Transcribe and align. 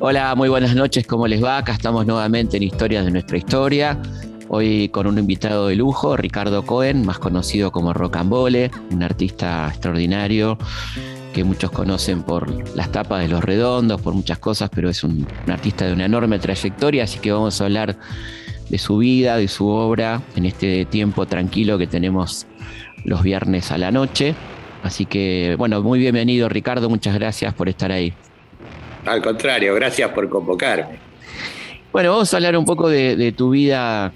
Hola, 0.00 0.34
muy 0.34 0.48
buenas 0.48 0.74
noches, 0.74 1.06
¿cómo 1.06 1.26
les 1.26 1.42
va? 1.42 1.58
Acá 1.58 1.72
estamos 1.72 2.06
nuevamente 2.06 2.56
en 2.56 2.62
Historias 2.62 3.04
de 3.04 3.10
nuestra 3.10 3.38
historia. 3.38 4.00
Hoy 4.48 4.90
con 4.90 5.06
un 5.06 5.18
invitado 5.18 5.68
de 5.68 5.76
lujo, 5.76 6.16
Ricardo 6.16 6.64
Cohen, 6.66 7.06
más 7.06 7.18
conocido 7.18 7.72
como 7.72 7.92
Rocambole, 7.94 8.70
un 8.90 9.02
artista 9.02 9.68
extraordinario 9.68 10.58
que 11.32 11.42
muchos 11.42 11.70
conocen 11.70 12.22
por 12.22 12.76
las 12.76 12.92
tapas 12.92 13.22
de 13.22 13.28
Los 13.28 13.42
Redondos, 13.42 14.00
por 14.00 14.14
muchas 14.14 14.38
cosas, 14.38 14.70
pero 14.72 14.90
es 14.90 15.02
un, 15.02 15.26
un 15.46 15.50
artista 15.50 15.86
de 15.86 15.94
una 15.94 16.04
enorme 16.04 16.38
trayectoria, 16.38 17.04
así 17.04 17.18
que 17.18 17.32
vamos 17.32 17.60
a 17.60 17.64
hablar 17.64 17.96
de 18.68 18.78
su 18.78 18.98
vida, 18.98 19.36
de 19.36 19.48
su 19.48 19.66
obra, 19.66 20.22
en 20.36 20.46
este 20.46 20.84
tiempo 20.84 21.26
tranquilo 21.26 21.78
que 21.78 21.86
tenemos 21.86 22.46
los 23.04 23.22
viernes 23.22 23.70
a 23.70 23.78
la 23.78 23.90
noche. 23.90 24.34
Así 24.82 25.06
que, 25.06 25.54
bueno, 25.56 25.82
muy 25.82 25.98
bienvenido 25.98 26.48
Ricardo, 26.48 26.90
muchas 26.90 27.14
gracias 27.14 27.54
por 27.54 27.68
estar 27.68 27.90
ahí. 27.90 28.12
Al 29.06 29.22
contrario, 29.22 29.74
gracias 29.74 30.10
por 30.10 30.28
convocarme. 30.28 30.98
Bueno, 31.92 32.10
vamos 32.10 32.32
a 32.32 32.36
hablar 32.38 32.56
un 32.56 32.64
poco 32.64 32.88
de, 32.88 33.32
tu 33.36 33.50
vida 33.50 34.12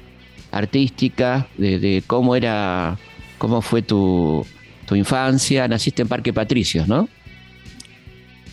artística, 0.50 1.46
de, 1.56 2.02
cómo 2.06 2.34
era, 2.34 2.98
cómo 3.38 3.62
fue 3.62 3.82
tu, 3.82 4.44
infancia. 4.90 5.68
Naciste 5.68 6.02
en 6.02 6.08
Parque 6.08 6.32
Patricios, 6.32 6.88
¿no? 6.88 7.08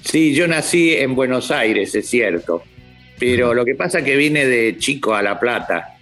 Sí, 0.04 0.36
yo 0.36 0.48
nací 0.48 0.94
en 0.94 1.16
Buenos 1.16 1.50
Aires, 1.50 1.96
es 1.96 2.08
cierto. 2.08 2.64
Pero 3.18 3.54
lo 3.54 3.66
que 3.66 3.76
pasa 3.76 4.00
es 4.00 4.06
que 4.06 4.16
vine 4.16 4.46
de 4.46 4.78
chico 4.78 5.16
a 5.16 5.22
La 5.22 5.40
Plata. 5.40 5.98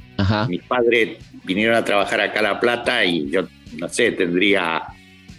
Mis 0.48 0.62
padres 0.64 1.18
vinieron 1.44 1.76
a 1.76 1.86
trabajar 1.86 2.20
acá 2.20 2.40
a 2.40 2.44
La 2.44 2.60
Plata 2.60 3.06
y 3.06 3.30
yo, 3.30 3.44
no 3.78 3.90
sé, 3.90 4.12
tendría 4.12 4.84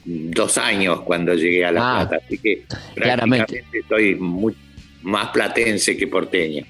dos 0.05 0.59
años 0.59 1.01
cuando 1.01 1.35
llegué 1.35 1.65
a 1.65 1.73
La 1.73 1.81
ah, 1.81 2.09
Plata. 2.09 2.25
Así 2.25 2.39
que 2.39 2.65
claramente 2.95 3.65
estoy 3.73 4.15
muy, 4.15 4.55
más 5.03 5.29
platense 5.29 5.97
que 5.97 6.07
porteño. 6.07 6.65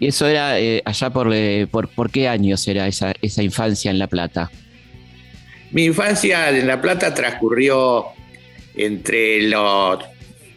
¿Y 0.00 0.06
eso 0.06 0.26
era 0.26 0.60
eh, 0.60 0.80
allá 0.84 1.10
por, 1.10 1.32
eh, 1.32 1.66
por, 1.70 1.88
por, 1.88 2.10
qué 2.10 2.28
años 2.28 2.66
era 2.68 2.86
esa, 2.86 3.12
esa 3.20 3.42
infancia 3.42 3.90
en 3.90 3.98
La 3.98 4.06
Plata? 4.06 4.50
Mi 5.72 5.84
infancia 5.84 6.50
en 6.50 6.66
La 6.66 6.80
Plata 6.80 7.12
transcurrió 7.12 8.06
entre 8.74 9.42
los, 9.42 9.98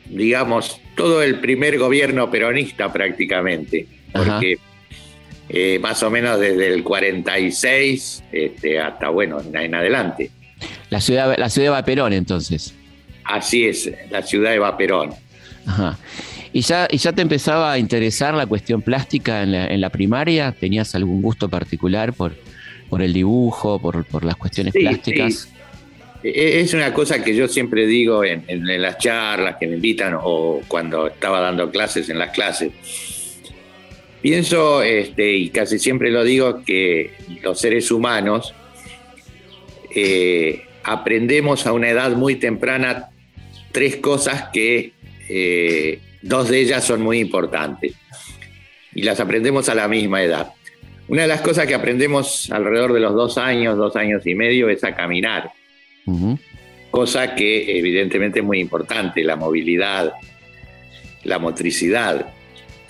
digamos, 0.05 0.79
todo 0.95 1.23
el 1.23 1.39
primer 1.39 1.79
gobierno 1.79 2.29
peronista 2.29 2.93
prácticamente, 2.93 3.87
porque 4.13 4.59
eh, 5.53 5.79
más 5.79 6.01
o 6.03 6.09
menos 6.09 6.39
desde 6.39 6.73
el 6.73 6.83
46 6.83 8.23
este, 8.31 8.79
hasta, 8.79 9.09
bueno, 9.09 9.41
en 9.53 9.75
adelante. 9.75 10.31
La 10.89 11.01
ciudad, 11.01 11.37
la 11.37 11.49
ciudad 11.49 11.67
de 11.67 11.71
Vaperón 11.71 12.13
entonces. 12.13 12.73
Así 13.25 13.65
es, 13.65 13.91
la 14.09 14.21
ciudad 14.21 14.51
de 14.51 14.59
Vaperón. 14.59 15.11
Ajá. 15.65 15.97
¿Y 16.53 16.61
ya, 16.61 16.87
ya 16.87 17.13
te 17.13 17.21
empezaba 17.21 17.71
a 17.71 17.77
interesar 17.77 18.33
la 18.33 18.45
cuestión 18.45 18.81
plástica 18.81 19.43
en 19.43 19.81
la, 19.81 19.89
primaria? 19.89 20.51
¿Tenías 20.51 20.95
algún 20.95 21.21
gusto 21.21 21.47
particular 21.49 22.13
por, 22.13 22.33
por 22.89 23.01
el 23.01 23.13
dibujo, 23.13 23.79
por, 23.79 24.23
las 24.23 24.35
cuestiones 24.35 24.73
plásticas? 24.73 25.49
E, 26.23 26.29
e, 26.29 26.59
es 26.61 26.73
una 26.73 26.93
cosa 26.93 27.23
que 27.23 27.35
yo 27.35 27.47
siempre 27.47 27.85
digo 27.87 28.23
en, 28.23 28.43
las 28.81 28.97
charlas 28.97 29.55
que 29.59 29.67
me 29.67 29.75
invitan 29.75 30.15
o 30.21 30.61
cuando 30.67 31.07
estaba 31.07 31.39
dando 31.39 31.71
clases 31.71 32.09
en 32.09 32.19
las 32.19 32.31
clases. 32.31 32.71
Pienso, 34.21 34.83
este, 34.83 35.33
y 35.33 35.49
casi 35.49 35.79
siempre 35.79 36.11
lo 36.11 36.23
digo, 36.23 36.63
que 36.63 37.11
los 37.41 37.59
seres 37.59 37.89
humanos 37.91 38.53
eh, 39.95 40.63
aprendemos 40.83 41.65
a 41.65 41.73
una 41.73 41.89
edad 41.89 42.11
muy 42.15 42.35
temprana 42.35 43.09
tres 43.71 43.97
cosas 43.97 44.49
que 44.53 44.93
eh, 45.29 45.99
Dos 46.21 46.49
de 46.49 46.59
ellas 46.59 46.83
son 46.83 47.01
muy 47.01 47.19
importantes 47.19 47.95
y 48.93 49.01
las 49.01 49.19
aprendemos 49.19 49.69
a 49.69 49.75
la 49.75 49.87
misma 49.87 50.21
edad. 50.21 50.53
Una 51.07 51.23
de 51.23 51.27
las 51.27 51.41
cosas 51.41 51.65
que 51.65 51.73
aprendemos 51.73 52.51
alrededor 52.51 52.93
de 52.93 52.99
los 52.99 53.13
dos 53.13 53.37
años, 53.37 53.77
dos 53.77 53.95
años 53.95 54.25
y 54.27 54.35
medio, 54.35 54.69
es 54.69 54.83
a 54.83 54.95
caminar. 54.95 55.51
Cosa 56.91 57.35
que 57.35 57.77
evidentemente 57.77 58.39
es 58.39 58.45
muy 58.45 58.59
importante, 58.59 59.23
la 59.23 59.35
movilidad, 59.35 60.13
la 61.23 61.39
motricidad. 61.39 62.27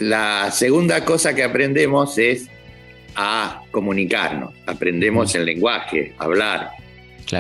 La 0.01 0.51
segunda 0.51 1.06
cosa 1.06 1.34
que 1.34 1.44
aprendemos 1.44 2.17
es 2.17 2.47
a 3.16 3.63
comunicarnos. 3.72 4.53
Aprendemos 4.66 5.34
el 5.35 5.45
lenguaje, 5.45 6.13
hablar. 6.17 6.72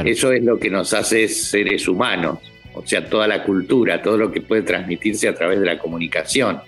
Eso 0.05 0.31
es 0.31 0.43
lo 0.43 0.57
que 0.57 0.69
nos 0.69 0.93
hace 0.93 1.27
seres 1.27 1.87
humanos 1.87 2.39
o 2.73 2.85
sea, 2.85 3.07
toda 3.09 3.27
la 3.27 3.43
cultura, 3.43 4.01
todo 4.01 4.17
lo 4.17 4.31
que 4.31 4.41
puede 4.41 4.61
transmitirse 4.61 5.27
a 5.27 5.35
través 5.35 5.59
de 5.59 5.65
la 5.65 5.77
comunicación. 5.77 6.61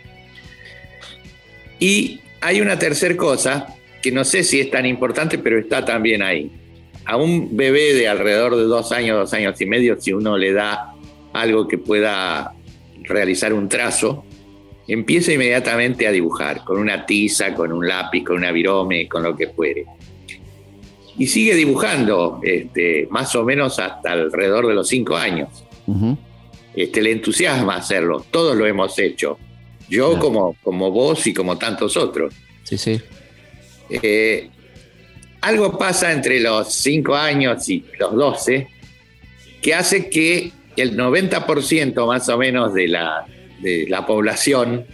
Y 1.79 2.21
hay 2.41 2.61
una 2.61 2.77
tercera 2.77 3.15
cosa 3.15 3.67
que 4.01 4.11
no 4.11 4.23
sé 4.25 4.43
si 4.43 4.59
es 4.59 4.69
tan 4.69 4.85
importante, 4.85 5.37
pero 5.37 5.57
está 5.57 5.85
también 5.85 6.21
ahí. 6.21 6.51
A 7.05 7.17
un 7.17 7.55
bebé 7.55 7.93
de 7.93 8.07
alrededor 8.07 8.55
de 8.55 8.63
dos 8.63 8.91
años, 8.91 9.17
dos 9.17 9.33
años 9.33 9.59
y 9.59 9.65
medio, 9.65 9.99
si 9.99 10.13
uno 10.13 10.37
le 10.37 10.53
da 10.53 10.93
algo 11.33 11.67
que 11.67 11.77
pueda 11.77 12.53
realizar 13.03 13.53
un 13.53 13.69
trazo, 13.69 14.25
empieza 14.87 15.33
inmediatamente 15.33 16.07
a 16.07 16.11
dibujar, 16.11 16.63
con 16.63 16.79
una 16.79 17.05
tiza, 17.05 17.53
con 17.53 17.71
un 17.71 17.87
lápiz, 17.87 18.23
con 18.23 18.37
una 18.37 18.51
virome, 18.51 19.07
con 19.07 19.23
lo 19.23 19.35
que 19.35 19.47
fuere. 19.47 19.85
Y 21.17 21.27
sigue 21.27 21.55
dibujando, 21.55 22.39
este, 22.43 23.07
más 23.11 23.35
o 23.35 23.43
menos 23.43 23.79
hasta 23.79 24.11
alrededor 24.11 24.67
de 24.67 24.73
los 24.73 24.87
cinco 24.87 25.15
años 25.15 25.63
este, 26.75 27.01
le 27.01 27.11
entusiasma 27.11 27.75
hacerlo. 27.75 28.25
Todos 28.31 28.55
lo 28.55 28.65
hemos 28.65 28.97
hecho. 28.97 29.37
Yo 29.89 30.17
como, 30.17 30.55
como 30.63 30.91
vos 30.91 31.27
y 31.27 31.33
como 31.33 31.57
tantos 31.57 31.97
otros. 31.97 32.33
Sí, 32.63 32.77
sí. 32.77 32.99
Eh, 33.89 34.49
algo 35.41 35.77
pasa 35.77 36.11
entre 36.11 36.39
los 36.39 36.73
5 36.73 37.15
años 37.15 37.67
y 37.69 37.85
los 37.99 38.15
12 38.15 38.67
que 39.61 39.73
hace 39.73 40.09
que 40.09 40.51
el 40.77 40.97
90% 40.97 42.07
más 42.07 42.29
o 42.29 42.37
menos 42.37 42.73
de 42.73 42.87
la, 42.87 43.25
de 43.63 43.87
la 43.89 44.05
población 44.05 44.85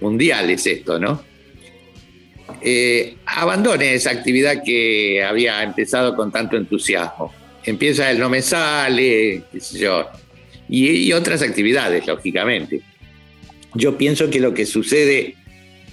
mundial 0.00 0.50
es 0.50 0.66
esto, 0.66 0.98
¿no? 0.98 1.22
Eh, 2.60 3.16
abandone 3.26 3.94
esa 3.94 4.10
actividad 4.10 4.62
que 4.64 5.22
había 5.22 5.62
empezado 5.62 6.16
con 6.16 6.32
tanto 6.32 6.56
entusiasmo 6.56 7.32
empieza 7.64 8.10
el 8.10 8.18
no 8.18 8.28
me 8.28 8.42
sale, 8.42 9.42
qué 9.50 9.60
sé 9.60 9.78
yo, 9.78 10.06
y, 10.68 11.12
otras 11.12 11.42
actividades, 11.42 12.06
lógicamente. 12.06 12.80
Yo 13.74 13.98
pienso 13.98 14.30
que 14.30 14.40
lo 14.40 14.54
que 14.54 14.66
sucede 14.66 15.34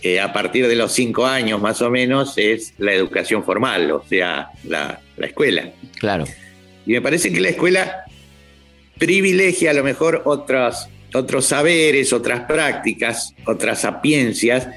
eh, 0.02 0.20
a 0.20 0.32
partir 0.34 0.68
de 0.68 0.76
los 0.76 0.92
cinco 0.92 1.26
años 1.26 1.62
más 1.62 1.82
o 1.82 1.90
menos 1.90 2.38
es 2.38 2.74
la 2.78 2.94
educación 2.94 3.44
formal, 3.44 3.92
o 3.92 4.04
sea, 4.08 4.50
la, 4.68 5.02
escuela. 5.18 5.72
Claro. 6.00 6.26
Y 6.86 6.94
me 6.94 7.02
parece 7.02 7.32
que 7.32 7.42
la 7.42 7.50
escuela 7.50 8.06
privilegia 8.98 9.72
a 9.72 9.74
lo 9.74 9.84
mejor 9.84 10.22
otros, 10.26 10.88
otros 11.14 11.46
saberes, 11.46 12.14
otras 12.14 12.42
prácticas, 12.42 13.34
otras 13.46 13.82
sapiencias 13.82 14.68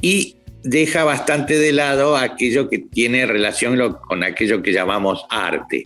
y 0.00 0.36
deja 0.62 1.04
bastante 1.04 1.58
de 1.58 1.72
lado 1.72 2.16
aquello 2.16 2.68
que 2.68 2.78
tiene 2.78 3.26
relación 3.26 3.96
con 4.06 4.22
aquello 4.22 4.62
que 4.62 4.72
llamamos 4.72 5.24
arte. 5.30 5.84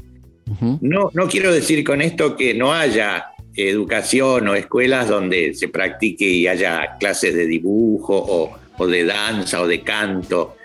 No, 0.81 1.11
no 1.15 1.29
quiero 1.29 1.53
decir 1.53 1.83
con 1.85 2.03
esto 2.03 2.37
que 2.37 2.55
no 2.55 2.73
haya 2.73 3.35
educación 3.57 4.49
o 4.49 4.55
escuelas 4.55 5.09
donde 5.09 5.55
se 5.55 5.69
practique 5.69 6.25
y 6.25 6.47
haya 6.47 6.97
clases 6.99 7.35
de 7.35 7.47
dibujo 7.47 8.51
o, 8.77 8.87
de 8.87 9.05
danza 9.05 9.61
o 9.61 9.67
de 9.67 9.83
canto 9.83 10.57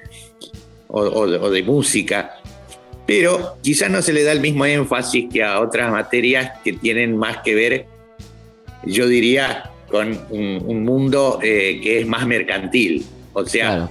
o, 0.88 1.27
de 1.27 1.63
música, 1.63 2.35
pero 3.05 3.57
quizás 3.61 3.89
no 3.89 4.01
se 4.01 4.11
le 4.11 4.23
da 4.23 4.31
el 4.31 4.41
mismo 4.41 4.65
énfasis 4.65 5.27
que 5.31 5.43
a 5.43 5.59
otras 5.59 5.91
materias 5.91 6.59
que 6.63 6.74
tienen 6.74 7.15
más 7.15 7.38
que 7.38 7.56
ver, 7.56 7.85
yo 8.85 9.07
diría, 9.07 9.71
con 9.89 10.17
un, 10.29 10.83
mundo 10.83 11.39
eh, 11.41 11.79
que 11.81 11.99
es 11.99 12.07
más 12.07 12.25
mercantil. 12.25 13.05
O 13.33 13.45
sea, 13.45 13.89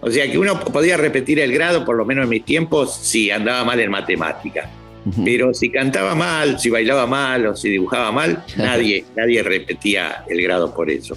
o 0.00 0.10
sea 0.10 0.30
que 0.30 0.38
uno 0.38 0.58
podía 0.60 0.96
repetir 0.96 1.40
el 1.40 1.52
grado, 1.52 1.84
por 1.84 1.96
lo 1.96 2.04
menos 2.04 2.24
en 2.24 2.30
mis 2.30 2.44
tiempos, 2.44 2.94
si 2.94 3.30
andaba 3.30 3.64
mal 3.64 3.80
en 3.80 3.90
matemática. 3.90 4.68
Pero 5.24 5.52
si 5.52 5.68
cantaba 5.68 6.14
mal, 6.14 6.60
si 6.60 6.70
bailaba 6.70 7.06
mal 7.06 7.46
o 7.46 7.56
si 7.56 7.68
dibujaba 7.68 8.12
mal, 8.12 8.44
nadie, 8.56 9.04
nadie 9.16 9.42
repetía 9.42 10.24
el 10.28 10.42
grado 10.42 10.72
por 10.72 10.90
eso. 10.90 11.16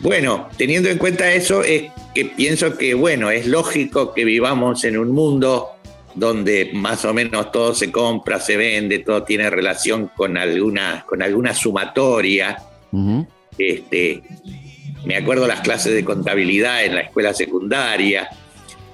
Bueno, 0.00 0.48
teniendo 0.56 0.88
en 0.88 0.98
cuenta 0.98 1.32
eso, 1.32 1.62
es 1.62 1.84
que 2.14 2.24
pienso 2.26 2.76
que, 2.76 2.94
bueno, 2.94 3.30
es 3.30 3.46
lógico 3.46 4.12
que 4.14 4.24
vivamos 4.24 4.84
en 4.84 4.98
un 4.98 5.10
mundo 5.10 5.68
donde 6.14 6.70
más 6.74 7.04
o 7.04 7.14
menos 7.14 7.52
todo 7.52 7.74
se 7.74 7.90
compra, 7.90 8.40
se 8.40 8.56
vende, 8.56 9.00
todo 9.00 9.22
tiene 9.22 9.48
relación 9.50 10.10
con 10.16 10.36
alguna, 10.36 11.04
con 11.06 11.22
alguna 11.22 11.54
sumatoria. 11.54 12.56
este, 13.56 14.22
me 15.04 15.16
acuerdo 15.16 15.46
las 15.46 15.60
clases 15.60 15.94
de 15.94 16.04
contabilidad 16.04 16.84
en 16.84 16.94
la 16.94 17.00
escuela 17.02 17.32
secundaria, 17.32 18.28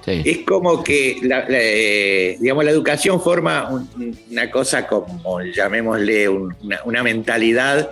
es 0.07 0.39
como 0.39 0.83
que 0.83 1.17
la, 1.21 1.45
eh, 1.49 2.37
digamos, 2.39 2.63
la 2.63 2.71
educación 2.71 3.21
forma 3.21 3.85
una 4.31 4.49
cosa 4.49 4.87
como, 4.87 5.41
llamémosle, 5.41 6.29
una, 6.29 7.03
mentalidad 7.03 7.91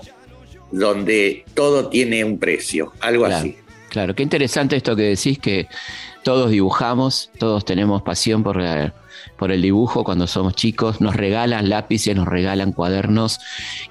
donde 0.71 1.43
todo 1.53 1.89
tiene 1.89 2.23
un 2.23 2.39
precio, 2.39 2.93
algo 3.01 3.25
así. 3.25 3.57
Claro, 3.89 4.15
qué 4.15 4.23
interesante 4.23 4.77
esto 4.77 4.95
que 4.95 5.03
decís, 5.03 5.39
que 5.39 5.67
todos 6.25 6.49
dibujamos, 6.49 7.29
todos 7.37 7.65
tenemos 7.65 8.01
pasión 8.01 8.41
por, 8.41 8.59
el 8.59 9.61
dibujo 9.61 10.03
cuando 10.03 10.25
somos 10.25 10.55
chicos, 10.55 10.99
nos 10.99 11.15
regalan 11.15 11.69
lápices, 11.69 12.15
nos 12.15 12.27
regalan 12.27 12.71
cuadernos, 12.71 13.39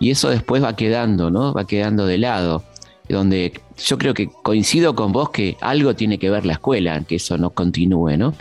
y 0.01 0.11
eso 0.11 0.31
después 0.31 0.61
va 0.61 0.75
quedando, 0.75 1.31
¿no? 1.31 1.55
Va 1.55 1.65
quedando 1.65 2.07
de 2.07 2.19
lado 2.19 2.65
donde 3.09 3.53
yo 3.87 3.99
creo 3.99 4.15
que 4.15 4.31
coincido 4.43 4.97
con 4.97 5.13
vos 5.13 5.31
que 5.31 5.57
algo 5.61 5.95
tiene 5.95 6.19
que 6.19 6.29
ver 6.29 6.45
la 6.45 6.55
escuela, 6.55 7.05
que 7.07 7.17
eso 7.17 7.39
no 7.39 7.51
continúe, 7.51 8.17
¿no? 8.17 8.35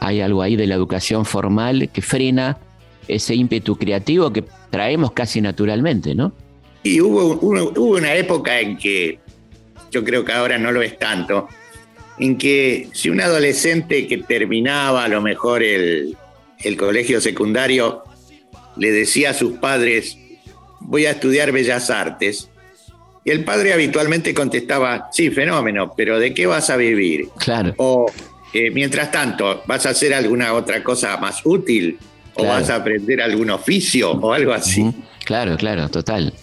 Hay 0.00 0.20
algo 0.20 0.42
ahí 0.42 0.56
de 0.56 0.66
la 0.66 0.74
educación 0.74 1.24
formal 1.24 1.88
que 1.90 2.02
frena 2.02 2.58
ese 3.08 3.34
ímpetu 3.34 3.76
creativo 3.76 4.34
que 4.34 4.44
traemos 4.68 5.12
casi 5.12 5.40
naturalmente, 5.40 6.14
¿no? 6.14 6.32
Y 6.82 7.00
hubo, 7.00 7.38
hubo 7.40 7.96
una 7.96 8.14
época 8.16 8.60
en 8.60 8.76
que, 8.76 9.18
yo 9.90 10.04
creo 10.04 10.26
que 10.26 10.32
ahora 10.32 10.58
no 10.58 10.72
lo 10.72 10.82
es 10.82 10.98
tanto, 10.98 11.48
en 12.18 12.38
que 12.38 12.88
si 12.92 13.10
un 13.10 13.20
adolescente 13.20 14.06
que 14.06 14.18
terminaba 14.18 15.04
a 15.04 15.08
lo 15.08 15.20
mejor 15.20 15.62
el, 15.62 16.16
el 16.60 16.76
colegio 16.76 17.20
secundario 17.20 18.04
le 18.76 18.92
decía 18.92 19.30
a 19.30 19.34
sus 19.34 19.58
padres, 19.58 20.18
voy 20.80 21.06
a 21.06 21.12
estudiar 21.12 21.52
bellas 21.52 21.90
artes, 21.90 22.50
y 23.24 23.30
el 23.30 23.42
padre 23.42 23.72
habitualmente 23.72 24.34
contestaba, 24.34 25.08
sí, 25.10 25.30
fenómeno, 25.30 25.94
pero 25.96 26.18
¿de 26.18 26.34
qué 26.34 26.46
vas 26.46 26.68
a 26.68 26.76
vivir? 26.76 27.28
Claro. 27.38 27.72
O, 27.78 28.06
eh, 28.52 28.70
mientras 28.70 29.10
tanto, 29.10 29.62
¿vas 29.66 29.86
a 29.86 29.90
hacer 29.90 30.12
alguna 30.12 30.52
otra 30.52 30.82
cosa 30.82 31.16
más 31.16 31.40
útil? 31.44 31.98
¿O 32.34 32.44
vas 32.44 32.68
a 32.68 32.76
aprender 32.76 33.22
algún 33.22 33.50
oficio 33.50 34.10
o 34.12 34.32
algo 34.32 34.52
así? 34.52 34.92
Claro, 35.24 35.56
claro, 35.56 35.88
total. 35.88 36.34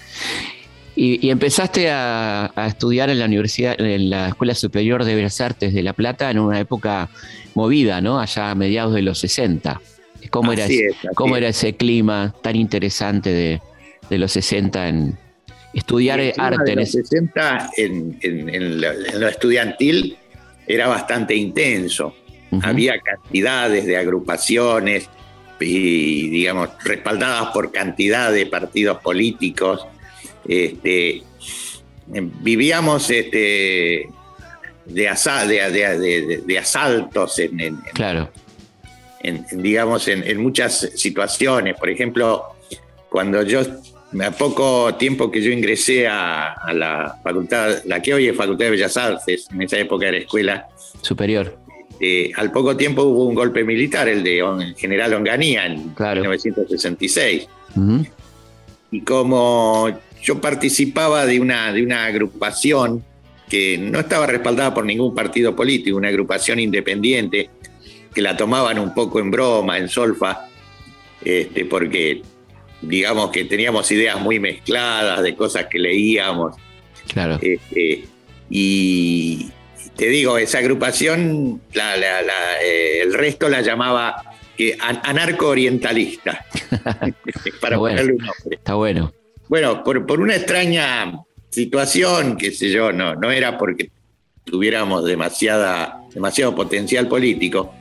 Y, 0.96 1.30
empezaste 1.30 1.90
a, 1.90 2.52
estudiar 2.68 3.10
en 3.10 3.20
la 3.20 3.26
universidad, 3.26 3.80
en 3.80 4.10
la 4.10 4.30
Escuela 4.30 4.54
Superior 4.54 5.04
de 5.06 5.16
Bellas 5.16 5.40
Artes 5.40 5.74
de 5.74 5.84
La 5.84 5.94
Plata 5.94 6.30
en 6.30 6.40
una 6.40 6.60
época 6.60 7.10
movida, 7.56 8.02
¿no? 8.02 8.20
Allá 8.20 8.52
a 8.52 8.56
mediados 8.56 8.94
de 8.94 9.02
los 9.02 9.20
60. 9.20 9.82
¿Cómo, 10.30 10.54
era, 10.54 10.68
¿cómo 11.16 11.36
era 11.36 11.48
ese 11.48 11.76
clima 11.76 12.34
tan 12.44 12.56
interesante 12.56 13.32
de, 13.32 13.62
de 14.10 14.18
los 14.18 14.32
60 14.34 14.90
en, 14.90 15.18
estudiar 15.74 16.20
arte. 16.38 16.74
En 16.74 16.80
los 16.80 16.92
60 16.92 17.70
en, 17.78 18.82
lo, 18.82 19.28
estudiantil 19.28 20.18
era 20.68 20.88
bastante 20.88 21.36
intenso. 21.36 22.16
Había 22.64 23.00
cantidades 23.00 23.86
de 23.86 23.98
agrupaciones 23.98 25.10
y, 25.60 26.30
digamos, 26.30 26.70
respaldadas 26.84 27.50
por 27.54 27.72
cantidad 27.72 28.32
de 28.32 28.46
partidos 28.46 28.98
políticos. 28.98 29.86
Este, 30.48 31.24
vivíamos 32.08 33.10
este, 33.10 34.10
de, 34.86 36.42
de, 36.46 36.60
asaltos 36.60 37.40
en, 37.40 37.78
claro. 37.94 38.30
digamos, 39.52 40.08
en, 40.08 40.42
muchas 40.42 40.92
situaciones. 40.96 41.78
Por 41.78 41.90
ejemplo, 41.90 42.44
cuando 43.10 43.44
yo 43.44 43.62
a 44.20 44.32
poco 44.32 44.94
tiempo 44.96 45.32
que 45.32 45.42
yo 45.42 45.52
ingresé 45.52 46.08
a, 46.08 46.56
la 46.74 47.18
facultad, 47.24 47.84
la 47.86 48.02
que 48.02 48.14
hoy 48.14 48.28
es 48.28 48.36
Facultad 48.36 48.66
de 48.66 48.72
Bellas 48.72 48.98
Artes, 48.98 49.48
en 49.52 49.62
esa 49.62 49.78
época 49.78 50.08
era 50.08 50.18
escuela 50.18 50.68
superior. 51.02 51.58
Eh, 52.04 52.32
al 52.36 52.52
poco 52.52 52.76
tiempo 52.76 53.04
hubo 53.04 53.26
un 53.26 53.36
golpe 53.36 53.64
militar, 53.64 54.10
el 54.10 54.24
de 54.24 54.40
el 54.40 54.76
general 54.76 55.14
Onganía 55.14 55.68
en 55.68 55.94
1966. 55.96 57.48
Y 58.94 59.02
como 59.02 59.88
yo 60.22 60.40
participaba 60.40 61.26
de 61.26 61.40
una, 61.40 61.74
de 61.74 61.84
una 61.84 62.06
agrupación 62.06 63.04
que 63.50 63.78
no 63.78 64.00
estaba 64.00 64.28
respaldada 64.28 64.74
por 64.74 64.86
ningún 64.86 65.14
partido 65.14 65.56
político, 65.56 65.98
una 65.98 66.08
agrupación 66.08 66.60
independiente, 66.60 67.50
que 68.14 68.22
la 68.22 68.38
tomaban 68.38 68.80
un 68.80 68.94
poco 68.94 69.20
en 69.20 69.32
broma, 69.32 69.78
en 69.78 69.90
solfa, 69.90 70.48
este, 71.24 71.66
porque 71.66 72.22
digamos 72.82 73.30
que 73.32 73.46
teníamos 73.46 73.92
ideas 73.92 74.20
muy 74.20 74.40
mezcladas 74.40 75.22
de 75.22 75.36
cosas 75.36 75.66
que 75.68 75.80
leíamos. 75.80 76.56
Claro. 77.12 77.40
Este, 77.42 78.06
y 78.50 79.50
te 79.96 80.08
digo, 80.08 80.38
esa 80.38 80.60
agrupación, 80.60 81.62
eh, 81.74 83.02
el 83.04 83.14
resto 83.14 83.50
la 83.50 83.62
llamaba 83.62 84.24
eh, 84.58 84.78
anarco-orientalista. 84.80 86.46
para 87.62 87.78
ponerle 87.78 88.14
un 88.14 88.18
nombre. 88.20 88.56
Está 88.56 88.76
bueno. 88.76 89.14
Bueno, 89.52 89.84
por, 89.84 90.22
una 90.22 90.38
extraña 90.38 91.12
situación, 91.50 92.38
qué 92.38 92.52
sé 92.52 92.70
yo, 92.72 92.94
no, 92.94 93.16
no 93.16 93.32
era 93.32 93.58
porque 93.58 93.92
tuviéramos 94.46 95.04
demasiada, 95.04 96.04
demasiado 96.14 96.56
potencial 96.56 97.10
político, 97.10 97.76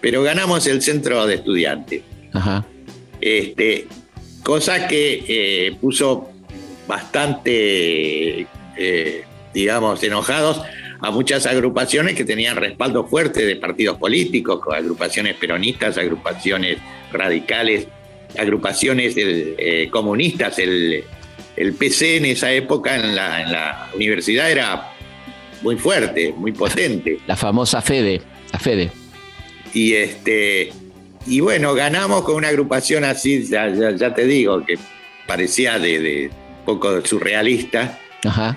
pero 0.00 0.24
ganamos 0.24 0.66
el 0.66 0.82
centro 0.82 1.24
de 1.24 1.36
estudiantes. 1.36 2.02
Ajá. 2.32 2.66
Este, 3.20 3.86
cosa 4.42 4.88
que 4.88 5.24
eh, 5.28 5.76
puso 5.80 6.28
bastante, 6.88 8.48
eh, 8.76 9.24
digamos, 9.54 10.02
enojados 10.02 10.60
a 10.98 11.12
muchas 11.12 11.46
agrupaciones 11.46 12.16
que 12.16 12.24
tenían 12.24 12.56
respaldo 12.56 13.06
fuerte 13.06 13.46
de 13.46 13.54
partidos 13.54 13.96
políticos, 13.96 14.60
agrupaciones 14.74 15.36
peronistas, 15.36 15.98
agrupaciones 15.98 16.78
radicales, 17.12 17.86
agrupaciones 18.38 19.14
eh, 19.16 19.88
comunistas. 19.90 20.58
El, 20.58 21.04
PC 21.78 22.16
en 22.16 22.24
esa 22.24 22.50
época 22.50 22.96
en 22.96 23.14
la, 23.14 23.42
en 23.42 23.52
la, 23.52 23.90
universidad 23.94 24.50
era 24.50 24.92
muy 25.60 25.76
fuerte, 25.76 26.32
muy 26.36 26.50
potente. 26.52 27.20
La 27.26 27.36
famosa 27.36 27.80
FEDE, 27.80 28.20
la 28.52 28.58
FEDE. 28.58 28.90
Y 29.72 29.94
este 29.94 30.72
y 31.26 31.40
bueno, 31.40 31.74
ganamos 31.74 32.22
con 32.22 32.36
una 32.36 32.48
agrupación 32.48 33.04
así, 33.04 33.44
ya, 33.44 34.14
te 34.14 34.24
digo, 34.26 34.64
que 34.64 34.78
parecía 35.26 35.78
de, 35.78 36.30
poco 36.64 37.04
surrealista. 37.04 37.98
Ajá. 38.24 38.56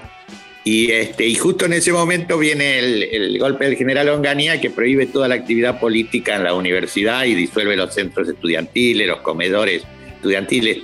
Y, 0.68 0.92
este, 0.92 1.28
y 1.28 1.36
justo 1.36 1.66
en 1.66 1.74
ese 1.74 1.94
momento 1.94 2.40
viene 2.40 2.80
el, 2.80 3.38
golpe 3.38 3.66
del 3.66 3.78
general 3.78 4.10
Onganía 4.10 4.60
que 4.60 4.72
prohíbe 4.72 5.06
toda 5.06 5.28
la 5.28 5.36
actividad 5.36 5.80
política 5.80 6.38
en 6.38 6.44
la 6.44 6.56
universidad 6.56 7.24
y 7.26 7.36
disuelve 7.36 7.76
los 7.76 7.94
centros 7.94 8.28
estudiantiles, 8.28 9.08
los 9.08 9.20
comedores 9.20 9.84
estudiantiles, 10.16 10.80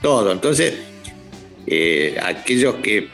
todo. 0.00 0.32
Entonces, 0.32 0.78
eh, 1.66 2.16
aquellos 2.22 2.76
que, 2.76 3.08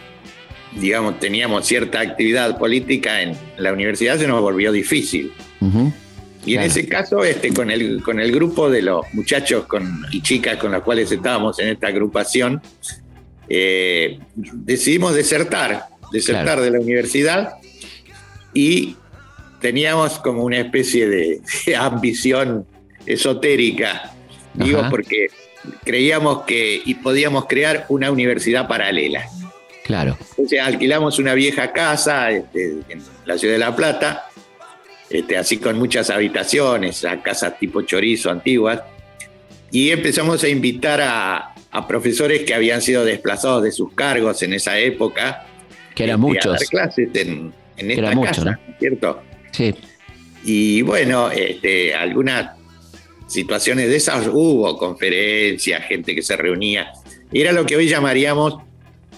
digamos, 0.77 1.19
teníamos 1.19 1.67
cierta 1.67 1.99
actividad 1.99 2.59
política 2.59 3.21
en 3.21 3.37
la 3.59 3.73
universidad 3.73 4.17
se 4.17 4.29
nos 4.29 4.41
volvió 4.41 4.71
difícil. 4.71 5.33
Y 6.47 6.55
en 6.55 6.61
ese 6.61 6.87
caso, 6.87 7.25
este, 7.25 7.53
con, 7.53 7.73
el, 7.73 8.03
con 8.05 8.21
el 8.21 8.31
grupo 8.31 8.71
de 8.71 8.83
los 8.83 9.05
muchachos 9.15 9.65
con, 9.65 10.05
y 10.12 10.23
chicas 10.23 10.59
con 10.59 10.71
las 10.71 10.83
cuales 10.83 11.11
estábamos 11.11 11.59
en 11.59 11.71
esta 11.71 11.88
agrupación, 11.88 12.62
eh, 13.49 14.19
decidimos 14.35 15.15
desertar, 15.15 15.87
desertar 16.14 16.61
de 16.61 16.71
la 16.71 16.80
universidad 16.80 17.54
y 18.54 18.97
teníamos 19.61 20.18
como 20.18 20.44
una 20.44 20.59
especie 20.59 21.09
de, 21.09 21.40
ambición 21.76 22.66
esotérica, 23.06 24.12
digo, 24.54 24.83
porque 24.88 25.26
creíamos 25.85 26.44
que 26.44 26.80
y 26.85 26.94
podíamos 26.94 27.47
crear 27.47 27.85
una 27.88 28.11
universidad 28.11 28.66
paralela. 28.66 29.26
Claro. 29.85 30.16
Sea, 30.49 30.66
alquilamos 30.66 31.18
una 31.18 31.35
vieja 31.35 31.73
casa 31.73 32.30
este, 32.30 32.78
en 32.88 33.02
la 33.26 33.37
ciudad 33.37 33.54
de 33.54 33.59
La 33.59 33.76
Plata 33.76 34.28
este, 35.11 35.37
así 35.37 35.59
con 35.59 35.78
muchas 35.78 36.11
habitaciones, 36.11 37.04
a 37.04 37.23
casas 37.23 37.59
tipo 37.59 37.83
chorizo 37.83 38.30
antiguas, 38.30 38.80
y 39.71 39.90
empezamos 39.90 40.42
a 40.42 40.49
invitar 40.49 41.00
a, 41.00 41.50
profesores 41.88 42.42
que 42.42 42.54
habían 42.54 42.80
sido 42.80 43.04
desplazados 43.04 43.64
de 43.64 43.73
sus 43.73 43.92
cargos 43.94 44.42
en 44.44 44.54
esa 44.54 44.78
época. 44.78 45.44
Que 45.95 46.05
eran 46.05 46.21
muchos. 46.21 46.47
A 46.47 46.51
dar 46.51 46.61
clases 46.69 47.09
en, 47.15 47.53
esta 47.77 48.21
casa, 48.21 48.61
¿cierto? 48.79 49.23
Sí. 49.53 49.75
Y 50.45 50.83
bueno, 50.83 51.31
este, 51.31 51.95
algunas 51.95 52.51
situaciones 53.27 53.89
de 53.89 53.97
esas 53.97 54.27
hubo, 54.29 54.77
conferencias, 54.77 55.85
gente 55.87 56.15
que 56.15 56.23
se 56.23 56.37
reunía. 56.37 56.93
Era 57.33 57.53
lo 57.53 57.65
que 57.67 57.77
hoy 57.77 57.89
llamaríamos 57.89 58.59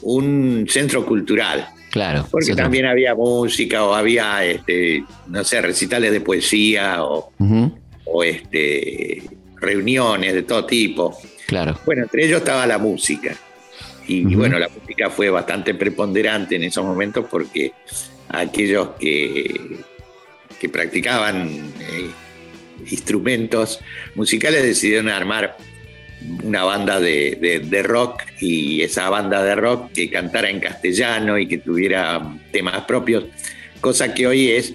un 0.03 0.67
centro 0.69 1.05
cultural. 1.05 1.69
Claro. 1.91 2.27
Porque 2.31 2.55
también 2.55 2.87
había 2.87 3.15
música 3.15 3.85
o 3.85 3.95
había, 3.95 4.45
este, 4.45 5.03
no 5.29 5.43
sé, 5.45 5.63
recitales 5.63 6.13
de 6.13 6.21
poesía 6.21 7.03
o, 7.03 7.33
este, 8.23 9.23
reuniones 9.57 10.35
de 10.35 10.43
todo 10.43 10.67
tipo. 10.67 11.17
Claro. 11.47 11.79
Bueno, 11.87 12.03
entre 12.03 12.27
ellos 12.27 12.39
estaba 12.39 12.67
la 12.67 12.79
música. 12.79 13.35
Y, 14.09 14.35
bueno, 14.37 14.59
la 14.59 14.69
música 14.69 15.11
fue 15.11 15.31
bastante 15.31 15.75
preponderante 15.75 16.57
en 16.57 16.63
esos 16.65 16.85
momentos 16.85 17.27
porque 17.29 17.73
aquellos 18.29 18.91
que 19.01 19.79
que 20.59 20.69
practicaban 20.69 21.49
eh, 21.49 22.11
instrumentos 22.91 23.81
musicales 24.15 24.63
decidieron 24.63 25.09
armar 25.09 25.57
una 26.43 26.65
banda 26.65 26.99
de, 26.99 27.83
rock 27.85 28.23
y 28.41 28.83
esa 28.83 29.11
banda 29.11 29.45
de 29.45 29.55
rock 29.55 29.93
que 29.93 30.11
cantara 30.11 30.49
en 30.49 30.61
castellano 30.61 31.39
y 31.39 31.47
que 31.47 31.59
tuviera 31.59 32.23
temas 32.51 32.85
propios, 32.85 33.25
cosa 33.81 34.15
que 34.15 34.27
hoy 34.27 34.51
es 34.51 34.75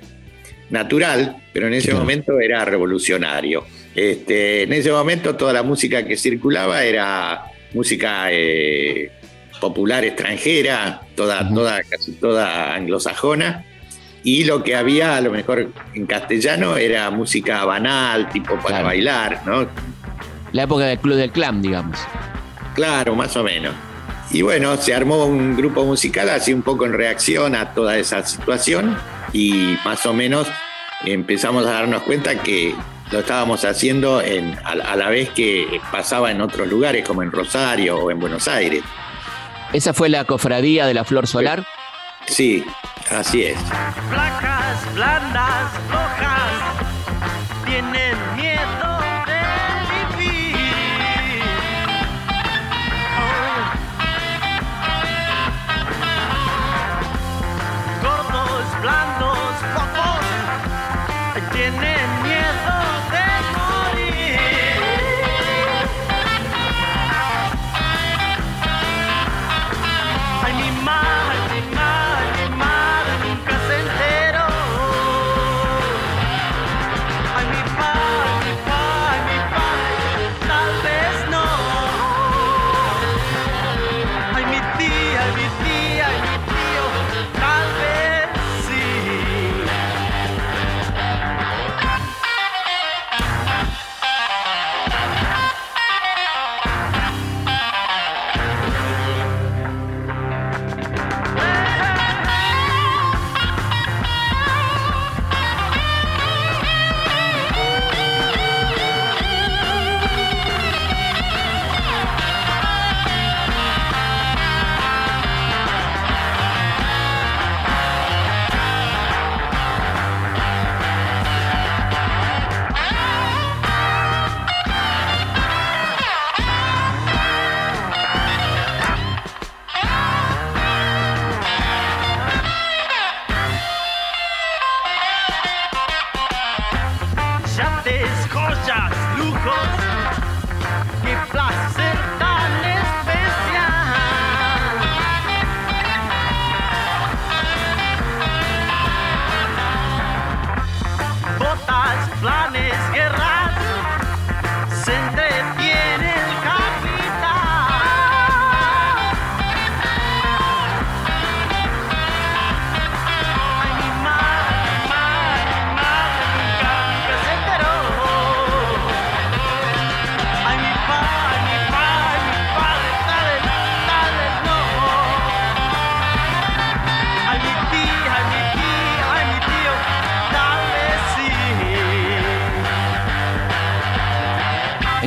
natural, 0.70 1.38
pero 1.52 1.68
en 1.68 1.74
ese 1.74 1.94
momento 1.94 2.40
era 2.40 2.64
revolucionario. 2.64 3.66
Este, 3.94 4.64
en 4.64 4.72
ese 4.72 4.92
momento 4.92 5.36
toda 5.36 5.52
la 5.52 5.64
música 5.64 6.06
que 6.06 6.16
circulaba 6.16 6.84
era 6.86 7.44
música 7.74 8.28
eh, 8.32 9.12
popular 9.62 10.04
extranjera, 10.04 11.04
toda, 11.16 11.48
toda, 11.48 11.82
casi 11.84 12.12
toda 12.12 12.76
anglosajona, 12.76 13.64
y 14.24 14.44
lo 14.44 14.64
que 14.64 14.76
había 14.76 15.16
a 15.16 15.22
lo 15.22 15.32
mejor 15.32 15.72
en 15.94 16.06
castellano 16.06 16.76
era 16.76 17.10
música 17.10 17.64
banal, 17.64 18.30
tipo 18.30 18.58
para 18.60 18.82
bailar, 18.82 19.42
¿no? 19.46 19.68
La 20.52 20.64
época 20.64 20.86
del 20.86 21.00
Club 21.00 21.16
del 21.16 21.32
Clan, 21.32 21.62
digamos. 21.62 21.98
Claro, 22.76 23.16
más 23.16 23.36
o 23.38 23.44
menos. 23.44 23.74
Y 24.32 24.42
bueno, 24.44 24.78
se 24.78 24.94
armó 24.94 25.26
un 25.26 25.58
grupo 25.58 25.84
musical 25.86 26.30
así 26.30 26.54
un 26.54 26.62
poco 26.62 26.86
en 26.86 26.94
reacción 26.94 27.56
a 27.56 27.74
toda 27.74 27.98
esa 27.98 28.26
situación 28.26 28.98
y 29.34 29.78
más 29.84 30.06
o 30.06 30.14
menos 30.14 30.48
empezamos 31.06 31.66
a 31.66 31.72
darnos 31.72 32.04
cuenta 32.04 32.42
que 32.42 32.76
lo 33.12 33.20
estábamos 33.20 33.66
haciendo 33.66 34.22
en, 34.22 34.58
a, 34.64 34.96
la 34.96 35.10
vez 35.10 35.30
que 35.32 35.82
pasaba 35.92 36.32
en 36.32 36.40
otros 36.40 36.68
lugares 36.68 37.06
como 37.06 37.24
en 37.24 37.32
Rosario 37.32 37.98
o 37.98 38.12
en 38.12 38.20
Buenos 38.20 38.48
Aires. 38.48 38.84
¿Esa 39.74 39.94
fue 39.94 40.10
la 40.10 40.26
cofradía 40.26 40.86
de 40.86 40.94
la 40.94 41.06
Flor 41.06 41.28
Solar? 41.28 41.66
Sí, 42.28 42.64
así 43.10 43.44
es. 43.44 43.58
Placas, 44.10 44.94
blandas, 44.94 45.72
rojas, 45.90 47.66
tienen 47.66 48.18
miedo 48.36 48.51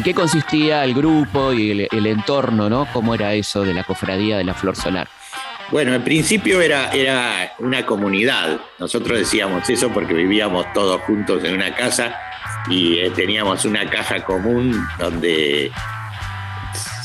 qué 0.04 0.12
consistía 0.12 0.84
el 0.84 0.92
grupo 0.92 1.54
y 1.54 1.88
el, 1.90 2.06
entorno, 2.06 2.68
¿no? 2.68 2.86
¿Cómo 2.92 3.14
era 3.14 3.32
eso 3.32 3.62
de 3.62 3.72
la 3.72 3.84
cofradía 3.84 4.36
de 4.36 4.44
la 4.44 4.52
Flor 4.52 4.76
Solar? 4.76 5.08
Bueno, 5.70 5.94
en 5.94 6.04
principio 6.04 6.60
era, 6.60 6.92
era 6.92 7.54
una 7.58 7.86
comunidad. 7.86 8.60
Nosotros 8.78 9.18
decíamos 9.18 9.68
eso 9.70 9.88
porque 9.88 10.12
vivíamos 10.12 10.70
todos 10.74 11.00
juntos 11.02 11.42
en 11.44 11.54
una 11.54 11.74
casa 11.74 12.14
y 12.68 12.98
eh, 12.98 13.10
teníamos 13.16 13.64
una 13.64 13.88
caja 13.88 14.22
común 14.24 14.78
donde 14.98 15.72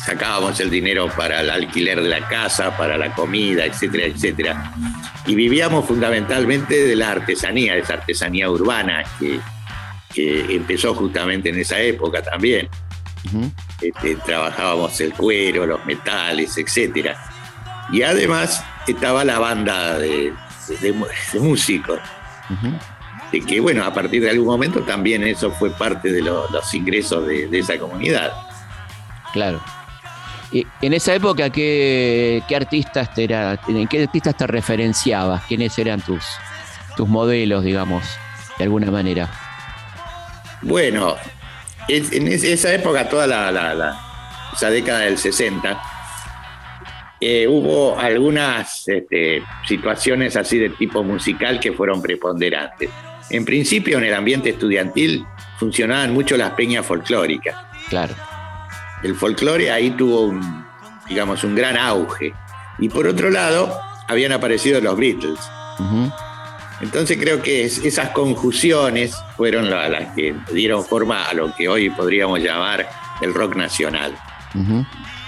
sacábamos 0.03 0.60
el 0.60 0.70
dinero 0.70 1.08
para 1.15 1.39
el 1.39 1.50
alquiler 1.50 2.01
de 2.01 2.10
la 2.10 2.27
casa, 2.27 2.75
para 2.75 2.98
la 2.98 3.15
comida, 3.15 3.63
etcétera, 3.63 4.08
etcétera. 4.08 4.74
Y 5.25 5.36
vivíamos 5.36 5.86
fundamentalmente 5.86 6.86
de 6.86 6.96
la 6.98 7.12
artesanía, 7.12 7.75
de 7.75 7.79
esa 7.79 7.94
artesanía 7.94 8.50
urbana 8.50 9.06
que, 9.18 9.39
que 10.13 10.53
empezó 10.53 10.94
justamente 10.94 11.48
en 11.48 11.60
esa 11.60 11.79
época 11.79 12.22
también. 12.22 12.68
Este, 13.81 14.15
trabajábamos 14.25 14.99
el 15.01 15.13
cuero, 15.13 15.65
los 15.65 15.85
metales, 15.85 16.57
etcétera. 16.57 17.17
Y 17.91 18.01
además 18.03 18.63
estaba 18.88 19.23
la 19.25 19.39
banda 19.39 19.97
de, 19.97 20.33
de- 20.81 20.93
de 21.33 21.39
músicos, 21.39 21.99
de 23.31 23.41
que 23.41 23.59
bueno, 23.59 23.83
a 23.83 23.93
partir 23.93 24.21
de 24.21 24.29
algún 24.29 24.47
momento 24.47 24.81
también 24.81 25.23
eso 25.23 25.51
fue 25.51 25.69
parte 25.71 26.11
de 26.11 26.21
lo- 26.21 26.47
los 26.49 26.73
ingresos 26.73 27.25
de, 27.27 27.47
de 27.47 27.59
esa 27.59 27.77
comunidad. 27.77 28.31
Claro. 29.33 29.61
Y 30.51 30.65
en 30.81 30.93
esa 30.93 31.13
época, 31.13 31.51
¿qué, 31.51 32.41
qué 32.47 32.55
artistas 32.55 33.13
te 33.13 33.23
era, 33.25 33.59
en 33.67 33.88
qué 33.88 34.03
artistas 34.03 34.35
te 34.35 34.47
referenciabas? 34.47 35.43
¿Quiénes 35.45 35.77
eran 35.77 36.01
tus, 36.01 36.23
tus 36.97 37.07
modelos, 37.07 37.63
digamos, 37.63 38.03
de 38.57 38.63
alguna 38.63 38.89
manera? 38.89 39.29
Bueno, 40.63 41.15
es- 41.89 42.12
en 42.12 42.27
es- 42.27 42.43
esa 42.43 42.74
época, 42.74 43.10
toda 43.10 43.27
la, 43.27 43.51
la- 43.51 43.74
la- 43.74 44.00
esa 44.53 44.69
década 44.69 45.00
del 45.01 45.17
60, 45.17 45.81
eh, 47.22 47.48
hubo 47.48 48.00
algunas 48.00 48.88
este, 48.88 49.43
situaciones 49.67 50.36
así 50.38 50.58
de 50.58 50.69
tipo 50.69 51.03
musical 51.03 51.60
que 51.60 51.72
fueron 51.74 52.01
preponderantes. 52.01 52.89
En 53.29 53.46
principio, 53.46 53.98
en 53.98 54.05
el 54.05 54.13
ambiente 54.13 54.50
estudiantil 54.50 55.25
funcionaban 55.60 56.13
mucho 56.13 56.38
las 56.38 56.51
peñas 56.51 56.86
folclóricas. 56.86 57.55
Claro. 57.89 58.15
El 59.03 59.15
folclore 59.15 59.69
ahí 59.72 59.91
tuvo 59.91 60.22
un, 60.22 60.65
digamos, 61.08 61.43
un 61.43 61.55
gran 61.55 61.77
auge. 61.77 62.34
Y 62.79 62.89
por 62.89 63.05
otro 63.08 63.29
lado, 63.29 63.77
habían 64.08 64.31
aparecido 64.31 64.79
los 64.81 64.98
Beatles. 64.98 65.39
Entonces 66.81 67.17
creo 67.19 67.41
que 67.41 67.65
es- 67.65 67.79
esas 67.79 68.09
conjunciones 68.12 69.13
fueron 69.36 69.69
la- 69.69 69.89
las 69.89 70.13
que 70.15 70.33
dieron 70.53 70.86
forma 70.86 71.24
a 71.25 71.33
lo 71.33 71.53
que 71.55 71.67
hoy 71.67 71.89
podríamos 71.89 72.39
llamar 72.39 72.89
el 73.21 73.33
rock 73.33 73.55
nacional. 73.55 74.15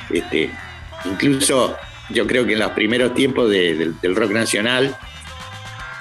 Este, 0.09 0.49
incluso 1.05 1.75
yo 2.09 2.25
creo 2.27 2.45
que 2.45 2.53
en 2.53 2.59
los 2.59 2.71
primeros 2.71 3.13
tiempos 3.13 3.49
de- 3.49 3.75
del, 3.75 3.99
del 3.99 4.15
rock 4.15 4.31
nacional 4.31 4.95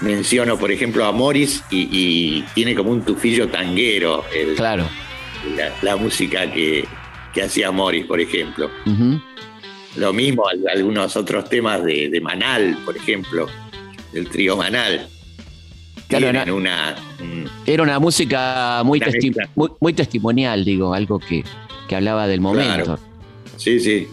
menciono, 0.01 0.57
por 0.59 0.71
ejemplo, 0.71 1.05
a 1.05 1.13
Morris 1.13 1.63
y, 1.71 1.89
y 1.91 2.43
tiene 2.55 2.75
como 2.75 2.91
un 2.91 3.03
tufillo 3.03 3.49
tanguero 3.49 4.25
el- 4.35 4.55
Claro. 4.55 4.89
la, 5.57 5.73
la 5.83 5.97
música 5.97 6.51
que, 6.51 6.87
que 7.35 7.43
hacía 7.43 7.71
Morris, 7.71 8.07
por 8.07 8.21
ejemplo. 8.21 8.71
Lo 9.97 10.13
mismo 10.13 10.49
al- 10.49 10.65
algunos 10.73 11.17
otros 11.17 11.49
temas 11.49 11.83
de, 11.85 12.09
de 12.09 12.21
Manal, 12.21 12.79
por 12.85 12.97
ejemplo, 12.97 13.47
del 14.13 14.29
trío 14.29 14.57
Manal. 14.57 15.09
Claro, 16.11 16.27
Tienen 16.31 16.49
no- 16.49 16.57
una, 16.57 16.97
un- 17.21 17.49
Era 17.67 17.83
una 17.83 17.99
música 17.99 18.83
muy, 18.85 18.99
Una 18.99 19.07
testi- 19.07 19.49
muy, 19.55 19.69
muy 19.81 19.93
testimonial, 19.95 20.65
digo, 20.65 20.93
algo 20.93 21.19
que, 21.19 21.43
que 21.89 21.97
hablaba 21.97 22.27
del 22.27 22.41
momento. 22.41 22.85
Claro. 22.85 22.99
sí, 23.57 23.81
sí, 23.81 24.07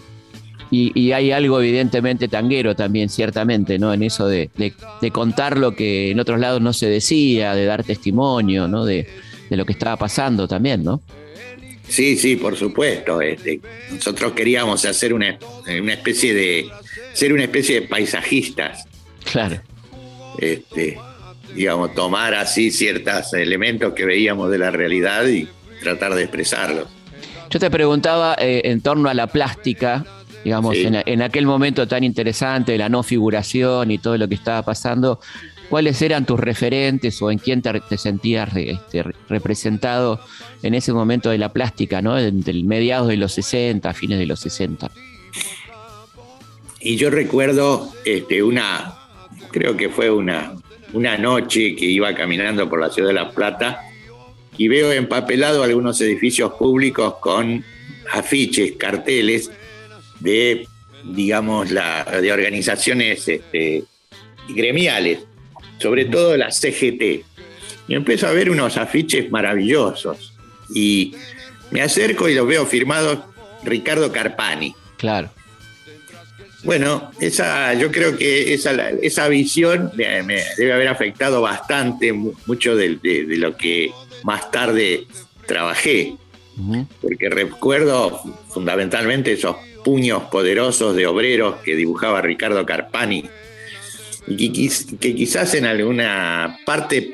Y, 0.70 0.92
y 1.00 1.12
hay 1.14 1.32
algo 1.32 1.60
evidentemente 1.62 2.28
tanguero 2.28 2.76
también, 2.76 3.10
ciertamente, 3.10 3.80
¿no? 3.80 3.94
En 3.94 4.04
eso 4.04 4.28
de, 4.28 4.50
de- 4.58 4.74
de 5.02 5.12
contar 5.12 5.58
lo 5.58 5.76
que 5.76 6.12
en 6.12 6.20
otros 6.20 6.40
lados 6.40 6.62
no 6.62 6.72
se 6.74 6.88
decía, 6.88 7.56
de 7.56 7.66
dar 7.66 7.84
testimonio, 7.84 8.68
¿no? 8.68 8.86
De, 8.86 9.08
de 9.50 9.58
lo 9.58 9.66
que 9.66 9.74
estaba 9.74 9.98
pasando 9.98 10.48
también, 10.48 10.84
¿no? 10.84 11.02
sí, 11.88 12.18
sí, 12.18 12.36
por 12.36 12.58
supuesto. 12.58 13.22
Este, 13.22 13.62
nosotros 13.92 14.34
queríamos 14.34 14.84
hacer 14.84 15.14
una, 15.14 15.40
una 15.82 15.94
especie 15.94 16.34
de, 16.34 16.68
ser 17.14 17.32
una 17.32 17.44
especie 17.46 17.80
de 17.80 17.88
paisajistas. 17.88 18.86
Claro. 19.32 19.62
este, 20.38 20.98
digamos, 21.56 21.94
tomar 21.96 22.34
así 22.36 22.72
ciertos 22.72 23.34
elementos 23.34 23.94
que 23.94 24.06
veíamos 24.06 24.50
de 24.52 24.58
la 24.58 24.72
realidad 24.72 25.26
y 25.28 25.48
tratar 25.82 26.14
de 26.16 26.24
expresarlos. 26.24 26.88
Yo 27.50 27.60
te 27.60 27.70
preguntaba 27.72 28.36
eh, 28.40 28.62
en 28.66 28.82
torno 28.82 29.10
a 29.10 29.14
la 29.14 29.28
plástica, 29.28 30.06
digamos, 30.44 30.76
Sí. 30.76 30.86
en, 30.86 31.02
en 31.06 31.22
aquel 31.22 31.46
momento 31.46 31.88
tan 31.88 32.04
interesante 32.04 32.74
de 32.74 32.78
la 32.78 32.90
no 32.90 33.04
figuración 33.04 33.92
y 33.92 33.98
todo 33.98 34.18
lo 34.18 34.28
que 34.28 34.36
estaba 34.36 34.62
pasando, 34.64 35.20
¿cuáles 35.70 36.02
eran 36.02 36.26
tus 36.26 36.40
referentes 36.40 37.22
o 37.22 37.32
en 37.32 37.40
quién 37.40 37.62
te, 37.62 37.80
te 37.82 37.98
sentías 37.98 38.50
este, 38.56 39.04
re- 39.04 39.16
representado 39.30 40.20
en 40.64 40.74
ese 40.74 40.92
momento 40.94 41.30
de 41.30 41.38
la 41.38 41.54
plástica, 41.54 42.02
¿no? 42.02 42.18
Entre 42.20 42.52
el 42.54 42.66
mediados 42.66 43.08
de 43.08 43.18
los 43.18 43.34
60, 43.34 43.94
fines 43.94 44.20
de 44.20 44.26
los 44.26 44.40
60. 44.42 44.90
Y 46.80 46.96
yo 46.98 47.10
recuerdo 47.10 47.92
este, 48.06 48.44
una, 48.44 48.94
creo 49.52 49.76
que 49.76 49.90
fue 49.90 50.10
una, 50.12 50.54
una 50.98 51.18
noche 51.18 51.76
que 51.76 51.86
iba 51.86 52.14
caminando 52.16 52.68
por 52.68 52.82
la 52.82 52.90
ciudad 52.90 53.10
de 53.10 53.14
La 53.14 53.32
Plata 53.32 53.82
y 54.58 54.68
veo 54.68 54.92
empapelado 54.92 55.64
algunos 55.64 56.02
edificios 56.02 56.54
públicos 56.54 57.16
con 57.20 57.64
afiches, 58.12 58.74
carteles 58.78 59.52
de, 60.20 60.68
digamos, 61.04 61.72
la, 61.72 62.04
de 62.04 62.32
organizaciones 62.32 63.28
este, 63.28 63.84
gremiales, 64.50 65.20
sobre 65.78 66.06
todo 66.06 66.36
la 66.36 66.52
CGT. 66.52 67.24
Y 67.88 67.94
empiezo 67.94 68.28
a 68.28 68.32
ver 68.32 68.50
unos 68.50 68.78
afiches 68.78 69.30
maravillosos 69.32 70.34
y 70.74 71.14
me 71.72 71.82
acerco 71.82 72.28
y 72.28 72.34
los 72.34 72.48
veo 72.48 72.66
firmados 72.66 73.20
Ricardo 73.64 74.12
Carpani. 74.12 74.74
Claro. 74.98 75.30
Bueno, 76.64 77.12
esa, 77.20 77.74
yo 77.76 77.92
creo 77.92 78.18
que 78.18 78.54
esa, 78.54 78.90
esa 79.02 79.28
visión 79.28 79.92
me, 79.96 80.24
debe 80.58 80.74
haber 80.74 80.88
afectado 80.88 81.42
bastante 81.42 82.12
mu- 82.14 82.34
mucho 82.46 82.76
de, 82.76 82.96
de- 82.98 83.26
de 83.26 83.38
lo 83.38 83.56
que 83.56 83.92
más 84.24 84.50
tarde 84.52 85.06
trabajé, 85.46 86.16
porque 87.02 87.30
recuerdo 87.30 88.20
fundamentalmente 88.50 89.32
esos 89.34 89.56
puños 89.86 90.24
poderosos 90.24 90.96
de 90.96 91.06
obreros 91.06 91.58
que 91.64 91.76
dibujaba 91.76 92.22
Ricardo 92.22 92.66
Carpani, 92.66 93.24
y 94.28 94.52
que, 94.52 94.98
que 95.00 95.16
quizás 95.16 95.54
en 95.54 95.66
alguna 95.66 96.58
parte 96.66 97.14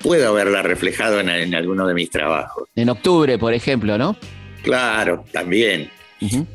puedo 0.00 0.28
haberla 0.30 0.62
reflejado 0.62 1.20
en, 1.20 1.28
en 1.28 1.54
alguno 1.54 1.86
de 1.86 1.94
mis 1.94 2.10
trabajos. 2.10 2.68
En 2.74 2.88
octubre, 2.88 3.38
por 3.38 3.52
ejemplo, 3.54 3.96
¿no? 3.98 4.16
Claro, 4.64 5.24
también. 5.30 5.90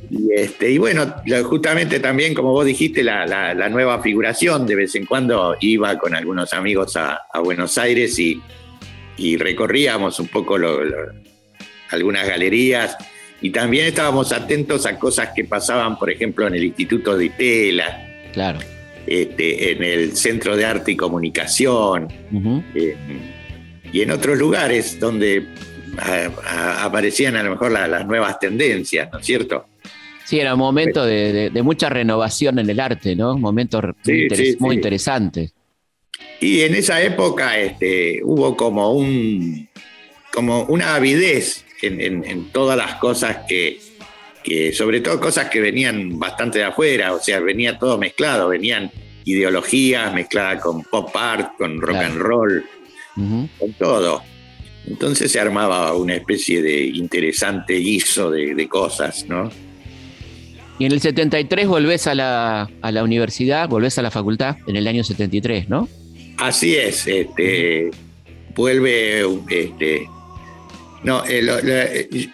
Y, 0.10 0.34
este, 0.34 0.72
y 0.72 0.78
bueno, 0.78 1.16
justamente 1.44 2.00
también, 2.00 2.34
como 2.34 2.52
vos 2.52 2.66
dijiste, 2.66 3.04
la, 3.04 3.26
la- 3.26 3.54
la 3.54 3.68
nueva 3.70 4.02
figuración, 4.02 4.66
de 4.66 4.76
vez 4.76 4.96
en 4.96 5.06
cuando 5.06 5.56
iba 5.60 5.98
con 5.98 6.16
algunos 6.16 6.54
amigos 6.54 6.96
a, 6.96 7.20
a 7.34 7.40
Buenos 7.42 7.78
Aires 7.78 8.18
y, 8.20 8.42
y 9.18 9.36
recorríamos 9.38 10.20
un 10.20 10.28
poco 10.30 10.58
lo- 10.58 10.84
lo- 10.86 11.12
algunas 11.92 12.28
galerías. 12.28 12.96
Y 13.42 13.50
también 13.52 13.86
estábamos 13.88 14.32
atentos 14.32 14.86
a 14.86 14.98
cosas 14.98 15.30
que 15.36 15.44
pasaban, 15.44 16.00
por 16.00 16.10
ejemplo, 16.10 16.48
en 16.48 16.56
el 16.56 16.64
Instituto 16.64 17.18
de 17.18 17.26
Itela, 17.26 18.04
Claro. 18.34 18.60
este, 19.06 19.72
en 19.74 19.84
el 19.84 20.16
Centro 20.16 20.56
de 20.56 20.66
Arte 20.66 20.94
y 20.94 20.96
Comunicación, 20.96 22.08
eh, 22.74 22.96
y 23.92 24.02
en 24.02 24.12
otros 24.12 24.38
lugares 24.38 25.00
donde 25.00 25.46
a- 25.98 26.84
aparecían 26.86 27.36
a 27.36 27.44
lo 27.44 27.52
mejor 27.52 27.72
la- 27.72 27.88
las 27.88 28.06
nuevas 28.06 28.40
tendencias, 28.40 29.10
¿no 29.12 29.20
es 29.20 29.26
cierto? 29.26 29.66
Sí, 30.26 30.40
era 30.40 30.54
un 30.54 30.60
momento 30.60 31.06
de, 31.06 31.32
de- 31.32 31.50
de 31.50 31.62
mucha 31.64 31.90
renovación 31.90 32.60
en 32.60 32.70
el 32.70 32.80
arte, 32.80 33.16
¿no? 33.16 33.34
Un 33.34 33.42
momento 33.42 33.80
Sí, 34.04 34.12
muy, 34.12 34.22
interes- 34.24 34.52
sí, 34.52 34.58
muy 34.60 34.70
sí. 34.72 34.76
interesante. 34.76 35.52
Y 36.42 36.62
en 36.62 36.76
esa 36.76 37.02
época 37.02 37.58
este, 37.58 38.20
hubo 38.24 38.56
como 38.56 38.92
un 38.94 39.68
como 40.34 40.64
una 40.66 40.94
avidez 40.96 41.66
en, 41.82 42.00
en- 42.00 42.24
en 42.26 42.52
todas 42.52 42.78
las 42.78 42.96
cosas 42.96 43.38
que, 43.48 43.80
que, 44.44 44.72
sobre 44.72 45.02
todo 45.02 45.20
cosas 45.20 45.50
que 45.50 45.60
venían 45.60 46.20
bastante 46.20 46.60
de 46.60 46.66
afuera, 46.66 47.14
o 47.14 47.20
sea, 47.20 47.40
venía 47.40 47.80
todo 47.80 47.98
mezclado, 47.98 48.50
venían 48.50 48.92
ideologías 49.24 50.14
mezcladas 50.14 50.62
con 50.62 50.84
pop 50.84 51.10
art, 51.16 51.54
con 51.58 51.82
rock 51.82 51.98
Claro. 51.98 52.06
and 52.14 52.18
roll, 52.22 52.66
con 53.16 53.74
todo. 53.80 54.22
Entonces 54.88 55.32
se 55.32 55.40
armaba 55.40 55.94
una 55.94 56.16
especie 56.16 56.62
de 56.62 56.86
interesante 56.86 57.74
guiso 57.76 58.32
de, 58.32 58.56
de 58.56 58.68
cosas, 58.68 59.26
¿no? 59.28 59.52
Y 60.80 60.86
en 60.86 60.92
el 60.92 61.02
73 61.02 61.68
volvés 61.68 62.08
a 62.08 62.16
la, 62.16 62.70
a 62.82 62.92
la 62.92 63.04
universidad, 63.04 63.68
volvés 63.68 63.98
a 63.98 64.02
la 64.02 64.12
facultad, 64.12 64.58
en 64.68 64.76
el 64.76 64.88
año 64.88 65.04
73, 65.04 65.68
¿no? 65.70 65.90
Así 66.38 66.76
es, 66.76 67.08
este, 67.08 67.90
vuelve, 68.56 69.26
este, 69.50 70.08
no, 71.04 71.26
eh, 71.26 71.42
lo- 71.42 71.60
lo- 71.62 71.74
eh, 71.74 72.30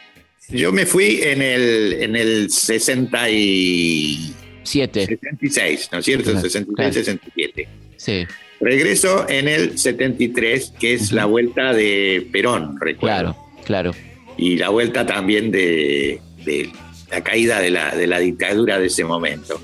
yo 0.49 0.71
me 0.73 0.85
fui 0.85 1.21
en 1.23 1.41
el, 1.41 1.93
en 2.01 2.15
el 2.17 2.51
60 2.51 3.29
y, 3.29 4.33
Siete. 4.63 5.05
66, 5.05 5.89
¿no 5.91 5.99
es 5.99 6.05
cierto? 6.05 6.25
Claro, 6.31 6.41
63, 6.41 6.75
claro. 6.75 6.93
67. 6.93 7.67
Sí, 7.97 8.25
Regreso 8.63 9.27
en 9.27 9.47
el 9.49 9.77
73, 9.77 10.73
que 10.79 10.93
es 10.93 11.11
la 11.11 11.25
vuelta 11.25 11.73
de 11.73 12.25
Perón, 12.31 12.77
recuerdo. 12.79 13.35
claro, 13.35 13.35
claro. 13.65 13.91
Y 14.37 14.55
la 14.57 14.69
vuelta 14.69 15.05
también 15.05 15.51
de, 15.51 16.19
de 16.45 16.69
la 17.11 17.21
caída 17.21 17.59
de 17.59 17.69
la, 17.69 17.93
de 17.95 18.07
la 18.07 18.19
dictadura 18.19 18.79
de 18.79 18.87
ese 18.87 19.03
momento. 19.03 19.59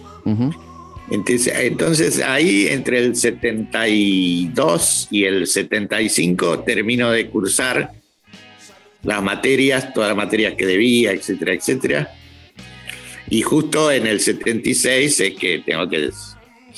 Entonces, 1.10 1.52
entonces 1.58 2.22
ahí 2.22 2.68
entre 2.68 3.00
el 3.00 3.16
72 3.16 5.08
y 5.10 5.24
el 5.24 5.48
75 5.48 6.60
termino 6.60 7.10
de 7.12 7.28
cursar 7.28 7.92
las 9.04 9.24
materias, 9.24 9.94
todas 9.94 10.10
las 10.10 10.18
materias 10.18 10.54
que 10.56 10.66
debía, 10.68 11.12
etcétera, 11.12 11.54
etcétera. 11.54 12.12
Y 13.30 13.42
justo 13.42 13.92
en 13.92 14.06
el 14.08 14.20
76 14.20 15.20
es 15.20 15.34
que 15.36 15.60
tengo 15.66 15.90
que 15.90 16.12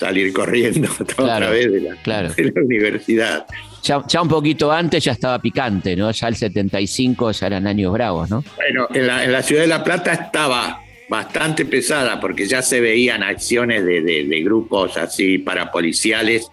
salir 0.02 0.34
corriendo 0.34 0.90
otra 1.00 1.16
Claro, 1.16 1.52
vez 1.52 1.72
de 1.72 1.82
la, 1.82 1.96
claro. 2.02 2.34
de 2.34 2.44
la 2.56 2.62
universidad. 2.62 3.46
Ya, 3.84 4.04
ya 4.08 4.22
un 4.22 4.28
poquito 4.28 4.72
antes 4.72 5.04
ya 5.04 5.12
estaba 5.12 5.40
picante, 5.40 5.96
¿no? 5.96 6.10
Ya 6.12 6.28
el 6.28 6.36
75 6.36 7.32
ya 7.32 7.48
eran 7.48 7.68
años 7.68 7.94
bravos, 7.94 8.30
¿no? 8.30 8.44
Bueno, 8.56 8.88
en 8.94 9.06
la, 9.08 9.24
en 9.24 9.32
la 9.32 9.44
ciudad 9.44 9.62
de 9.62 9.68
La 9.68 9.84
Plata 9.84 10.12
estaba 10.14 10.82
bastante 11.08 11.66
pesada 11.66 12.20
porque 12.20 12.48
ya 12.48 12.62
se 12.64 12.80
veían 12.82 13.22
acciones 13.22 13.86
de, 13.86 14.02
de- 14.02 14.24
de 14.26 14.42
grupos 14.42 14.98
así 14.98 15.38
parapoliciales 15.40 16.48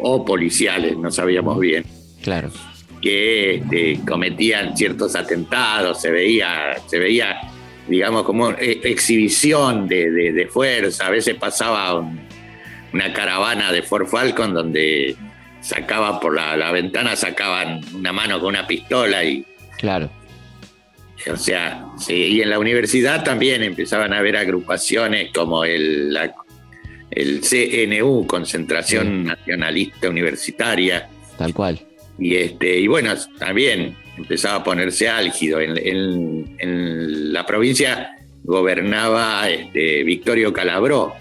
o 0.00 0.24
policiales, 0.24 0.96
no 0.96 1.10
sabíamos 1.10 1.58
bien, 1.58 1.84
Claro. 2.22 2.50
que 3.02 3.56
este, 3.56 4.00
cometían 4.06 4.76
ciertos 4.76 5.14
atentados, 5.16 6.00
se 6.00 6.10
veía, 6.10 6.76
se 6.86 6.98
veía 6.98 7.38
digamos, 7.88 8.22
como 8.24 8.50
eh, 8.50 8.80
exhibición 8.84 9.88
de, 9.88 10.10
de- 10.10 10.32
de 10.32 10.46
fuerza. 10.46 11.06
A 11.06 11.10
veces 11.10 11.34
pasaba 11.36 11.98
un- 11.98 12.20
una 12.92 13.12
caravana 13.12 13.72
de 13.72 13.82
Ford 13.82 14.06
Falcon 14.06 14.54
donde 14.54 15.16
sacaba 15.60 16.20
por 16.20 16.34
la, 16.34 16.56
la 16.56 16.70
ventana, 16.72 17.16
sacaban 17.16 17.80
una 17.94 18.12
mano 18.12 18.38
con 18.40 18.48
una 18.50 18.66
pistola 18.66 19.24
y 19.24 19.44
Claro. 19.78 20.10
o 21.30 21.36
sea, 21.36 21.84
sí, 21.98 22.14
y 22.14 22.42
en 22.42 22.50
la 22.50 22.58
universidad 22.58 23.22
también 23.24 23.62
empezaban 23.62 24.12
a 24.12 24.18
haber 24.18 24.36
agrupaciones 24.36 25.30
como 25.34 25.64
el, 25.64 26.12
la- 26.12 26.34
el 27.10 27.40
CNU, 27.40 28.26
Concentración 28.26 29.24
Nacionalista 29.24 30.08
Universitaria, 30.10 31.08
Tal 31.38 31.54
cual. 31.54 31.80
y, 32.18 32.36
este, 32.36 32.78
y 32.78 32.86
bueno, 32.86 33.14
también 33.38 33.96
empezaba 34.16 34.56
a 34.56 34.64
ponerse 34.64 35.08
álgido. 35.08 35.60
En, 35.60 35.76
en- 35.78 36.56
en 36.58 37.32
la 37.32 37.46
provincia 37.46 38.10
gobernaba 38.44 39.48
este, 39.48 40.02
Victorio 40.04 40.52
Calabró, 40.52 41.14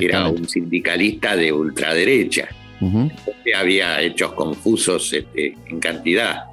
era 0.00 0.28
un 0.28 0.48
sindicalista 0.48 1.36
de 1.36 1.52
ultraderecha. 1.52 2.48
Había 3.56 4.00
hechos 4.00 4.32
confusos 4.32 5.12
este, 5.12 5.54
en 5.66 5.78
cantidad. 5.78 6.44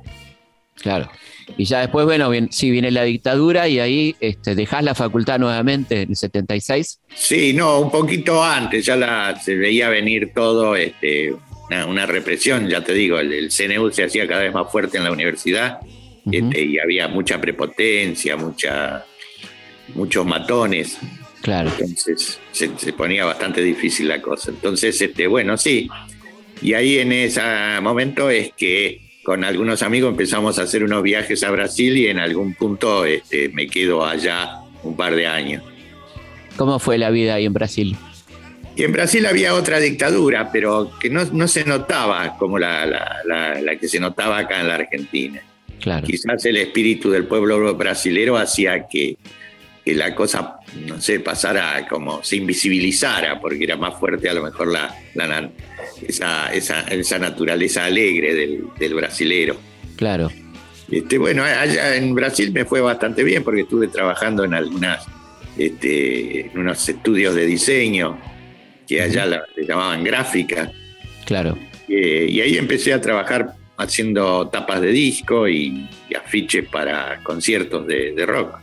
Claro. 0.75 1.09
Y 1.57 1.65
ya 1.65 1.79
después, 1.79 2.05
bueno, 2.05 2.29
bien, 2.29 2.49
sí, 2.51 2.69
viene 2.69 2.91
la 2.91 3.03
dictadura 3.03 3.67
y 3.67 3.79
ahí 3.79 4.15
este, 4.19 4.53
dejás 4.53 4.83
la 4.83 4.93
facultad 4.93 5.39
nuevamente 5.39 6.03
en 6.03 6.09
el 6.09 6.15
76. 6.15 6.99
Sí, 7.15 7.53
no, 7.53 7.79
un 7.79 7.91
poquito 7.91 8.43
antes, 8.43 8.85
ya 8.85 8.95
la, 8.95 9.39
se 9.39 9.55
veía 9.55 9.89
venir 9.89 10.31
todo, 10.33 10.75
este, 10.75 11.33
una, 11.67 11.85
una 11.87 12.05
represión, 12.05 12.69
ya 12.69 12.83
te 12.83 12.93
digo, 12.93 13.19
el, 13.19 13.33
el 13.33 13.49
CNU 13.49 13.89
se 13.91 14.03
hacía 14.03 14.27
cada 14.27 14.43
vez 14.43 14.53
más 14.53 14.71
fuerte 14.71 14.97
en 14.97 15.03
la 15.03 15.11
universidad 15.11 15.79
este, 16.31 16.61
y 16.61 16.79
había 16.79 17.07
mucha 17.07 17.39
prepotencia, 17.39 18.35
mucha, 18.37 19.05
muchos 19.95 20.25
matones, 20.25 20.99
Claro. 21.49 21.71
entonces 21.79 22.39
se, 22.51 22.69
se 22.77 22.93
ponía 22.93 23.25
bastante 23.25 23.61
difícil 23.61 24.07
la 24.07 24.21
cosa. 24.21 24.51
Entonces, 24.51 25.01
este, 25.01 25.27
bueno, 25.27 25.57
sí, 25.57 25.89
y 26.61 26.73
ahí 26.73 26.99
en 26.99 27.11
ese 27.11 27.41
momento 27.81 28.29
es 28.29 28.51
que 28.57 29.01
con 29.23 29.43
algunos 29.43 29.81
amigos 29.83 30.11
empezamos 30.11 30.59
a 30.59 30.63
hacer 30.63 30.83
unos 30.83 31.03
viajes 31.03 31.43
a 31.43 31.51
Brasil 31.51 31.95
y 31.97 32.07
en 32.07 32.19
algún 32.19 32.53
punto 32.55 33.05
este, 33.05 33.49
me 33.49 33.67
quedo 33.67 34.05
allá 34.05 34.59
un 34.83 34.95
par 34.95 35.15
de 35.15 35.27
años. 35.27 35.63
¿Cómo 36.57 36.79
fue 36.79 36.97
la 36.97 37.09
vida 37.09 37.35
ahí 37.35 37.45
en 37.45 37.53
Brasil? 37.53 37.95
Y 38.75 38.83
en 38.83 38.91
Brasil 38.91 39.25
había 39.25 39.53
otra 39.55 39.79
dictadura, 39.79 40.51
pero 40.51 40.91
que 40.99 41.09
no, 41.09 41.25
no 41.25 41.47
se 41.47 41.63
notaba 41.65 42.37
como 42.37 42.57
la, 42.59 42.85
la- 42.85 43.17
la- 43.25 43.61
la 43.61 43.75
que 43.75 43.87
se 43.89 43.99
notaba 43.99 44.37
acá 44.39 44.61
en 44.61 44.67
la 44.67 44.75
Argentina. 44.75 45.41
Claro. 45.81 46.05
Quizás 46.05 46.45
el 46.45 46.57
espíritu 46.57 47.09
del 47.09 47.25
pueblo 47.25 47.73
brasilero 47.75 48.37
hacía 48.37 48.87
que, 48.87 49.17
que 49.83 49.95
la 49.95 50.13
cosa, 50.13 50.57
no 50.85 50.99
sé, 50.99 51.19
pasara 51.19 51.87
como 51.87 52.23
se 52.23 52.35
invisibilizara, 52.35 53.39
porque 53.39 53.63
era 53.63 53.77
más 53.77 53.97
fuerte 53.99 54.29
a 54.29 54.33
lo 54.33 54.43
mejor 54.43 54.67
la, 54.67 54.95
esa, 56.07 56.53
esa, 56.53 56.81
esa 56.81 57.19
naturaleza 57.19 57.85
alegre 57.85 58.33
del, 58.33 58.63
del 58.77 58.93
brasilero. 58.93 59.55
Claro. 59.95 60.29
Este, 60.91 61.17
bueno, 61.17 61.43
allá 61.43 61.95
en 61.95 62.15
Brasil 62.15 62.51
me 62.51 62.65
fue 62.65 62.81
bastante 62.81 63.23
bien 63.23 63.43
porque 63.43 63.61
estuve 63.61 63.87
trabajando 63.87 64.43
en 64.43 64.53
algunas, 64.53 65.05
este, 65.57 66.47
en 66.47 66.57
unos 66.57 66.87
estudios 66.89 67.35
de 67.35 67.45
diseño 67.45 68.19
que 68.87 69.01
allá 69.01 69.25
la, 69.25 69.43
le 69.55 69.65
llamaban 69.65 70.03
gráfica. 70.03 70.71
Claro. 71.25 71.57
Eh, 71.87 72.27
y 72.29 72.41
ahí 72.41 72.57
empecé 72.57 72.91
a 72.93 72.99
trabajar 72.99 73.53
haciendo 73.77 74.47
tapas 74.49 74.81
de 74.81 74.91
disco 74.91 75.47
y, 75.47 75.87
y 76.09 76.15
afiches 76.15 76.67
para 76.67 77.21
conciertos 77.23 77.85
de, 77.85 78.13
de 78.13 78.25
rock. 78.25 78.59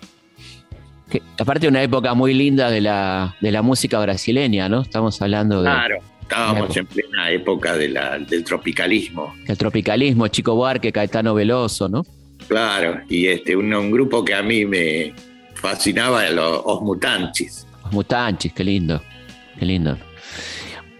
Que, 1.10 1.22
aparte, 1.38 1.68
una 1.68 1.82
época 1.82 2.14
muy 2.14 2.34
linda 2.34 2.70
de 2.70 2.80
la, 2.80 3.36
de 3.40 3.52
la 3.52 3.62
música 3.62 3.98
brasileña, 4.00 4.68
¿no? 4.68 4.80
Estamos 4.82 5.20
hablando 5.22 5.62
de- 5.62 5.70
Claro, 5.70 5.96
estábamos 6.22 6.76
en 6.76 6.86
plena 6.86 7.30
época 7.30 7.76
de 7.76 7.88
la- 7.90 8.18
del 8.18 8.42
tropicalismo. 8.44 9.32
del 9.46 9.56
tropicalismo, 9.56 10.26
Chico 10.28 10.54
Buarque, 10.56 10.90
Caetano 10.90 11.34
Veloso, 11.34 11.88
¿no? 11.88 12.04
Claro, 12.48 13.00
y 13.08 13.26
este, 13.28 13.54
un, 13.56 13.72
un 13.72 13.90
grupo 13.90 14.24
que 14.24 14.34
a 14.34 14.42
mí 14.42 14.64
me 14.64 15.14
fascinaba, 15.54 16.28
los 16.30 16.60
Os 16.64 16.82
Mutanchis. 16.82 17.66
Los 17.84 17.92
Mutanchis, 17.92 18.52
qué 18.52 18.64
lindo. 18.64 19.00
Qué 19.58 19.64
lindo. 19.64 19.96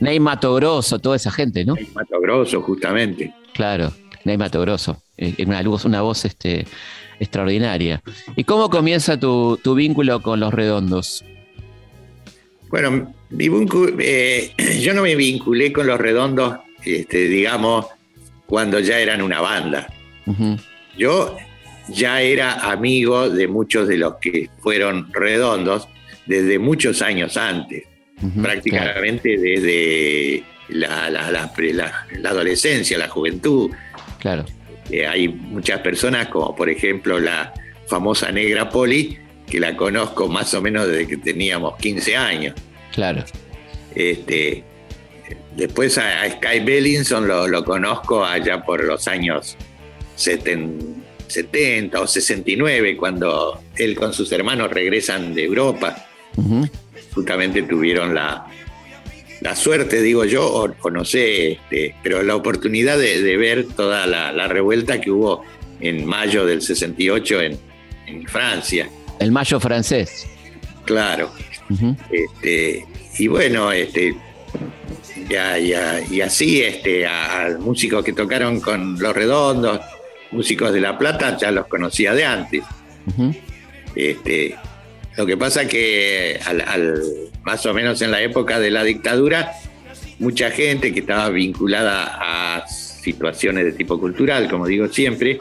Ney 0.01 0.21
Mato 0.21 0.55
Grosso, 0.55 0.99
toda 0.99 1.17
esa 1.17 1.31
gente, 1.31 1.65
¿no? 1.65 1.75
El 1.77 1.89
Mato 1.95 2.21
Grosso, 2.21 2.61
justamente. 2.63 3.33
Claro, 3.55 3.93
Ney 4.25 4.37
Mato 4.37 4.61
Grosso. 4.61 5.03
Eh, 5.17 5.35
Una 5.47 5.61
una 5.85 6.03
voz 6.03 6.25
este, 6.27 6.67
extraordinaria. 7.21 8.03
¿Y 8.37 8.45
cómo 8.45 8.71
comienza 8.71 9.19
tu, 9.19 9.59
tu 9.63 9.75
vínculo 9.75 10.21
con 10.23 10.41
los 10.41 10.53
redondos? 10.53 11.25
Bueno, 12.69 13.15
mi 13.31 13.49
eh, 14.01 14.53
yo 14.81 14.93
no 14.95 15.03
me 15.03 15.15
vinculé 15.17 15.73
con 15.73 15.87
los 15.87 15.99
redondos, 16.01 16.59
este, 16.85 17.29
digamos, 17.29 17.87
cuando 18.47 18.81
ya 18.81 18.99
eran 18.99 19.23
una 19.23 19.41
banda. 19.41 19.87
Yo 20.99 21.37
ya 21.89 22.21
era 22.21 22.71
amigo 22.71 23.31
de 23.31 23.47
muchos 23.47 23.87
de 23.87 23.97
los 23.97 24.15
que 24.17 24.51
fueron 24.59 25.13
redondos 25.13 25.87
desde 26.27 26.59
muchos 26.59 27.03
años 27.03 27.37
antes, 27.37 27.85
prácticamente 28.43 29.37
desde 29.39 30.43
la, 30.69 31.09
la- 31.11 31.31
la- 31.31 31.53
la 32.19 32.31
adolescencia, 32.31 32.99
la 32.99 33.09
juventud. 33.09 33.71
Claro, 34.19 34.45
Eh, 34.91 35.07
hay 35.07 35.29
muchas 35.29 35.81
personas, 35.81 36.29
como 36.29 36.55
por 36.55 36.69
ejemplo 36.69 37.19
la 37.19 37.53
famosa 37.87 38.31
Negra 38.33 38.69
Poli, 38.69 39.19
que 39.49 39.61
la 39.61 39.77
conozco 39.77 40.29
más 40.29 40.53
o 40.55 40.63
menos 40.63 40.89
desde 40.89 41.07
que 41.07 41.17
teníamos 41.17 41.77
15 41.77 42.17
años. 42.17 42.55
claro. 42.93 43.25
Este, 43.95 44.63
después 45.57 45.97
a, 45.97 46.21
a 46.23 46.31
Sky 46.31 46.61
Bellinson 46.61 47.27
lo, 47.27 47.49
lo 47.49 47.65
conozco 47.65 48.23
allá 48.23 48.63
por 48.63 48.85
los 48.85 49.09
años 49.09 49.57
70, 50.17 50.85
70 51.29 52.01
o 52.01 52.07
69, 52.07 52.97
cuando 52.97 53.63
él 53.77 53.97
con 53.97 54.13
sus 54.13 54.31
hermanos 54.33 54.71
regresan 54.71 55.35
de 55.35 55.45
Europa. 55.45 56.07
Justamente 57.15 57.63
tuvieron 57.63 58.15
la, 58.15 58.47
la 59.47 59.55
suerte, 59.57 60.03
digo 60.03 60.25
yo, 60.25 60.45
o, 60.45 60.75
o 60.83 60.91
no 60.91 61.05
sé, 61.05 61.53
este, 61.53 61.95
pero 62.03 62.23
la 62.23 62.35
oportunidad 62.35 62.99
de, 62.99 63.23
de 63.23 63.37
ver 63.37 63.65
toda 63.77 64.05
la, 64.07 64.33
la 64.33 64.49
revuelta 64.49 65.01
que 65.01 65.11
hubo 65.13 65.45
en 65.81 66.05
mayo 66.05 66.45
del 66.45 66.63
68 66.63 67.41
en, 67.43 67.59
en 68.09 68.27
Francia. 68.27 68.89
El 69.21 69.31
mayo 69.31 69.61
francés. 69.61 70.27
Claro. 70.85 71.31
Este, 72.11 72.85
y 73.19 73.29
bueno, 73.29 73.71
este, 73.71 74.15
ya, 75.29 75.59
ya- 75.59 76.01
y 76.11 76.21
así 76.21 76.63
este, 76.63 77.07
a, 77.07 77.47
a 77.47 77.51
músicos 77.59 78.05
que 78.05 78.13
tocaron 78.13 78.61
con 78.61 78.99
Los 78.99 79.15
Redondos, 79.15 79.81
músicos 80.33 80.73
de 80.73 80.81
La 80.81 80.99
Plata, 80.99 81.37
ya 81.37 81.51
los 81.53 81.67
conocía 81.69 82.15
de 82.15 82.25
antes. 82.25 82.63
Este, 83.95 84.55
lo 85.17 85.27
que 85.27 85.37
pasa 85.37 85.67
que 85.67 86.39
al, 86.45 86.61
al- 86.63 87.03
más 87.45 87.65
o 87.67 87.73
menos 87.75 88.03
en 88.03 88.11
la 88.11 88.21
época 88.23 88.59
de 88.59 88.71
la 88.71 88.83
dictadura, 88.85 89.53
mucha 90.19 90.51
gente 90.51 90.93
que 90.93 91.01
estaba 91.01 91.29
vinculada 91.31 92.57
a 92.59 92.67
situaciones 92.69 93.65
de 93.65 93.73
tipo 93.73 93.99
cultural, 94.01 94.49
como 94.51 94.67
digo 94.67 94.89
siempre, 94.89 95.39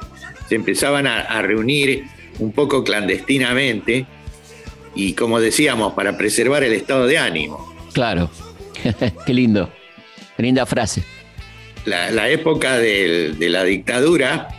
se 0.47 0.55
empezaban 0.55 1.07
a, 1.07 1.21
a 1.21 1.41
reunir 1.41 2.03
un 2.39 2.51
poco 2.51 2.83
clandestinamente 2.83 4.05
y 4.93 5.13
como 5.13 5.39
decíamos, 5.39 5.93
para 5.93 6.17
preservar 6.17 6.63
el 6.63 6.73
estado 6.73 7.07
de 7.07 7.17
ánimo. 7.17 7.73
Claro. 7.93 8.29
qué 9.25 9.33
lindo. 9.33 9.71
Qué 10.37 10.43
linda 10.43 10.65
frase. 10.65 11.03
la, 11.85 12.11
la 12.11 12.29
época 12.29 12.77
del- 12.77 13.37
de 13.39 13.49
la 13.49 13.63
dictadura, 13.63 14.49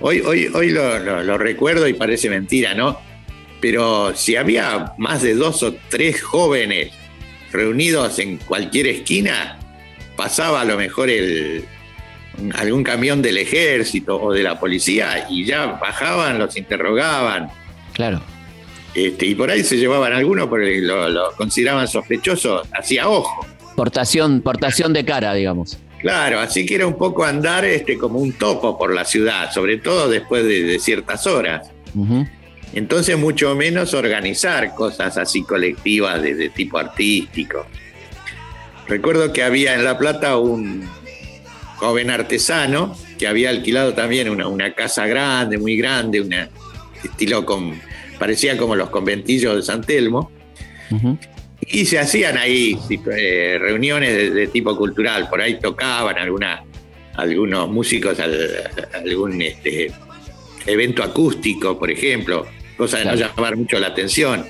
hoy, 0.00 0.20
hoy, 0.20 0.48
hoy 0.54 0.70
lo, 0.70 0.98
lo- 1.00 1.22
lo 1.22 1.38
recuerdo 1.38 1.88
y 1.88 1.94
parece 1.94 2.30
mentira, 2.30 2.74
¿no? 2.74 2.98
Pero 3.64 4.14
si 4.14 4.36
había 4.36 4.92
más 4.98 5.22
de 5.22 5.34
dos 5.34 5.62
o 5.62 5.74
tres 5.88 6.20
jóvenes 6.20 6.92
reunidos 7.50 8.18
en 8.18 8.36
cualquier 8.36 8.88
esquina, 8.88 9.58
pasaba 10.16 10.60
a 10.60 10.66
lo 10.66 10.76
mejor 10.76 11.08
el, 11.08 11.64
algún 12.52 12.84
camión 12.84 13.22
del 13.22 13.38
ejército 13.38 14.20
o 14.20 14.34
de 14.34 14.42
la 14.42 14.60
policía 14.60 15.28
y 15.30 15.46
ya 15.46 15.64
bajaban, 15.80 16.38
los 16.38 16.54
interrogaban. 16.58 17.48
Claro. 17.94 18.20
Este, 18.94 19.24
y 19.24 19.34
por 19.34 19.50
ahí 19.50 19.64
se 19.64 19.78
llevaban 19.78 20.12
algunos 20.12 20.46
porque 20.48 20.82
lo, 20.82 21.08
lo 21.08 21.32
consideraban 21.32 21.88
sospechoso, 21.88 22.64
hacía 22.70 23.08
ojo. 23.08 23.46
Portación, 23.76 24.42
portación 24.42 24.92
de 24.92 25.06
cara, 25.06 25.32
digamos. 25.32 25.78
Claro, 26.02 26.38
así 26.38 26.66
que 26.66 26.74
era 26.74 26.86
un 26.86 26.98
poco 26.98 27.24
andar 27.24 27.64
este, 27.64 27.96
como 27.96 28.18
un 28.18 28.34
topo 28.34 28.76
por 28.76 28.92
la 28.92 29.06
ciudad, 29.06 29.50
sobre 29.54 29.78
todo 29.78 30.10
después 30.10 30.44
de, 30.44 30.64
de 30.64 30.78
ciertas 30.78 31.26
horas. 31.26 31.70
Entonces, 32.74 33.16
mucho 33.16 33.54
menos 33.54 33.94
organizar 33.94 34.74
cosas 34.74 35.16
así 35.16 35.42
colectivas 35.44 36.20
de, 36.22 36.34
de 36.34 36.48
tipo 36.50 36.76
artístico. 36.78 37.66
Recuerdo 38.88 39.32
que 39.32 39.42
había 39.42 39.74
en 39.74 39.84
La 39.84 39.96
Plata 39.96 40.36
un 40.36 40.86
joven 41.76 42.10
artesano 42.10 42.96
que 43.18 43.26
había 43.28 43.50
alquilado 43.50 43.94
también 43.94 44.28
una, 44.28 44.48
una 44.48 44.74
casa 44.74 45.06
grande, 45.06 45.56
muy 45.56 45.76
grande, 45.76 46.20
una 46.20 46.48
estilo 47.02 47.46
con, 47.46 47.80
parecía 48.18 48.56
como 48.56 48.74
los 48.74 48.90
conventillos 48.90 49.56
de 49.56 49.62
San 49.62 49.82
Telmo. 49.82 50.30
Y 51.66 51.86
se 51.86 51.98
hacían 51.98 52.36
ahí 52.36 52.76
eh, 53.16 53.56
reuniones 53.60 54.12
de, 54.14 54.30
de 54.30 54.46
tipo 54.48 54.76
cultural, 54.76 55.28
por 55.30 55.40
ahí 55.40 55.58
tocaban 55.60 56.18
alguna, 56.18 56.62
algunos 57.14 57.70
músicos, 57.70 58.18
al- 58.20 58.70
algún 58.94 59.40
este, 59.40 59.90
evento 60.66 61.02
acústico, 61.02 61.78
por 61.78 61.90
ejemplo, 61.90 62.46
cosa 62.76 62.98
de 62.98 63.04
no 63.04 63.14
llamar 63.14 63.56
mucho 63.56 63.78
la 63.78 63.88
atención. 63.88 64.46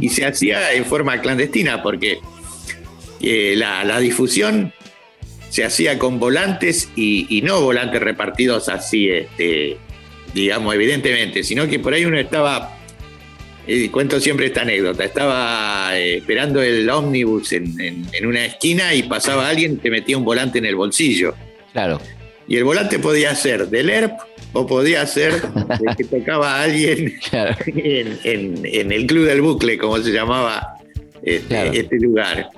Y 0.00 0.08
se 0.10 0.24
hacía 0.24 0.72
en 0.72 0.84
forma 0.84 1.20
clandestina 1.20 1.82
porque 1.82 2.18
eh, 3.20 3.54
la, 3.56 3.84
la 3.84 3.98
difusión 3.98 4.72
se 5.50 5.64
hacía 5.64 5.98
con 5.98 6.18
volantes 6.20 6.88
y, 6.96 7.26
y 7.36 7.42
no 7.42 7.60
volantes 7.60 8.00
repartidos 8.02 8.68
así, 8.68 9.08
este, 9.08 9.76
digamos, 10.34 10.74
evidentemente, 10.74 11.42
sino 11.42 11.66
que 11.68 11.78
por 11.78 11.94
ahí 11.94 12.04
uno 12.04 12.18
estaba 12.18 12.76
y 13.66 13.88
cuento 13.88 14.20
siempre 14.20 14.46
esta 14.46 14.60
anécdota. 14.62 15.04
Estaba 15.04 15.98
eh, 15.98 16.18
esperando 16.18 16.62
el 16.62 16.88
ómnibus 16.90 17.52
en, 17.52 17.80
en- 17.80 18.06
en 18.12 18.26
una 18.26 18.44
esquina 18.44 18.92
y 18.94 19.04
pasaba 19.04 19.48
alguien 19.48 19.72
y 19.74 19.76
te 19.76 19.90
metía 19.90 20.18
un 20.18 20.24
volante 20.24 20.58
en 20.58 20.66
el 20.66 20.76
bolsillo. 20.76 21.34
Claro, 21.72 22.00
Y 22.46 22.56
el 22.56 22.64
volante 22.64 22.98
podía 22.98 23.34
ser 23.34 23.68
del 23.68 23.88
ERP 23.90 24.12
o 24.54 24.66
podía 24.66 25.06
ser 25.06 25.34
que 25.98 26.04
tocaba 26.04 26.56
a 26.60 26.62
alguien 26.62 27.14
claro. 27.30 27.54
en, 27.66 28.18
en- 28.24 28.60
en 28.64 28.92
el 28.92 29.06
Club 29.06 29.26
del 29.26 29.42
Bucle, 29.42 29.76
como 29.78 29.98
se 29.98 30.10
llamaba 30.12 30.76
este, 31.22 31.46
Claro. 31.48 31.72
este 31.72 31.96
lugar. 32.00 32.48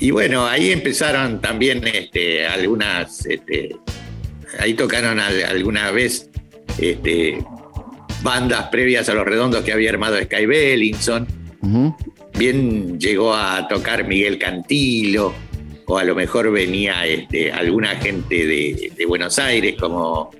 Y 0.00 0.10
bueno, 0.10 0.46
ahí 0.46 0.72
empezaron 0.72 1.40
también 1.40 1.86
este, 1.86 2.44
algunas, 2.46 3.24
este, 3.26 3.76
ahí 4.58 4.74
tocaron 4.74 5.20
al- 5.20 5.44
alguna 5.44 5.90
vez 5.92 6.28
este, 6.78 7.38
bandas 8.22 8.68
previas 8.70 9.08
a 9.08 9.14
los 9.14 9.24
redondos 9.24 9.62
que 9.62 9.72
había 9.72 9.90
armado 9.90 10.16
Sky 10.20 10.46
Bellinson. 10.46 11.26
Bien 12.38 12.98
llegó 12.98 13.34
a 13.34 13.68
tocar 13.68 14.06
Miguel 14.08 14.38
Cantilo, 14.38 15.32
o 15.86 15.98
a 15.98 16.04
lo 16.04 16.14
mejor 16.14 16.50
venía 16.50 17.02
alguna 17.54 17.90
gente 17.96 18.46
de, 18.46 18.92
de 18.96 19.06
Buenos 19.06 19.38
Aires 19.38 19.76
como 19.78 20.30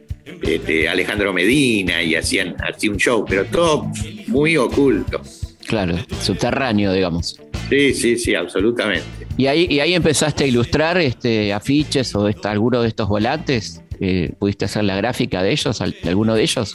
este, 0.43 0.89
Alejandro 0.89 1.33
Medina 1.33 2.03
y 2.03 2.15
hacían 2.15 2.55
así 2.61 2.89
un 2.89 2.97
show, 2.97 3.25
pero 3.29 3.45
todo 3.47 3.91
muy 4.29 4.57
oculto. 4.57 5.21
Claro, 5.67 5.97
subterráneo, 6.21 6.93
digamos. 6.93 7.39
Sí, 7.69 7.95
sí, 7.95 8.19
sí, 8.19 8.35
absolutamente. 8.35 9.05
Y 9.37 9.47
ahí, 9.47 9.67
y 9.71 9.81
ahí 9.81 9.95
empezaste 9.95 10.45
a 10.45 10.47
ilustrar 10.47 10.99
este, 10.99 11.53
afiches 11.53 12.15
o 12.15 12.29
esta- 12.29 12.51
alguno 12.51 12.83
de 12.83 12.89
estos 12.89 13.09
volantes. 13.09 13.81
Eh, 14.01 14.33
¿Pudiste 14.39 14.65
hacer 14.65 14.85
la 14.85 14.97
gráfica 14.97 15.43
de 15.43 15.53
ellos, 15.53 15.79
de 15.79 16.09
alguno 16.09 16.35
de 16.35 16.43
ellos? 16.43 16.75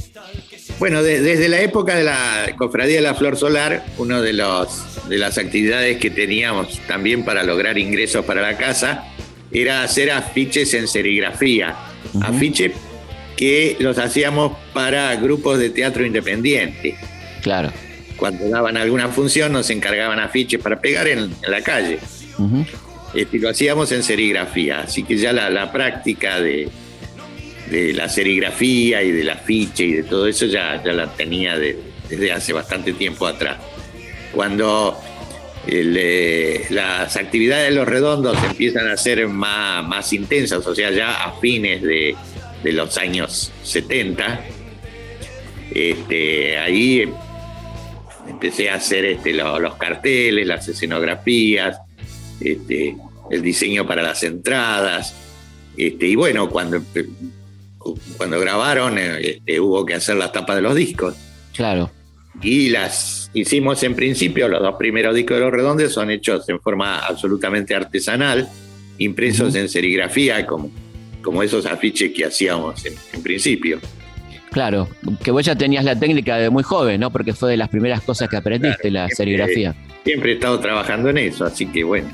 Bueno, 0.79 1.03
de- 1.03 1.21
desde 1.21 1.49
la 1.49 1.59
época 1.61 1.95
de 1.95 2.03
la 2.05 2.47
Cofradía 2.57 2.95
de 2.95 3.01
la 3.01 3.15
Flor 3.15 3.35
Solar, 3.37 3.85
una 3.97 4.21
de, 4.21 4.33
los, 4.33 5.07
de 5.09 5.17
las 5.17 5.37
actividades 5.37 5.97
que 5.97 6.09
teníamos 6.09 6.79
también 6.87 7.23
para 7.25 7.43
lograr 7.43 7.77
ingresos 7.77 8.25
para 8.25 8.41
la 8.41 8.57
casa 8.57 9.05
era 9.51 9.83
hacer 9.83 10.09
afiches 10.11 10.73
en 10.73 10.87
serigrafía. 10.87 11.75
Afiches 12.21 12.71
que 13.37 13.77
los 13.79 13.97
hacíamos 13.97 14.57
para 14.73 15.15
grupos 15.15 15.59
de 15.59 15.69
teatro 15.69 16.05
independiente. 16.05 16.97
Claro. 17.41 17.71
Cuando 18.17 18.49
daban 18.49 18.75
alguna 18.77 19.09
función 19.09 19.53
nos 19.53 19.69
encargaban 19.69 20.19
afiches 20.19 20.59
para 20.59 20.81
pegar 20.81 21.07
en, 21.07 21.19
en 21.19 21.51
la 21.51 21.61
calle. 21.61 21.99
Este, 23.13 23.37
y 23.37 23.39
lo 23.39 23.49
hacíamos 23.49 23.91
en 23.91 24.03
serigrafía, 24.03 24.81
así 24.81 25.03
que 25.03 25.17
ya 25.17 25.31
la, 25.31 25.49
la 25.49 25.71
práctica 25.71 26.41
de, 26.41 26.67
de 27.69 27.93
la 27.93 28.09
serigrafía 28.09 29.01
y 29.03 29.11
del 29.11 29.29
afiche 29.29 29.85
y 29.85 29.93
de 29.93 30.03
todo 30.03 30.27
eso 30.27 30.45
ya, 30.47 30.81
ya 30.83 30.91
la 30.93 31.07
tenía 31.13 31.57
de- 31.57 31.77
desde 32.09 32.31
hace 32.31 32.53
bastante 32.53 32.93
tiempo 32.93 33.25
atrás. 33.27 33.57
Cuando 34.33 34.99
el, 35.67 35.95
eh, 35.99 36.65
las 36.69 37.15
actividades 37.17 37.69
de 37.69 37.75
los 37.75 37.87
redondos 37.87 38.37
empiezan 38.43 38.87
a 38.87 38.97
ser 38.97 39.27
más, 39.27 39.85
más 39.87 40.11
intensas, 40.13 40.65
o 40.65 40.73
sea, 40.75 40.91
ya 40.91 41.23
a 41.23 41.39
fines 41.39 41.81
de, 41.81 42.15
de 42.63 42.73
los 42.73 42.97
años 42.97 43.51
70, 43.63 44.41
este, 45.73 46.57
ahí 46.57 47.09
empecé 48.29 48.69
a 48.69 48.75
hacer 48.75 49.05
este, 49.05 49.33
lo- 49.33 49.59
los 49.59 49.75
carteles, 49.75 50.45
las 50.47 50.67
escenografías, 50.67 51.79
este, 52.39 52.95
el 53.31 53.41
diseño 53.41 53.85
para 53.87 54.01
las 54.01 54.23
entradas. 54.23 55.15
Este, 55.75 56.07
y 56.07 56.15
bueno, 56.15 56.49
cuando, 56.49 56.81
cuando 58.17 58.39
grabaron, 58.39 58.97
este, 58.97 59.59
hubo 59.59 59.85
que 59.85 59.93
hacer 59.95 60.15
las 60.15 60.31
tapas 60.31 60.55
de 60.55 60.61
los 60.61 60.75
discos. 60.75 61.15
Claro. 61.53 61.91
Y 62.41 62.69
las 62.69 63.31
hicimos 63.33 63.81
en 63.83 63.95
principio, 63.95 64.47
los 64.47 64.61
dos 64.61 64.75
primeros 64.77 65.15
discos 65.15 65.37
de 65.37 65.43
los 65.43 65.51
redondos 65.51 65.91
son 65.93 66.11
hechos 66.11 66.47
en 66.49 66.59
forma 66.59 66.99
absolutamente 66.99 67.73
artesanal, 67.75 68.47
impresos 68.99 69.55
en 69.55 69.67
serigrafía, 69.69 70.45
como, 70.45 70.69
como 71.27 71.43
esos 71.43 71.65
afiches 71.65 72.13
que 72.15 72.23
hacíamos 72.23 72.85
en, 72.85 72.93
en 73.11 73.21
principio. 73.21 73.79
Claro, 74.49 74.87
que 75.21 75.29
vos 75.31 75.45
ya 75.45 75.57
tenías 75.57 75.83
la 75.83 75.93
técnica 75.99 76.37
de 76.37 76.49
muy 76.49 76.63
joven, 76.63 77.01
¿no? 77.01 77.11
Porque 77.11 77.33
fue 77.33 77.49
de 77.51 77.57
las 77.57 77.67
primeras 77.67 78.01
cosas 78.01 78.29
que 78.29 78.37
aprendiste, 78.37 78.89
la 78.89 79.07
siempre- 79.07 79.15
serigrafía. 79.17 79.75
Siempre 80.05 80.31
he 80.31 80.35
estado 80.35 80.57
trabajando 80.61 81.09
en 81.09 81.17
eso, 81.17 81.43
así 81.43 81.65
que 81.65 81.83
bueno. 81.83 82.07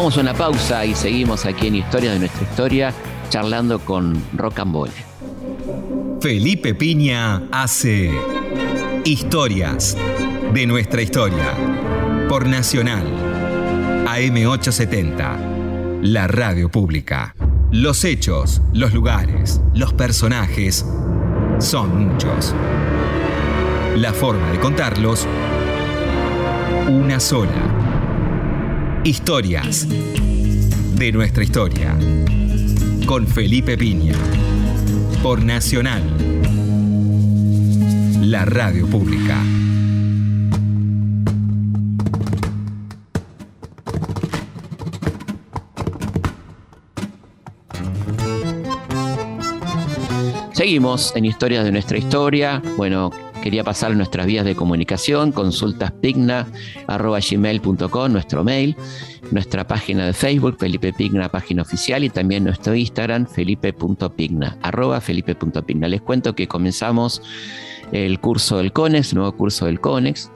Vamos 0.00 0.16
a 0.16 0.22
una 0.22 0.32
pausa 0.32 0.86
y 0.86 0.94
seguimos 0.94 1.44
aquí 1.44 1.66
en 1.66 1.74
Historia 1.74 2.12
de 2.12 2.20
nuestra 2.20 2.42
historia, 2.42 2.94
charlando 3.28 3.80
con 3.80 4.14
Roll. 4.34 4.88
Felipe 6.22 6.74
Piña 6.74 7.42
hace 7.52 8.10
Historias 9.04 9.98
de 10.54 10.66
nuestra 10.66 11.02
historia 11.02 11.52
por 12.30 12.46
Nacional 12.46 13.06
AM870, 14.06 16.00
la 16.00 16.26
radio 16.26 16.70
pública. 16.70 17.34
Los 17.70 18.02
hechos, 18.04 18.62
los 18.72 18.94
lugares, 18.94 19.60
los 19.74 19.92
personajes 19.92 20.86
son 21.58 22.06
muchos. 22.06 22.54
La 23.96 24.14
forma 24.14 24.50
de 24.50 24.60
contarlos, 24.60 25.26
una 26.88 27.20
sola. 27.20 27.89
Historias 29.04 29.88
de 29.88 31.10
nuestra 31.10 31.42
historia. 31.42 31.96
Con 33.06 33.26
Felipe 33.26 33.78
Piña. 33.78 34.12
Por 35.22 35.42
Nacional. 35.42 36.02
La 38.20 38.44
radio 38.44 38.86
pública. 38.86 39.42
Seguimos 50.52 51.16
en 51.16 51.24
Historias 51.24 51.64
de 51.64 51.72
nuestra 51.72 51.96
historia. 51.96 52.62
Bueno, 52.76 53.10
quería 53.40 53.64
pasar 53.64 53.96
nuestras 53.96 54.26
vías 54.26 54.44
de 54.44 54.54
comunicación, 54.54 55.32
consultaspigna.gmail.com, 55.32 58.12
nuestro 58.12 58.44
mail, 58.44 58.76
nuestra 59.30 59.66
página 59.66 60.06
de 60.06 60.12
Facebook, 60.12 60.56
Felipe 60.58 60.92
Pigna, 60.92 61.28
página 61.28 61.62
oficial, 61.62 62.04
y 62.04 62.10
también 62.10 62.44
nuestro 62.44 62.74
Instagram, 62.74 63.26
felipe.pigna, 63.26 64.58
arroba 64.62 65.00
felipe.pigna. 65.00 65.88
Les 65.88 66.02
cuento 66.02 66.34
que 66.34 66.46
comenzamos 66.46 67.22
el 67.92 68.20
curso 68.20 68.58
del 68.58 68.72
CONEX, 68.72 69.14
nuevo 69.14 69.32
curso 69.32 69.66
del 69.66 69.80
CONEX, 69.80 70.30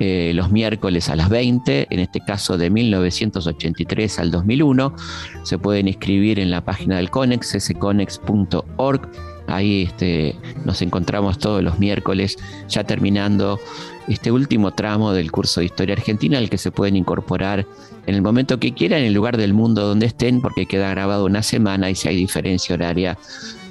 eh, 0.00 0.32
los 0.34 0.50
miércoles 0.50 1.08
a 1.08 1.16
las 1.16 1.28
20, 1.28 1.88
en 1.90 2.00
este 2.00 2.20
caso 2.20 2.56
de 2.56 2.70
1983 2.70 4.18
al 4.18 4.30
2001. 4.30 4.94
Se 5.42 5.58
pueden 5.58 5.88
inscribir 5.88 6.38
en 6.38 6.50
la 6.50 6.64
página 6.64 6.96
del 6.96 7.10
CONEX, 7.10 7.56
sconex.org 7.58 9.10
Ahí 9.50 9.82
este, 9.82 10.36
nos 10.64 10.80
encontramos 10.82 11.38
todos 11.38 11.62
los 11.62 11.78
miércoles, 11.78 12.38
ya 12.68 12.84
terminando 12.84 13.60
este 14.08 14.32
último 14.32 14.72
tramo 14.72 15.12
del 15.12 15.30
curso 15.30 15.60
de 15.60 15.66
Historia 15.66 15.94
Argentina, 15.94 16.38
al 16.38 16.50
que 16.50 16.58
se 16.58 16.70
pueden 16.70 16.96
incorporar 16.96 17.66
en 18.06 18.14
el 18.14 18.22
momento 18.22 18.58
que 18.58 18.72
quieran, 18.72 19.00
en 19.00 19.06
el 19.06 19.14
lugar 19.14 19.36
del 19.36 19.54
mundo 19.54 19.86
donde 19.86 20.06
estén, 20.06 20.40
porque 20.40 20.66
queda 20.66 20.90
grabado 20.90 21.26
una 21.26 21.42
semana 21.42 21.90
y 21.90 21.94
si 21.94 22.08
hay 22.08 22.16
diferencia 22.16 22.74
horaria, 22.74 23.18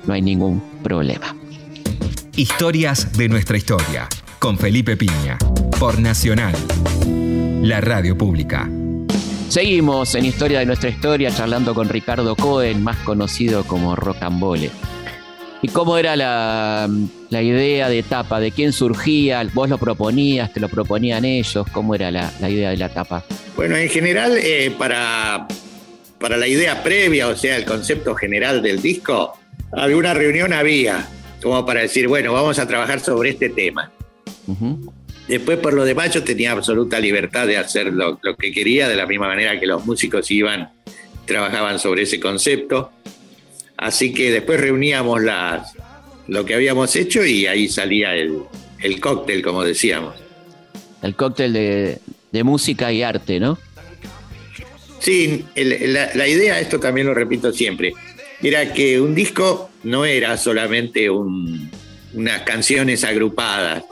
no 0.05 0.13
hay 0.13 0.21
ningún 0.21 0.61
problema. 0.83 1.35
Historias 2.35 3.17
de 3.17 3.27
nuestra 3.27 3.57
historia, 3.57 4.07
con 4.39 4.57
Felipe 4.57 4.95
Piña, 4.95 5.37
por 5.79 5.99
Nacional, 5.99 6.55
la 7.61 7.81
radio 7.81 8.17
pública. 8.17 8.69
Seguimos 9.49 10.13
en 10.13 10.25
Historia 10.25 10.59
de 10.59 10.65
nuestra 10.67 10.89
historia 10.89 11.31
charlando 11.31 11.73
con 11.73 11.89
Ricardo 11.89 12.35
Cohen, 12.35 12.83
más 12.83 12.97
conocido 12.97 13.63
como 13.63 13.95
Rocambole. 13.95 14.69
¿Y 15.61 15.67
cómo 15.67 15.97
era 15.97 16.15
la, 16.15 16.89
idea 17.29 17.89
de 17.89 18.03
tapa? 18.03 18.39
¿De 18.39 18.51
quién 18.51 18.71
surgía? 18.71 19.45
¿Vos 19.53 19.69
lo 19.69 19.77
proponías? 19.77 20.53
¿Te 20.53 20.59
lo 20.59 20.69
proponían 20.69 21.25
ellos? 21.25 21.67
¿Cómo 21.71 21.95
era 21.95 22.11
la, 22.11 22.31
idea 22.49 22.69
de 22.69 22.77
la 22.77 22.89
tapa? 22.89 23.25
Bueno, 23.55 23.75
en 23.75 23.89
general, 23.89 24.37
eh, 24.37 24.73
para, 24.77 25.47
para 26.17 26.37
la 26.37 26.47
idea 26.47 26.81
previa, 26.81 27.27
o 27.27 27.35
sea, 27.35 27.57
el 27.57 27.65
concepto 27.65 28.15
general 28.15 28.61
del 28.61 28.81
disco, 28.81 29.37
alguna 29.73 30.13
reunión 30.13 30.53
había, 30.53 31.05
como 31.41 31.65
para 31.65 31.81
decir, 31.81 32.07
bueno, 32.07 32.31
vamos 32.31 32.57
a 32.57 32.67
trabajar 32.67 33.01
sobre 33.01 33.31
este 33.31 33.49
tema. 33.49 33.91
Después, 35.27 35.59
por 35.59 35.73
lo 35.73 35.83
demás, 35.83 36.13
yo 36.13 36.23
tenía 36.23 36.53
absoluta 36.53 36.99
libertad 36.99 37.45
de 37.45 37.57
hacer 37.57 37.93
lo, 37.93 38.17
lo 38.23 38.35
que 38.35 38.51
quería, 38.51 38.87
de 38.87 38.95
la 38.95 39.05
misma 39.05 39.27
manera 39.27 39.59
que 39.59 39.67
los 39.67 39.85
músicos 39.85 40.31
iban, 40.31 40.71
trabajaban 41.25 41.79
sobre 41.79 42.03
ese 42.03 42.19
concepto. 42.19 42.91
Así 43.79 44.13
que 44.13 44.29
después 44.29 44.59
reuníamos 44.59 45.21
las, 45.23 45.73
lo 46.27 46.43
que 46.43 46.53
habíamos 46.53 46.93
hecho 46.97 47.23
y 47.25 47.47
ahí 47.47 47.69
salía 47.69 48.13
el, 48.13 48.99
cóctel, 48.99 49.41
como 49.41 49.63
decíamos. 49.63 50.15
El 51.01 51.15
cóctel 51.15 51.53
de, 51.53 52.43
música 52.43 52.91
y 52.91 53.03
arte, 53.03 53.39
¿no? 53.39 53.57
Sí, 54.99 55.45
la, 55.55 56.27
idea, 56.27 56.59
esto 56.59 56.77
también 56.77 57.07
lo 57.07 57.13
repito 57.13 57.53
siempre, 57.53 57.93
era 58.43 58.73
que 58.73 58.99
un 58.99 59.15
disco 59.15 59.69
no 59.83 60.03
era 60.03 60.35
solamente 60.35 61.09
unas 61.09 62.41
canciones 62.45 63.05
agrupadas. 63.05 63.85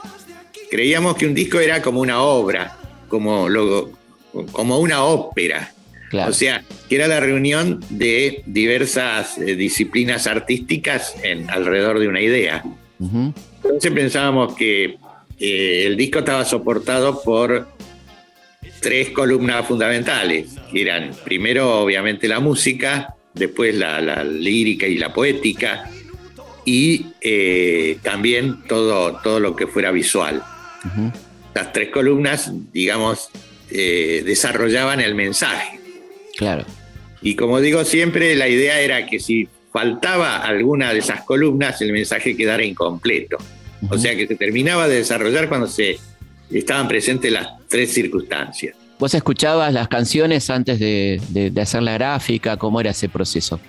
Creíamos 0.70 1.16
que 1.16 1.26
un 1.26 1.32
disco 1.34 1.60
era 1.60 1.80
como 1.80 2.00
una 2.00 2.20
obra, 2.20 2.76
como, 3.08 3.48
como 4.52 4.78
una 4.80 5.02
ópera. 5.02 5.72
O 6.12 6.32
sea, 6.32 6.64
que 6.88 6.96
era 6.96 7.06
la 7.06 7.20
reunión 7.20 7.84
de 7.90 8.42
diversas 8.46 9.38
eh, 9.38 9.54
disciplinas 9.54 10.26
artísticas 10.26 11.14
en, 11.22 11.48
alrededor 11.50 11.98
de 11.98 12.08
una 12.08 12.20
idea. 12.20 12.64
Entonces 12.98 13.92
pensábamos 13.92 14.54
que 14.54 14.96
eh, 15.38 15.84
el 15.86 15.96
disco 15.96 16.20
estaba 16.20 16.44
soportado 16.44 17.22
por 17.22 17.68
tres 18.80 19.10
columnas 19.10 19.66
fundamentales, 19.66 20.56
que 20.72 20.82
eran 20.82 21.10
primero 21.24 21.80
obviamente 21.80 22.26
la 22.26 22.40
música, 22.40 23.14
después 23.34 23.74
la, 23.74 24.24
lírica 24.24 24.86
y 24.86 24.96
la 24.96 25.12
poética, 25.12 25.90
y 26.64 27.06
eh, 27.20 27.98
también 28.02 28.62
todo, 28.66 29.20
todo 29.22 29.40
lo 29.40 29.54
que 29.54 29.66
fuera 29.66 29.90
visual. 29.90 30.42
Las 31.54 31.72
tres 31.72 31.90
columnas, 31.90 32.50
digamos, 32.72 33.30
desarrollaban 33.70 35.00
el 35.00 35.14
mensaje. 35.14 35.77
Claro. 36.38 36.64
Y 37.20 37.34
como 37.34 37.60
digo 37.60 37.84
siempre, 37.84 38.36
la 38.36 38.48
idea 38.48 38.80
era 38.80 39.04
que 39.06 39.18
si 39.18 39.48
faltaba 39.72 40.36
alguna 40.36 40.92
de 40.92 41.00
esas 41.00 41.22
columnas, 41.22 41.82
el 41.82 41.92
mensaje 41.92 42.36
quedara 42.36 42.64
incompleto. 42.64 43.38
O 43.90 43.98
sea 43.98 44.16
que 44.16 44.26
se 44.26 44.36
terminaba 44.36 44.88
de 44.88 44.96
desarrollar 44.96 45.48
cuando 45.48 45.66
se 45.66 45.98
estaban 46.50 46.86
presentes 46.86 47.32
las 47.32 47.48
tres 47.68 47.92
circunstancias. 47.92 48.76
¿Vos 49.00 49.14
escuchabas 49.14 49.72
las 49.72 49.88
canciones 49.88 50.48
antes 50.48 50.78
de, 50.78 51.52
hacer 51.60 51.82
la 51.82 51.94
gráfica? 51.94 52.56
¿Cómo 52.56 52.80
era 52.80 52.90
ese 52.90 53.08
proceso? 53.08 53.60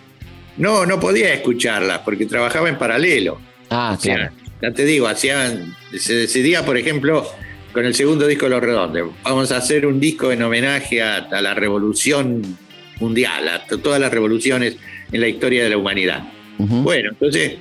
No, 0.58 0.86
no 0.86 1.00
podía 1.00 1.34
escucharlas 1.34 2.00
porque 2.00 2.28
trabajaba 2.28 2.70
en 2.70 2.78
paralelo. 2.78 3.40
Ah, 3.72 3.98
claro. 4.00 4.32
ya 4.62 4.72
te 4.72 4.86
digo, 4.86 5.08
hacían, 5.08 5.76
se 5.98 6.14
decidía, 6.14 6.66
por 6.66 6.78
ejemplo, 6.78 7.28
con 7.72 7.86
el 7.86 7.96
segundo 7.96 8.28
disco 8.28 8.46
de 8.46 8.52
Los 8.52 8.62
Redondos. 8.62 9.10
Vamos 9.24 9.52
a 9.52 9.58
hacer 9.58 9.86
un 9.86 10.00
disco 10.00 10.32
en 10.32 10.42
homenaje 10.42 11.02
a, 11.02 11.28
la 11.42 11.54
revolución 11.54 12.58
mundial, 13.00 13.48
a 13.48 13.66
todas 13.66 14.00
las 14.00 14.12
revoluciones 14.12 14.78
en 15.12 15.22
la 15.22 15.28
historia 15.28 15.64
de 15.64 15.70
la 15.70 15.78
humanidad. 15.78 16.24
Bueno, 16.58 17.12
entonces 17.12 17.54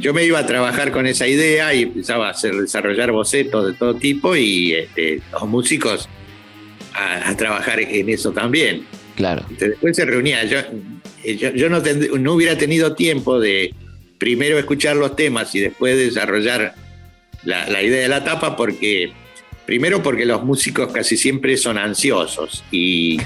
yo 0.00 0.14
me 0.14 0.24
iba 0.24 0.38
a 0.38 0.46
trabajar 0.46 0.90
con 0.90 1.06
esa 1.06 1.26
idea 1.26 1.74
y 1.74 1.82
empezaba 1.82 2.28
a 2.28 2.30
hacer, 2.30 2.54
desarrollar 2.54 3.12
bocetos 3.12 3.66
de 3.66 3.72
todo 3.74 3.94
tipo 3.94 4.34
y 4.34 4.72
este, 4.72 5.20
los 5.32 5.46
músicos 5.46 6.08
a, 6.94 7.36
trabajar 7.36 7.80
en 7.80 8.08
eso 8.08 8.32
también. 8.32 8.86
Claro. 9.16 9.44
después 9.58 9.96
se 9.96 10.04
reunía. 10.04 10.44
Yo, 10.44 10.58
yo, 11.24 11.68
no, 11.68 11.82
no 12.18 12.32
hubiera 12.32 12.56
tenido 12.56 12.94
tiempo 12.94 13.38
de 13.38 13.74
primero 14.18 14.58
escuchar 14.58 14.96
los 14.96 15.14
temas 15.14 15.54
y 15.54 15.60
después 15.60 15.96
desarrollar 15.96 16.74
la, 17.46 17.82
idea 17.82 18.02
de 18.02 18.08
la 18.08 18.24
tapa 18.24 18.56
porque, 18.56 19.12
primero 19.64 20.02
porque 20.02 20.26
los 20.26 20.44
músicos 20.44 20.92
casi 20.92 21.16
siempre 21.16 21.56
son 21.56 21.78
ansiosos 21.78 22.64
y, 22.70 23.18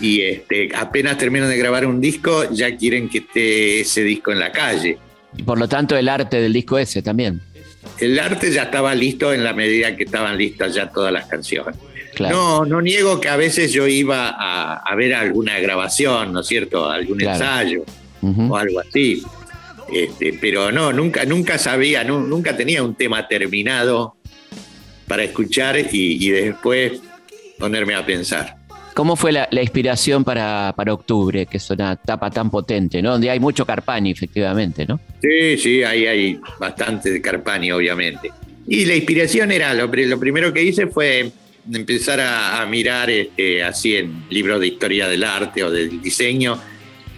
y 0.00 0.20
este, 0.22 0.68
apenas 0.74 1.18
terminan 1.18 1.48
de 1.48 1.56
grabar 1.56 1.86
un 1.86 2.00
disco 2.00 2.50
ya 2.50 2.76
quieren 2.76 3.08
que 3.08 3.18
esté 3.18 3.80
ese 3.80 4.02
disco 4.02 4.32
en 4.32 4.38
la 4.38 4.52
calle. 4.52 4.98
Y 5.36 5.42
por 5.42 5.58
lo 5.58 5.66
tanto 5.66 5.96
el 5.96 6.08
arte 6.08 6.40
del 6.40 6.52
disco 6.52 6.78
ese 6.78 7.02
también. 7.02 7.40
El 7.98 8.18
arte 8.18 8.52
ya 8.52 8.64
estaba 8.64 8.94
listo 8.94 9.32
en 9.32 9.42
la 9.42 9.52
medida 9.52 9.96
que 9.96 10.04
estaban 10.04 10.36
listas 10.36 10.74
ya 10.74 10.88
todas 10.88 11.12
las 11.12 11.26
canciones. 11.26 11.74
No, 12.20 12.66
no 12.66 12.82
niego 12.82 13.18
que 13.18 13.28
a 13.28 13.36
veces 13.36 13.72
yo 13.72 13.88
iba 13.88 14.28
a, 14.28 14.94
ver 14.94 15.14
alguna 15.14 15.58
grabación, 15.58 16.32
¿no 16.32 16.40
es 16.40 16.46
cierto? 16.46 16.88
Algún 16.88 17.22
ensayo 17.22 17.84
o 18.22 18.56
algo 18.56 18.80
así. 18.80 19.22
Este, 19.92 20.38
pero 20.40 20.72
no, 20.72 20.92
nunca, 20.92 21.24
nunca 21.26 21.58
sabía, 21.58 22.02
nunca 22.02 22.56
tenía 22.56 22.82
un 22.82 22.94
tema 22.94 23.28
terminado 23.28 24.16
para 25.06 25.24
escuchar 25.24 25.76
y, 25.92 26.30
después 26.30 27.00
ponerme 27.58 27.94
a 27.94 28.04
pensar. 28.04 28.56
¿Cómo 28.94 29.16
fue 29.16 29.32
la, 29.32 29.48
inspiración 29.50 30.24
para, 30.24 30.74
octubre, 30.88 31.46
que 31.46 31.58
es 31.58 31.70
una 31.70 31.92
etapa 31.92 32.30
tan 32.30 32.50
potente, 32.50 33.02
¿no? 33.02 33.12
Donde 33.12 33.28
hay 33.28 33.38
mucho 33.38 33.66
Carpani, 33.66 34.10
efectivamente, 34.10 34.86
¿no? 34.86 35.00
Sí, 35.20 35.58
sí, 35.58 35.82
ahí 35.82 36.06
hay 36.06 36.40
bastante 36.58 37.10
de 37.10 37.20
Carpani, 37.20 37.72
obviamente. 37.72 38.30
Y 38.66 38.84
la 38.86 38.94
inspiración 38.94 39.52
era, 39.52 39.74
lo, 39.74 39.90
primero 39.90 40.52
que 40.52 40.62
hice 40.62 40.86
fue 40.86 41.30
empezar 41.70 42.20
a, 42.20 42.62
a 42.62 42.66
mirar 42.66 43.10
este, 43.10 43.62
así 43.62 43.96
en 43.96 44.24
libros 44.30 44.60
de 44.60 44.68
historia 44.68 45.08
del 45.08 45.24
arte 45.24 45.62
o 45.64 45.70
del 45.70 46.00
diseño, 46.00 46.58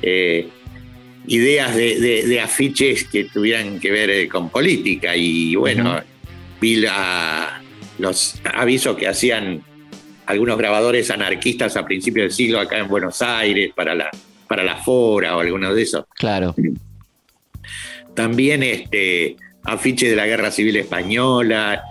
eh, 0.03 0.49
ideas 1.27 1.75
de, 1.75 1.99
de- 2.01 2.27
de 2.27 2.41
afiches 2.41 3.05
que 3.05 3.25
tuvieran 3.25 3.81
que 3.81 3.91
ver 3.91 4.11
eh, 4.11 4.29
con 4.29 4.51
política. 4.51 5.17
Y 5.17 5.55
bueno, 5.57 6.01
vi 6.61 6.77
la- 6.77 7.63
los 7.99 8.41
avisos 8.45 8.97
que 8.97 9.07
hacían 9.09 9.63
algunos 10.27 10.57
grabadores 10.59 11.11
anarquistas 11.11 11.77
a 11.77 11.85
principios 11.85 12.25
del 12.25 12.33
siglo 12.33 12.61
acá 12.61 12.79
en 12.79 12.89
Buenos 12.89 13.21
Aires 13.23 13.71
para 13.75 13.95
la, 13.95 14.11
para 14.49 14.63
la 14.65 14.77
Fora 14.77 15.37
o 15.37 15.41
algunos 15.41 15.75
de 15.75 15.83
esos. 15.83 16.05
Claro, 16.17 16.55
También 18.15 18.63
este, 18.63 19.37
afiches 19.65 20.11
de 20.11 20.17
la 20.17 20.27
Guerra 20.27 20.51
Civil 20.51 20.77
Española 20.77 21.83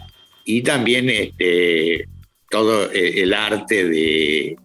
y 0.45 0.61
también 0.61 1.09
este, 1.09 2.07
todo 2.49 2.91
eh, 2.91 3.21
el 3.23 3.33
arte 3.33 3.87
de, 3.87 4.55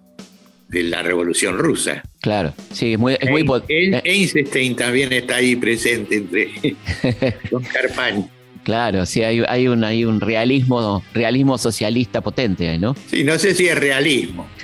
de 0.69 0.83
la 0.85 1.03
Revolución 1.03 1.59
Rusa. 1.59 2.03
claro. 2.21 2.53
Sí, 2.73 2.93
es 2.93 2.99
muy, 2.99 3.17
es 3.21 3.31
muy 3.31 3.43
Ein- 3.43 3.95
eh, 3.95 4.03
Einstein 4.05 4.77
también 4.77 5.13
está 5.13 5.37
ahí 5.37 5.57
presente 5.57 6.17
entre 6.17 6.51
Carpani. 7.73 8.27
Claro, 8.65 9.07
sí, 9.07 9.23
hay, 9.23 9.43
hay 9.49 9.67
un, 9.67 9.83
hay 9.83 10.05
un 10.05 10.21
realismo, 10.21 11.03
realismo 11.15 11.57
socialista 11.57 12.21
potente, 12.21 12.69
ahí, 12.69 12.79
¿no? 12.79 12.95
Sí, 13.07 13.25
no 13.25 13.39
sé 13.39 13.55
si 13.55 13.67
es 13.67 13.79
realismo. 13.79 14.47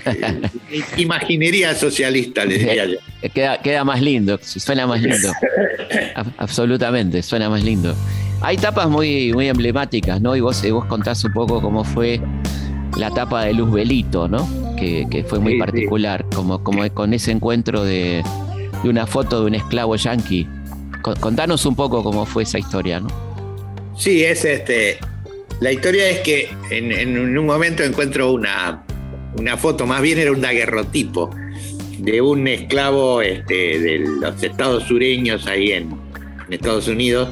Eh, 0.71 0.83
imaginería 0.99 1.75
socialista, 1.75 2.45
le 2.45 2.59
diría 2.59 2.85
yo. 2.85 2.99
Eh, 3.23 3.31
Queda, 3.31 3.63
queda 3.63 3.85
más 3.85 4.03
lindo, 4.03 4.39
suena 4.43 4.87
más 4.87 5.01
lindo. 5.01 5.33
Absolutamente, 6.37 7.23
suena 7.23 7.49
más 7.49 7.63
lindo. 7.65 7.95
Hay 8.43 8.57
tapas 8.59 8.89
muy, 8.89 9.33
muy 9.33 9.49
emblemáticas, 9.49 10.21
¿no? 10.21 10.37
Y 10.37 10.41
vos, 10.41 10.63
vos 10.71 10.85
contás 10.87 11.25
un 11.25 11.33
poco 11.33 11.63
cómo 11.63 11.85
fue 11.85 12.21
la 12.97 13.11
tapa 13.11 13.45
de 13.45 13.55
Luz 13.55 13.73
Belito, 13.73 14.29
¿no? 14.29 14.49
Que, 14.77 15.07
que 15.11 15.25
fue 15.25 15.39
muy 15.39 15.53
Sí, 15.53 15.59
sí. 15.59 15.61
particular, 15.65 16.25
como, 16.35 16.63
como 16.63 16.89
con 16.93 17.13
ese 17.15 17.31
encuentro 17.33 17.85
de, 17.85 18.23
de 18.83 18.89
una 18.89 19.07
foto 19.07 19.41
de 19.41 19.47
un 19.47 19.55
esclavo 19.55 19.97
yanqui. 19.97 20.47
Con- 21.03 21.17
Contanos 21.17 21.67
un 21.67 21.75
poco 21.77 22.03
cómo 22.03 22.25
fue 22.27 22.45
esa 22.45 22.59
historia, 22.59 23.01
¿no? 23.01 23.09
Sí, 23.97 24.25
es 24.25 24.45
este. 24.45 24.99
La 25.61 25.71
historia 25.73 26.09
es 26.11 26.21
que 26.21 26.51
en, 26.71 26.91
en 26.93 27.39
un 27.39 27.47
momento 27.47 27.83
encuentro 27.85 28.33
una, 28.33 28.83
una 29.39 29.57
foto, 29.57 29.87
más 29.87 30.03
bien 30.03 30.19
era 30.19 30.33
un 30.33 30.41
daguerrotipo, 30.41 31.31
de 31.99 32.21
un 32.21 32.47
esclavo 32.49 33.23
este, 33.23 33.79
de 33.79 33.99
los 34.21 34.43
estados 34.43 34.83
sureños 34.85 35.47
ahí 35.47 35.71
en, 35.73 35.91
en 36.47 36.53
Estados 36.53 36.89
Unidos, 36.89 37.29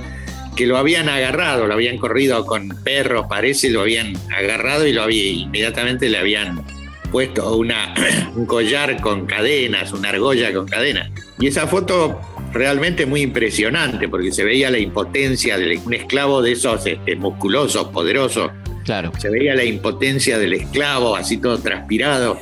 que 0.56 0.66
lo 0.66 0.76
habían 0.76 1.08
agarrado, 1.08 1.66
lo 1.66 1.74
habían 1.74 1.98
corrido 1.98 2.44
con 2.44 2.68
perros, 2.84 3.26
parece, 3.28 3.70
lo 3.70 3.82
habían 3.82 4.14
agarrado 4.36 4.86
y 4.86 4.92
lo 4.92 5.02
había, 5.02 5.24
inmediatamente 5.24 6.08
le 6.08 6.18
habían 6.18 6.62
puesto 7.10 7.56
una, 7.56 7.94
un 8.34 8.46
collar 8.46 9.00
con 9.00 9.26
cadenas, 9.26 9.92
una 9.92 10.10
argolla 10.10 10.52
con 10.52 10.66
cadenas. 10.66 11.10
Y 11.38 11.46
esa 11.46 11.66
foto 11.66 12.20
realmente 12.52 13.06
muy 13.06 13.22
impresionante 13.22 14.08
porque 14.08 14.32
se 14.32 14.44
veía 14.44 14.70
la 14.70 14.78
impotencia 14.78 15.56
de 15.58 15.80
un 15.84 15.94
esclavo 15.94 16.42
de 16.42 16.52
esos 16.52 16.86
este, 16.86 17.16
musculosos, 17.16 17.88
poderosos. 17.88 18.50
Claro. 18.84 19.12
Se 19.18 19.30
veía 19.30 19.54
la 19.54 19.64
impotencia 19.64 20.38
del 20.38 20.54
esclavo, 20.54 21.16
así 21.16 21.38
todo 21.38 21.58
transpirado. 21.58 22.40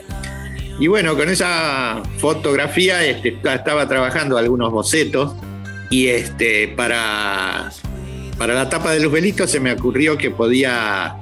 Y 0.78 0.86
bueno, 0.86 1.14
con 1.14 1.28
esa 1.28 2.02
fotografía 2.16 3.04
este, 3.04 3.36
estaba 3.44 3.86
trabajando 3.86 4.38
algunos 4.38 4.72
bocetos 4.72 5.34
y 5.90 6.06
este, 6.06 6.68
para, 6.68 7.70
para 8.40 8.54
la 8.54 8.70
tapa 8.70 8.92
de 8.92 9.00
los 9.00 9.12
velitos 9.12 9.50
se 9.50 9.60
me 9.60 9.70
ocurrió 9.70 10.16
que 10.16 10.30
podía, 10.30 11.16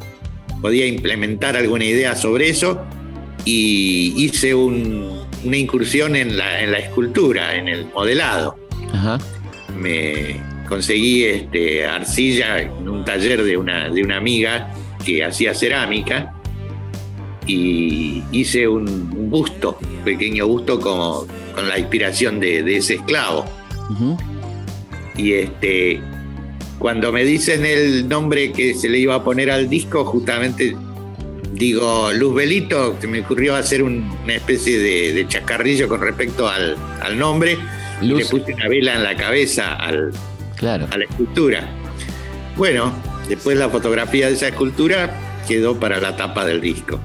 podía 0.62 0.87
implementar 0.87 1.57
alguna 1.57 1.85
idea 1.85 2.14
sobre 2.14 2.49
eso 2.49 2.81
y 3.45 4.14
hice 4.16 4.55
un- 4.55 5.27
una 5.43 5.57
incursión 5.57 6.14
en 6.14 6.37
la, 6.37 6.62
en 6.62 6.71
la 6.71 6.79
escultura, 6.79 7.57
en 7.57 7.66
el 7.66 7.87
modelado 7.93 8.57
Ajá. 8.95 9.19
me 9.77 10.41
conseguí 10.69 11.25
este, 11.25 11.85
arcilla 11.87 12.61
en 12.61 12.89
un 12.89 13.05
taller 13.05 13.43
de 13.43 13.57
una, 13.57 13.89
de 13.89 14.01
una 14.05 14.16
amiga 14.19 14.73
que 15.05 15.25
hacía 15.25 15.55
cerámica 15.55 16.33
y 17.49 18.23
hice 18.31 18.69
un, 18.69 18.87
un 18.89 19.29
busto, 19.29 19.77
un 19.83 20.05
pequeño 20.05 20.47
busto 20.47 20.79
con 20.79 21.27
la 21.69 21.79
inspiración 21.81 22.39
de, 22.39 22.62
de 22.62 22.77
ese 22.77 22.95
esclavo. 22.95 23.45
Y 25.16 25.33
este, 25.33 26.01
cuando 26.79 27.12
me 27.12 27.24
dicen 27.24 27.64
el 27.66 28.09
nombre 28.09 28.53
que 28.53 28.74
se 28.74 28.89
le 28.89 28.99
iba 28.99 29.14
a 29.16 29.24
poner 29.24 29.51
al 29.51 29.68
disco, 29.68 30.05
justamente 30.05 30.76
digo 31.53 32.12
Luz 32.12 32.35
Belito, 32.35 32.97
se 33.01 33.07
me 33.09 33.20
ocurrió 33.20 33.57
hacer 33.57 33.83
un- 33.83 34.09
una 34.22 34.35
especie 34.35 34.79
de, 34.79 35.12
de 35.12 35.26
chacarrillo 35.26 35.89
con 35.89 36.01
respecto 36.01 36.49
al, 36.49 36.76
al 37.01 37.18
nombre. 37.18 37.59
Y 38.01 38.07
le 38.07 38.14
Luz, 38.14 38.29
puse 38.31 38.55
una 38.55 38.68
vela 38.68 38.95
en 38.95 39.03
la 39.03 39.16
cabeza 39.16 39.74
al, 39.74 40.12
claro. 40.57 40.87
a 40.91 40.97
la 40.99 41.05
escultura. 41.05 41.68
Bueno, 42.57 42.93
después 43.29 43.57
la 43.59 43.68
fotografía 43.68 44.29
de 44.29 44.35
esa 44.35 44.49
escultura 44.49 45.12
quedó 45.49 45.79
para 45.81 46.01
la 46.01 46.16
tapa 46.16 46.45
del 46.45 46.61
disco. 46.61 47.01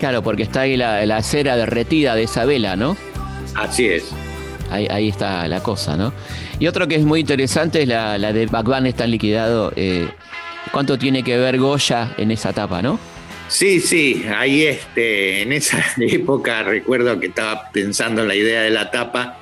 Claro, 0.00 0.22
porque 0.22 0.42
está 0.42 0.62
ahí 0.62 0.76
la, 0.76 1.06
la 1.06 1.22
cera 1.22 1.56
derretida 1.56 2.14
de 2.16 2.24
esa 2.24 2.44
vela, 2.44 2.74
¿no? 2.76 2.96
Así 3.54 3.86
es. 3.86 4.10
Ahí, 4.70 4.86
ahí 4.90 5.08
está 5.08 5.46
la 5.48 5.62
cosa, 5.62 5.96
¿no? 5.96 6.12
Y 6.58 6.66
otro 6.66 6.88
que 6.88 6.96
es 6.96 7.04
muy 7.04 7.20
interesante 7.20 7.82
es 7.82 7.88
la, 7.88 8.18
la 8.18 8.32
de 8.32 8.46
Bacban 8.46 8.86
está 8.86 9.06
liquidado. 9.06 9.72
eh, 9.76 10.08
¿Cuánto 10.72 10.98
tiene 10.98 11.22
que 11.22 11.36
ver 11.38 11.58
Goya 11.58 12.14
en 12.18 12.30
esa 12.32 12.52
tapa, 12.52 12.82
no? 12.82 12.98
Sí, 13.48 13.78
sí, 13.80 14.24
ahí 14.36 14.62
este, 14.64 15.42
en 15.42 15.52
esa 15.52 15.78
época 15.98 16.64
recuerdo 16.64 17.20
que 17.20 17.26
estaba 17.26 17.70
pensando 17.70 18.22
en 18.22 18.28
la 18.28 18.34
idea 18.34 18.62
de 18.62 18.70
la 18.70 18.90
tapa. 18.90 19.38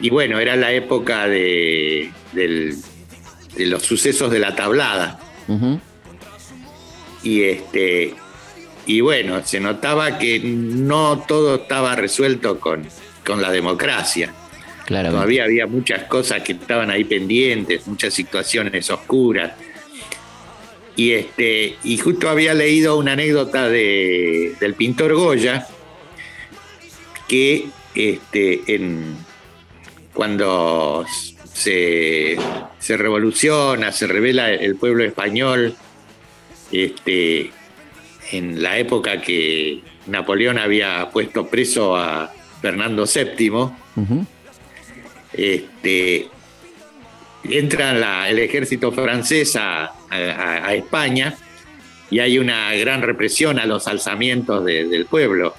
Y 0.00 0.10
bueno, 0.10 0.38
era 0.38 0.54
la 0.54 0.72
época 0.72 1.26
de, 1.26 2.10
del- 2.32 2.76
de 3.56 3.66
los 3.66 3.82
sucesos 3.82 4.30
de 4.30 4.38
la 4.38 4.54
tablada. 4.54 5.18
Y 7.22 7.42
este. 7.42 8.14
Y 8.86 9.00
bueno, 9.00 9.40
se 9.44 9.60
notaba 9.60 10.18
que 10.18 10.40
no 10.40 11.24
todo 11.26 11.54
estaba 11.56 11.96
resuelto 11.96 12.60
con, 12.60 12.86
con 13.24 13.40
la 13.42 13.50
democracia. 13.50 14.32
Claro. 14.86 15.10
Todavía 15.12 15.44
había 15.44 15.66
muchas 15.66 16.04
cosas 16.04 16.42
que 16.42 16.52
estaban 16.52 16.90
ahí 16.90 17.04
pendientes, 17.04 17.86
muchas 17.86 18.12
situaciones 18.12 18.90
oscuras. 18.90 19.52
Y, 20.96 21.12
este, 21.12 21.76
y 21.82 21.98
justo 21.98 22.28
había 22.28 22.54
leído 22.54 22.96
una 22.96 23.12
anécdota 23.12 23.68
de- 23.68 24.54
del 24.60 24.74
pintor 24.74 25.14
Goya, 25.14 25.66
que 27.26 27.66
este, 27.94 28.62
en, 28.74 29.16
cuando 30.12 31.04
se, 31.52 32.36
se 32.78 32.96
revoluciona, 32.96 33.90
se 33.90 34.06
revela 34.06 34.52
el 34.52 34.76
pueblo 34.76 35.02
español, 35.04 35.74
este, 36.70 37.50
en 38.32 38.62
la 38.62 38.78
época 38.78 39.20
que 39.20 39.80
Napoleón 40.06 40.58
había 40.58 41.08
puesto 41.10 41.46
preso 41.46 41.96
a 41.96 42.32
Fernando 42.68 43.04
VII, 43.04 43.68
este, 45.34 46.28
entra 47.44 47.92
la- 47.92 48.30
el 48.30 48.38
ejército 48.38 48.90
francés 48.90 49.54
a, 49.56 49.84
a- 50.08 50.66
a 50.66 50.74
España 50.74 51.36
y 52.10 52.20
hay 52.20 52.38
una 52.38 52.72
gran 52.74 53.02
represión 53.02 53.58
a 53.58 53.66
los 53.66 53.86
alzamientos 53.86 54.64
de- 54.64 54.86
del 54.86 55.04
pueblo. 55.04 55.54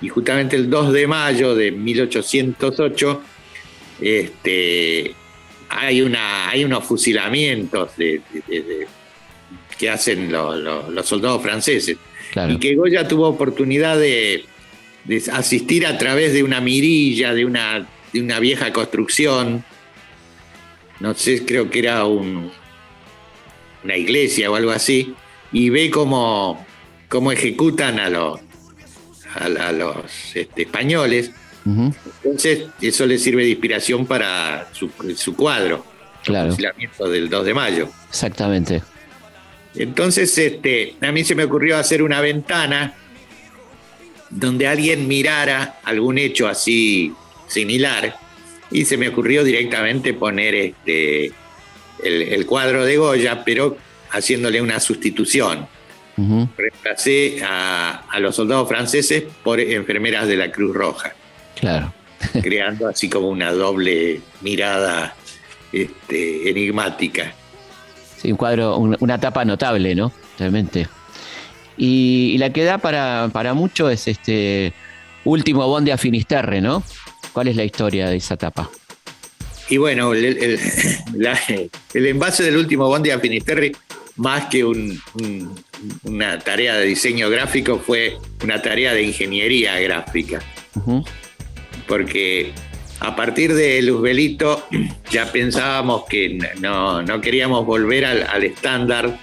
Y 0.00 0.08
justamente 0.08 0.56
el 0.56 0.68
2 0.68 0.92
de 0.92 1.06
mayo 1.06 1.54
de 1.54 1.70
1808 1.70 3.22
este, 4.00 5.14
hay, 5.68 6.02
una, 6.02 6.48
hay 6.50 6.64
unos 6.64 6.82
fusilamientos 6.84 7.96
de- 7.96 8.20
de- 8.48 8.88
que 9.78 9.88
hacen 9.90 10.32
lo- 10.32 10.56
lo- 10.56 10.90
los 10.90 11.06
soldados 11.06 11.40
franceses 11.40 11.96
Claro. 12.32 12.52
y 12.54 12.58
que 12.58 12.74
Goya 12.74 13.06
tuvo 13.06 13.28
oportunidad 13.28 13.96
de, 13.98 14.44
de 15.06 15.22
asistir 15.32 15.86
a 15.86 15.98
través 15.98 16.32
de 16.32 16.42
una 16.42 16.60
mirilla, 16.60 17.32
de 17.34 17.44
una, 17.44 17.86
de 18.12 18.20
una 18.20 18.40
vieja 18.40 18.72
construcción. 18.72 19.64
No 21.00 21.14
sé, 21.14 21.44
creo 21.44 21.70
que 21.70 21.78
era 21.80 22.04
un- 22.04 22.50
una 23.84 23.96
iglesia 23.96 24.50
o 24.50 24.56
algo 24.56 24.70
así, 24.72 25.14
y 25.52 25.70
ve 25.70 25.90
cómo, 25.90 26.66
cómo 27.08 27.30
ejecutan 27.30 28.00
a 28.00 28.08
los, 28.10 28.40
a, 29.34 29.44
a 29.44 29.72
los 29.72 30.34
este, 30.34 30.62
españoles. 30.62 31.30
Entonces, 32.24 32.66
eso 32.80 33.06
le 33.06 33.18
sirve 33.18 33.42
de 33.44 33.50
inspiración 33.50 34.06
para 34.06 34.68
su, 34.72 34.88
su 35.16 35.34
cuadro, 35.36 35.84
Claro. 36.24 36.46
el 36.46 36.50
fusilamiento 36.52 37.08
del 37.08 37.28
2 37.28 37.44
de 37.44 37.54
mayo. 37.54 37.88
Exactamente. 38.08 38.82
Entonces, 39.74 40.36
este, 40.38 40.94
a 41.00 41.12
mí 41.12 41.22
se 41.24 41.34
me 41.34 41.44
ocurrió 41.44 41.76
hacer 41.76 42.02
una 42.02 42.20
ventana 42.20 42.94
donde 44.30 44.66
alguien 44.66 45.06
mirara 45.08 45.78
algún 45.84 46.18
hecho 46.18 46.48
así 46.48 47.12
similar 47.46 48.16
y 48.70 48.84
se 48.84 48.96
me 48.96 49.08
ocurrió 49.08 49.44
directamente 49.44 50.12
poner 50.14 50.54
este, 50.54 51.26
el, 52.02 52.22
el 52.22 52.46
cuadro 52.46 52.84
de 52.84 52.96
Goya, 52.96 53.44
pero 53.44 53.76
haciéndole 54.10 54.60
una 54.60 54.80
sustitución. 54.80 55.66
Ujú, 56.18 56.48
reemplacé 56.56 57.42
a, 57.44 58.04
a 58.10 58.20
los 58.20 58.34
soldados 58.34 58.66
franceses 58.68 59.24
por 59.44 59.60
enfermeras 59.60 60.26
de 60.26 60.36
la 60.36 60.50
Cruz 60.50 60.74
Roja, 60.74 61.14
Claro. 61.60 61.92
creando 62.42 62.88
así 62.88 63.08
como 63.10 63.28
una 63.28 63.52
doble 63.52 64.22
mirada 64.40 65.14
este, 65.72 66.48
enigmática. 66.50 67.32
Sí, 68.16 68.30
un 68.32 68.38
cuadro, 68.38 68.78
un- 68.78 68.96
una 69.00 69.20
tapa 69.20 69.44
notable, 69.44 69.94
¿no? 69.94 70.10
Realmente. 70.38 70.88
Y, 71.76 72.32
y 72.34 72.38
la 72.38 72.50
que 72.50 72.64
da 72.64 72.78
para, 72.78 73.28
para 73.32 73.54
mucho 73.54 73.90
es 73.90 74.08
este 74.08 74.72
último 75.24 75.66
Bond 75.68 75.88
de 75.88 75.98
Finisterre, 75.98 76.60
¿no? 76.60 76.82
¿Cuál 77.32 77.48
es 77.48 77.56
la 77.56 77.64
historia 77.64 78.08
de 78.08 78.16
esa 78.16 78.36
tapa? 78.36 78.70
Y 79.68 79.76
bueno, 79.78 80.14
el, 80.14 80.24
el- 80.24 80.60
la- 81.14 81.38
el 81.94 82.06
envase 82.06 82.44
del 82.44 82.56
último 82.56 82.86
Bondi 82.88 83.10
a 83.10 83.18
Finisterre, 83.18 83.72
más 84.16 84.46
que 84.46 84.64
un- 84.64 84.98
un- 85.14 85.54
una 86.04 86.38
tarea 86.38 86.76
de 86.76 86.86
diseño 86.86 87.28
gráfico, 87.28 87.78
fue 87.84 88.16
una 88.44 88.62
tarea 88.62 88.94
de 88.94 89.02
ingeniería 89.02 89.78
gráfica. 89.80 90.40
Porque 91.88 92.52
a 93.00 93.14
partir 93.14 93.52
de 93.54 93.82
Luzbelito 93.82 94.66
ya 95.10 95.30
pensábamos 95.30 96.04
que 96.08 96.38
no, 96.60 97.02
no 97.02 97.20
queríamos 97.20 97.66
volver 97.66 98.04
al, 98.04 98.22
al 98.26 98.44
estándar 98.44 99.18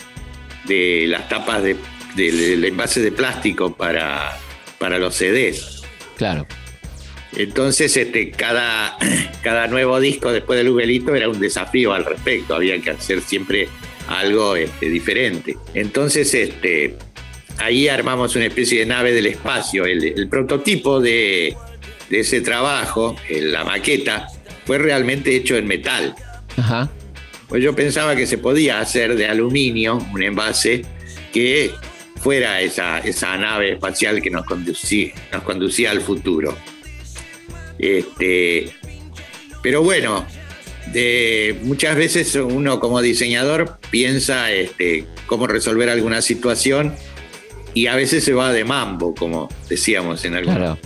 de 0.66 1.06
las 1.08 1.28
tapas 1.30 1.64
de- 1.64 1.78
del 2.16 2.64
envase 2.64 3.02
de 3.02 3.12
plástico 3.12 3.76
para, 3.76 4.38
para 4.78 4.98
los 4.98 5.16
CDs. 5.16 5.82
Claro. 6.18 6.48
Entonces, 7.36 7.96
este, 7.98 8.32
cada, 8.32 8.98
cada 9.44 9.68
nuevo 9.68 10.00
disco 10.00 10.32
después 10.32 10.58
de 10.58 10.64
Luzbelito 10.64 11.16
era 11.16 11.30
un 11.30 11.40
desafío 11.40 11.94
al 11.94 12.06
respecto, 12.06 12.56
había 12.56 12.80
que 12.80 12.92
hacer 12.92 13.22
siempre 13.22 13.68
algo 14.08 14.56
este, 14.56 14.90
diferente. 14.90 15.58
Entonces, 15.74 16.34
este, 16.34 16.96
ahí 17.58 17.88
armamos 17.88 18.36
una 18.36 18.46
especie 18.46 18.80
de 18.80 18.86
nave 18.86 19.14
del 19.14 19.28
espacio. 19.28 19.86
El, 19.86 20.04
el 20.04 20.28
prototipo 20.28 21.00
de, 21.00 21.56
de 22.10 22.20
ese 22.20 22.42
trabajo, 22.42 23.16
la 23.30 23.64
maqueta, 23.64 24.28
fue 24.66 24.78
realmente 24.78 25.36
hecho 25.36 25.58
en 25.58 25.68
metal. 25.68 26.16
Ajá. 26.58 26.90
Pues 27.48 27.64
yo 27.64 27.76
pensaba 27.76 28.16
que 28.16 28.26
se 28.26 28.38
podía 28.38 28.80
hacer 28.80 29.16
de 29.16 29.28
aluminio 29.28 30.00
un 30.14 30.24
envase 30.24 30.84
que 31.32 31.72
fuera 32.24 32.62
esa, 32.62 33.00
esa 33.00 33.36
nave 33.38 33.74
espacial 33.74 34.22
que 34.22 34.30
nos 34.30 34.46
conducía, 34.46 35.12
nos 35.32 35.44
conducía 35.44 35.92
al 35.92 36.02
futuro. 36.02 36.58
Este, 37.78 38.72
pero 39.62 39.84
bueno, 39.84 40.26
de, 40.94 41.58
muchas 41.64 41.96
veces 41.96 42.36
uno 42.36 42.80
como 42.80 43.02
diseñador 43.02 43.78
piensa 43.92 44.52
este, 44.52 45.06
cómo 45.26 45.48
resolver 45.48 45.90
alguna 45.90 46.22
situación 46.22 46.96
y 47.74 47.88
a 47.88 47.96
veces 47.96 48.24
se 48.24 48.34
va 48.34 48.54
de 48.54 48.64
mambo, 48.64 49.14
como 49.16 49.50
decíamos 49.70 50.24
en 50.26 50.36
algún 50.36 50.56
Claro. 50.56 50.78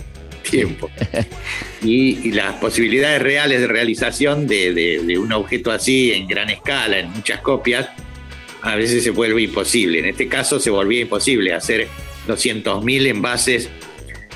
tiempo. 0.50 0.90
Y, 1.82 2.26
y 2.28 2.32
las 2.32 2.54
posibilidades 2.54 3.22
reales 3.22 3.60
de 3.60 3.66
realización 3.68 4.46
de, 4.46 4.72
de- 4.72 5.00
de 5.04 5.18
un 5.18 5.32
objeto 5.32 5.70
así 5.70 6.12
en 6.12 6.26
gran 6.26 6.48
escala, 6.50 6.98
en 6.98 7.10
muchas 7.10 7.40
copias, 7.42 7.88
a 8.68 8.76
veces 8.76 9.02
se 9.02 9.10
vuelve 9.10 9.42
imposible. 9.42 9.98
En 9.98 10.06
este 10.06 10.28
caso 10.28 10.60
se 10.60 10.70
volvía 10.70 11.00
imposible 11.00 11.54
hacer 11.54 11.88
200.000 12.26 13.06
envases 13.06 13.70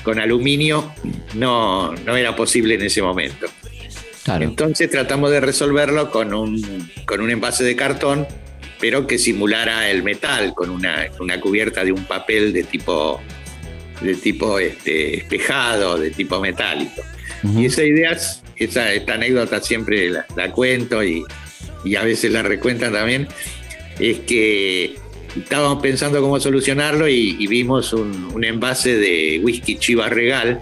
con 0.03 0.19
aluminio, 0.19 0.93
no, 1.33 1.93
no 1.93 2.17
era 2.17 2.35
posible 2.35 2.75
en 2.75 2.83
ese 2.83 3.01
momento. 3.01 3.47
Claro. 4.23 4.43
Entonces 4.43 4.89
tratamos 4.89 5.31
de 5.31 5.39
resolverlo 5.39 6.11
con 6.11 6.33
un, 6.33 6.89
con 7.05 7.21
un 7.21 7.29
envase 7.29 7.63
de 7.63 7.75
cartón, 7.75 8.27
pero 8.79 9.07
que 9.07 9.17
simulara 9.17 9.89
el 9.89 10.03
metal, 10.03 10.53
con 10.53 10.69
una, 10.69 11.07
una 11.19 11.39
cubierta 11.39 11.83
de 11.83 11.91
un 11.91 12.03
papel 12.05 12.51
de 12.53 12.63
tipo, 12.63 13.21
de 14.01 14.15
tipo 14.15 14.59
este, 14.59 15.17
espejado, 15.17 15.97
de 15.97 16.11
tipo 16.11 16.39
metálico. 16.39 17.01
Y 17.57 17.65
esa 17.65 17.83
idea, 17.83 18.17
esa, 18.55 18.93
esta 18.93 19.13
anécdota 19.13 19.61
siempre 19.61 20.09
la, 20.09 20.25
la 20.35 20.51
cuento 20.51 21.03
y, 21.03 21.23
y 21.83 21.95
a 21.95 22.03
veces 22.03 22.31
la 22.31 22.41
recuentan 22.43 22.93
también, 22.93 23.27
es 23.99 24.19
que 24.19 24.95
estábamos 25.35 25.81
pensando 25.81 26.21
cómo 26.21 26.39
solucionarlo 26.39 27.07
y, 27.07 27.35
y 27.39 27.47
vimos 27.47 27.93
un, 27.93 28.31
un 28.33 28.43
envase 28.43 28.95
de 28.97 29.39
whisky 29.43 29.77
Chivas 29.77 30.11
Regal 30.11 30.59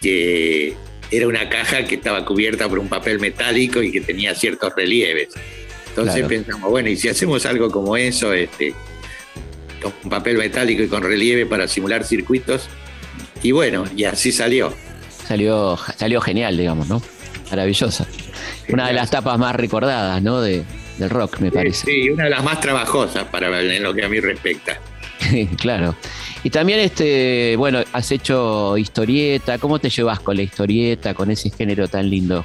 que 0.00 0.74
era 1.10 1.26
una 1.26 1.48
caja 1.48 1.84
que 1.84 1.96
estaba 1.96 2.24
cubierta 2.24 2.68
por 2.68 2.78
un 2.78 2.88
papel 2.88 3.20
metálico 3.20 3.82
y 3.82 3.90
que 3.92 4.00
tenía 4.00 4.34
ciertos 4.34 4.72
relieves. 4.76 5.28
Entonces 5.88 6.14
Claro. 6.14 6.28
pensamos, 6.28 6.70
bueno, 6.70 6.88
y 6.90 6.96
si 6.96 7.08
hacemos 7.08 7.46
algo 7.46 7.70
como 7.70 7.96
eso, 7.96 8.32
este, 8.32 8.74
con 9.80 10.10
papel 10.10 10.36
metálico 10.36 10.82
y 10.82 10.88
con 10.88 11.02
relieve 11.02 11.46
para 11.46 11.68
simular 11.68 12.04
circuitos, 12.04 12.68
y 13.42 13.52
bueno, 13.52 13.84
y 13.96 14.04
así 14.04 14.30
salió. 14.32 14.74
Salió, 15.26 15.78
salió 15.96 16.20
genial, 16.20 16.56
digamos, 16.56 16.88
¿no? 16.88 17.00
Maravillosa. 17.50 18.06
Una 18.68 18.88
de 18.88 18.92
las 18.92 19.10
tapas 19.10 19.38
más 19.38 19.54
recordadas, 19.56 20.20
¿no? 20.22 20.40
De, 20.40 20.64
del 20.98 21.10
rock, 21.10 21.38
me 21.40 21.50
parece. 21.50 21.86
Sí, 21.86 22.10
una 22.10 22.24
de 22.24 22.30
las 22.30 22.42
más 22.44 22.60
trabajosas 22.60 23.24
para 23.24 23.48
en 23.62 23.82
lo 23.82 23.94
que 23.94 24.04
a 24.04 24.08
mí 24.08 24.20
respecta. 24.20 24.78
claro. 25.60 25.94
Y 26.44 26.50
también, 26.50 26.80
este, 26.80 27.54
bueno, 27.56 27.82
has 27.92 28.10
hecho 28.12 28.76
historieta. 28.78 29.58
¿Cómo 29.58 29.78
te 29.78 29.90
llevas 29.90 30.20
con 30.20 30.36
la 30.36 30.42
historieta, 30.42 31.14
con 31.14 31.30
ese 31.30 31.50
género 31.50 31.88
tan 31.88 32.08
lindo? 32.08 32.44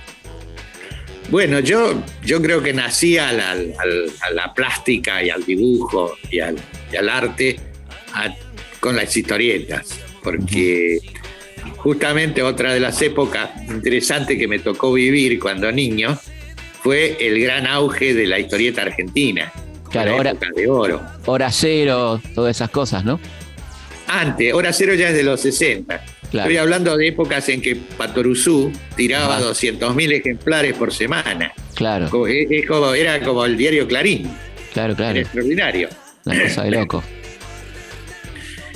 Bueno, 1.30 1.60
yo, 1.60 2.02
yo 2.24 2.42
creo 2.42 2.62
que 2.62 2.74
nací 2.74 3.18
al- 3.18 3.40
al- 3.40 3.74
al- 3.80 4.12
a 4.22 4.32
la 4.32 4.54
plástica 4.54 5.24
y 5.24 5.30
al 5.30 5.46
dibujo 5.46 6.16
y 6.30 6.40
al, 6.40 6.56
y 6.92 6.96
arte 7.10 7.58
a- 8.14 8.34
con 8.80 8.96
las 8.96 9.16
historietas, 9.16 10.00
porque 10.24 11.00
justamente 11.78 12.42
otra 12.42 12.74
de 12.74 12.80
las 12.80 13.02
épocas 13.02 13.50
interesantes 13.70 14.38
que 14.38 14.48
me 14.48 14.60
tocó 14.60 14.92
vivir 14.92 15.40
cuando 15.40 15.72
niño 15.72 16.18
fue 16.84 17.18
el 17.20 17.40
gran 17.42 17.68
auge 17.68 18.14
de 18.14 18.28
la 18.28 18.40
historieta 18.40 18.82
argentina. 18.84 19.52
Claro, 19.90 20.22
época 20.22 20.48
de 20.56 20.68
oro. 20.70 21.02
Hora 21.26 21.52
cero, 21.52 22.22
todas 22.34 22.56
esas 22.56 22.70
cosas, 22.70 23.04
¿no? 23.04 23.20
Antes, 24.08 24.54
Hora 24.54 24.74
Cero 24.74 24.94
ya 24.94 25.10
es 25.10 25.16
de 25.16 25.24
los 25.24 25.40
60. 25.42 26.04
Claro. 26.32 26.50
Estoy 26.50 26.58
hablando 26.58 26.98
de 26.98 27.08
épocas 27.10 27.48
en 27.50 27.62
que 27.62 27.76
Patoruzú 27.76 28.72
tiraba 28.96 29.38
Ajá. 29.38 29.46
200.000 29.46 30.12
ejemplares 30.14 30.74
por 30.74 30.94
semana. 30.94 31.54
Claro, 31.76 32.10
Como- 32.10 32.28
es- 32.28 32.48
es 32.50 32.66
como- 32.66 32.94
era 32.94 33.22
como 33.22 33.46
el 33.46 33.56
diario 33.58 33.88
Clarín. 33.88 34.30
claro, 34.74 34.94
Era 34.94 34.98
claro. 34.98 35.20
extraordinario. 35.20 35.90
Una 36.26 36.44
cosa 36.44 36.64
de 36.64 36.72
loco. 36.72 37.04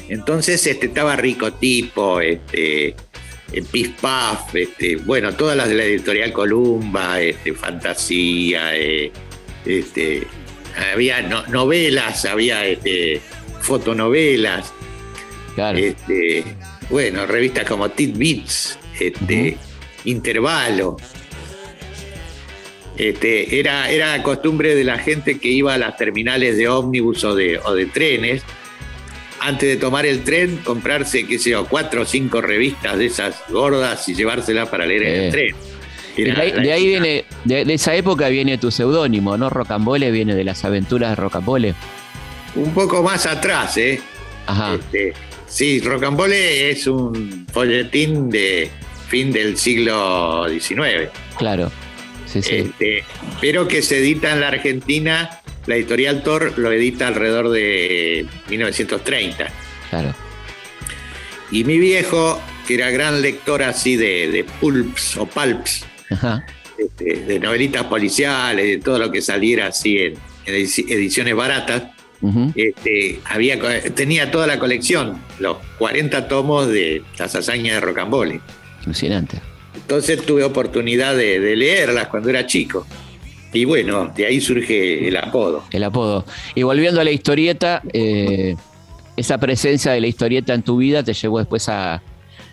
Entonces 0.09 0.65
este, 0.67 0.85
estaba 0.87 1.15
Rico 1.15 1.53
Tipo, 1.53 2.21
este, 2.21 2.95
Piff 3.61 3.91
Puff, 4.01 4.53
este, 4.55 4.97
bueno, 4.97 5.33
todas 5.33 5.55
las 5.55 5.69
de 5.69 5.75
la 5.75 5.83
editorial 5.83 6.31
Columba, 6.33 7.19
este, 7.21 7.53
Fantasía, 7.53 8.75
eh, 8.75 9.11
este, 9.65 10.23
había 10.93 11.21
no- 11.21 11.45
novelas, 11.47 12.25
había 12.25 12.65
este, 12.65 13.21
fotonovelas, 13.61 14.73
Claro. 15.55 15.77
este, 15.77 16.43
bueno, 16.89 17.25
revistas 17.25 17.65
como 17.65 17.89
Tidbits, 17.89 18.77
este, 18.99 19.57
Intervalo. 20.05 20.97
Este, 22.97 23.59
era, 23.59 23.89
era 23.89 24.23
costumbre 24.23 24.73
de 24.73 24.85
la 24.85 24.97
gente 24.97 25.37
que 25.37 25.49
iba 25.49 25.73
a 25.73 25.77
las 25.77 25.97
terminales 25.97 26.55
de 26.57 26.69
ómnibus 26.69 27.23
o 27.25 27.35
de, 27.35 27.59
o 27.59 27.73
de 27.73 27.87
trenes, 27.87 28.41
antes 29.39 29.69
de 29.69 29.77
tomar 29.77 30.05
el 30.05 30.23
tren, 30.23 30.57
comprarse, 30.63 31.25
qué 31.27 31.37
sé 31.39 31.51
yo, 31.51 31.65
cuatro 31.65 32.01
o 32.01 32.05
cinco 32.05 32.41
revistas 32.41 32.97
de 32.97 33.07
esas 33.07 33.35
gordas 33.49 34.07
y 34.09 34.15
llevárselas 34.15 34.69
para 34.69 34.85
leer 34.85 35.03
en 35.03 35.23
el 35.23 35.31
tren. 35.31 35.55
Era 36.17 36.35
de 36.35 36.71
ahí, 36.71 36.87
de 36.87 36.91
viene, 36.91 37.25
de, 37.43 37.65
de 37.65 37.73
esa 37.73 37.93
época 37.93 38.29
viene 38.29 38.57
tu 38.57 38.71
seudónimo, 38.71 39.37
¿no? 39.37 39.49
Rocambole 39.49 40.11
viene 40.11 40.33
de 40.33 40.45
las 40.45 40.63
aventuras 40.63 41.09
de 41.09 41.15
Rocambole. 41.17 41.75
Un 42.55 42.73
poco 42.73 43.03
más 43.03 43.25
atrás, 43.25 43.75
¿eh? 43.77 44.01
Ajá, 44.47 44.75
Este, 44.75 45.13
sí, 45.47 45.81
Rocambole 45.81 46.71
es 46.71 46.87
un 46.87 47.45
folletín 47.51 48.29
de 48.29 48.71
fin 49.09 49.31
del 49.33 49.57
siglo 49.57 50.45
XIX. 50.47 51.09
claro. 51.37 51.71
Sí, 52.41 52.49
sí. 52.49 52.55
Este, 52.55 53.03
pero 53.41 53.67
que 53.67 53.81
se 53.81 53.99
edita 53.99 54.31
en 54.33 54.41
la 54.41 54.49
Argentina, 54.49 55.41
la 55.67 55.75
editorial 55.75 56.21
Thor 56.23 56.53
lo 56.57 56.71
edita 56.71 57.07
alrededor 57.07 57.49
de 57.49 58.25
1930. 58.49 59.47
Claro. 59.89 60.13
Y 61.51 61.63
mi 61.63 61.77
viejo, 61.79 62.41
que 62.67 62.75
era 62.75 62.89
gran 62.91 63.21
lector 63.21 63.63
así 63.63 63.95
de, 63.95 64.29
de 64.31 64.43
pulps 64.43 65.15
o 65.17 65.25
pulps, 65.25 65.85
Ajá. 66.09 66.45
este, 66.77 67.15
de 67.25 67.39
novelitas 67.39 67.83
policiales, 67.85 68.65
de 68.65 68.77
todo 68.79 68.99
lo 68.99 69.11
que 69.11 69.21
saliera 69.21 69.67
así 69.67 69.97
en, 69.99 70.13
en 70.45 70.53
edici- 70.55 70.89
ediciones 70.91 71.35
baratas, 71.35 71.83
este, 72.55 73.19
había, 73.25 73.59
tenía 73.93 74.31
toda 74.31 74.47
la 74.47 74.57
colección, 74.57 75.21
los 75.39 75.57
40 75.77 76.27
tomos 76.27 76.67
de 76.67 77.03
las 77.19 77.35
hazañas 77.35 77.75
de 77.75 77.81
Rocambole. 77.81 78.41
Alucinante. 78.83 79.39
Entonces 79.85 80.25
tuve 80.25 80.43
oportunidad 80.43 81.15
de, 81.15 81.39
de 81.39 81.55
leerlas 81.55 82.07
cuando 82.07 82.29
era 82.29 82.47
chico. 82.47 82.87
Y 83.53 83.65
bueno, 83.65 84.11
de 84.15 84.25
ahí 84.25 84.41
surge 84.41 85.07
el 85.07 85.15
apodo. 85.15 85.63
El 85.71 85.83
apodo. 85.83 86.25
Y 86.55 86.63
volviendo 86.63 86.99
a 86.99 87.03
la 87.03 87.11
historieta, 87.11 87.83
eh, 87.93 88.55
esa 89.15 89.37
presencia 89.37 89.91
de 89.91 90.01
la 90.01 90.07
historieta 90.07 90.55
en 90.55 90.63
tu 90.63 90.77
vida 90.77 91.03
te 91.03 91.13
llevó 91.13 91.37
después 91.37 91.69
a, 91.69 92.01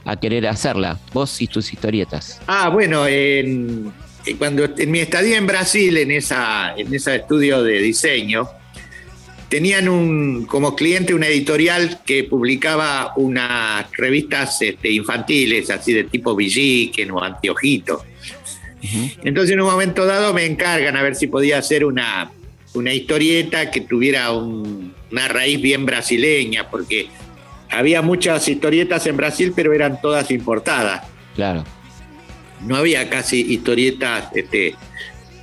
a 0.05 0.17
querer 0.21 0.47
hacerla, 0.47 1.01
vos 1.13 1.41
y 1.41 1.47
tus 1.47 1.73
historietas. 1.73 2.41
Ah, 2.47 2.69
bueno, 2.69 3.07
en, 3.09 3.93
cuando 4.39 4.65
en 4.77 4.91
mi 4.91 5.01
estadía 5.01 5.39
en 5.39 5.47
Brasil, 5.47 5.97
en 5.97 6.11
esa, 6.11 6.75
en 6.77 6.95
ese 6.95 7.17
estudio 7.17 7.63
de 7.63 7.79
diseño, 7.79 8.49
tenían 9.53 9.87
un, 9.87 10.47
como 10.47 10.75
cliente 10.75 11.13
una 11.13 11.27
editorial 11.27 12.01
que 12.07 12.25
publicaba 12.25 13.13
unas 13.17 13.85
revistas 13.93 14.63
este, 14.63 14.91
infantiles, 14.91 15.69
así 15.69 15.93
de 15.93 16.05
tipo 16.05 16.35
Villiquen 16.35 17.11
o 17.11 17.23
Antiojito. 17.23 18.03
Entonces 19.23 19.53
en 19.53 19.61
un 19.61 19.67
momento 19.67 20.07
dado 20.07 20.33
me 20.33 20.47
encargan 20.47 20.97
a 20.97 21.03
ver 21.03 21.17
si 21.17 21.27
podía 21.27 21.59
hacer 21.59 21.85
una, 21.85 22.33
una 22.73 22.95
historieta 22.95 23.71
que 23.71 23.83
tuviera 23.83 24.33
una 24.33 25.29
raíz 25.29 25.61
bien 25.61 25.85
brasileña, 25.85 26.71
porque 26.71 27.09
había 27.69 28.01
muchas 28.01 28.49
historietas 28.49 29.07
en 29.07 29.19
Brasil, 29.19 29.53
pero 29.55 29.75
eran 29.75 30.01
todas 30.01 30.31
importadas. 30.31 31.03
Claro. 31.35 31.63
No 32.67 32.77
había 32.77 33.11
casi 33.11 33.53
historietas 33.53 34.31
este, 34.35 34.77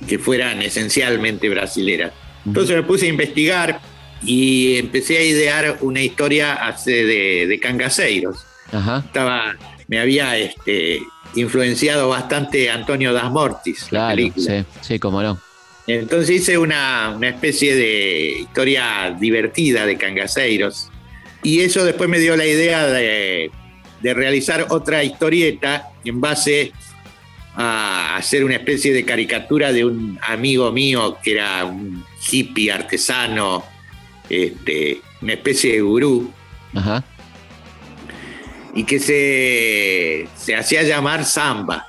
que 0.08 0.18
fueran 0.18 0.62
esencialmente 0.62 1.48
brasileras. 1.48 2.12
Entonces 2.44 2.74
me 2.74 2.82
puse 2.82 3.06
a 3.06 3.10
investigar 3.10 3.80
y 4.22 4.76
empecé 4.76 5.18
a 5.18 5.22
idear 5.22 5.78
una 5.80 6.00
historia 6.00 6.58
de, 6.84 7.46
de 7.48 7.60
cangaceiros. 7.60 8.46
Estaba, 8.66 9.56
me 9.88 9.98
había 9.98 10.36
este, 10.38 11.00
influenciado 11.34 12.08
bastante 12.08 12.70
Antonio 12.70 13.12
Das 13.12 13.30
Mortis. 13.30 13.86
Claro, 13.88 14.22
sí, 14.36 14.64
sí, 14.80 14.98
cómo 14.98 15.22
no. 15.22 15.40
Entonces 15.86 16.42
hice 16.42 16.58
una, 16.58 17.12
una, 17.16 17.30
especie 17.30 17.74
de 17.74 18.40
historia 18.42 19.16
divertida 19.18 19.86
de 19.86 19.96
cangaceiros 19.96 20.90
y 21.42 21.60
eso 21.60 21.84
después 21.84 22.08
me 22.08 22.18
dio 22.18 22.36
la 22.36 22.46
idea 22.46 22.86
de, 22.86 23.50
realizar 24.02 24.66
otra 24.70 25.04
historieta 25.04 25.90
en 26.04 26.20
base 26.20 26.72
a 27.54 28.16
hacer 28.16 28.44
una 28.44 28.54
especie 28.54 28.94
de 28.94 29.04
caricatura 29.04 29.72
de 29.72 29.84
un 29.84 30.18
amigo 30.22 30.70
mío 30.72 31.18
que 31.22 31.32
era 31.32 31.64
un 31.64 32.04
hippie 32.30 32.72
artesano, 32.72 33.64
este, 34.30 35.00
una 35.20 35.34
especie 35.34 35.74
de 35.74 35.80
gurú, 35.82 36.32
y 38.74 38.84
que 38.84 38.98
se, 39.00 40.28
se 40.36 40.56
hacía 40.56 40.82
llamar 40.82 41.24
Samba. 41.24 41.86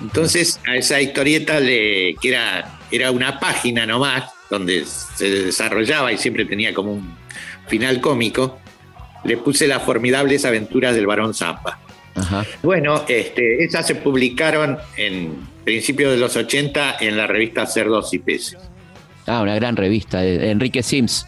Entonces 0.00 0.60
a 0.66 0.76
esa 0.76 1.00
historieta, 1.00 1.60
le, 1.60 2.16
que 2.20 2.28
era, 2.28 2.78
era 2.90 3.10
una 3.10 3.40
página 3.40 3.86
nomás, 3.86 4.24
donde 4.50 4.84
se 4.84 5.30
desarrollaba 5.30 6.12
y 6.12 6.18
siempre 6.18 6.44
tenía 6.44 6.74
como 6.74 6.92
un 6.94 7.16
final 7.68 8.00
cómico, 8.00 8.58
le 9.24 9.36
puse 9.36 9.66
las 9.66 9.82
formidables 9.82 10.44
aventuras 10.44 10.94
del 10.94 11.06
varón 11.06 11.34
Zampa. 11.34 11.80
Bueno, 12.62 13.04
este, 13.08 13.62
esas 13.62 13.86
se 13.86 13.94
publicaron 13.94 14.78
en 14.96 15.36
principios 15.64 16.12
de 16.12 16.18
los 16.18 16.34
80 16.34 16.96
en 17.00 17.16
la 17.16 17.26
revista 17.26 17.66
Cerdos 17.66 18.12
y 18.14 18.18
Peces. 18.18 18.58
Ah, 19.26 19.42
una 19.42 19.54
gran 19.56 19.76
revista 19.76 20.20
de 20.20 20.50
Enrique 20.50 20.82
Sims. 20.82 21.26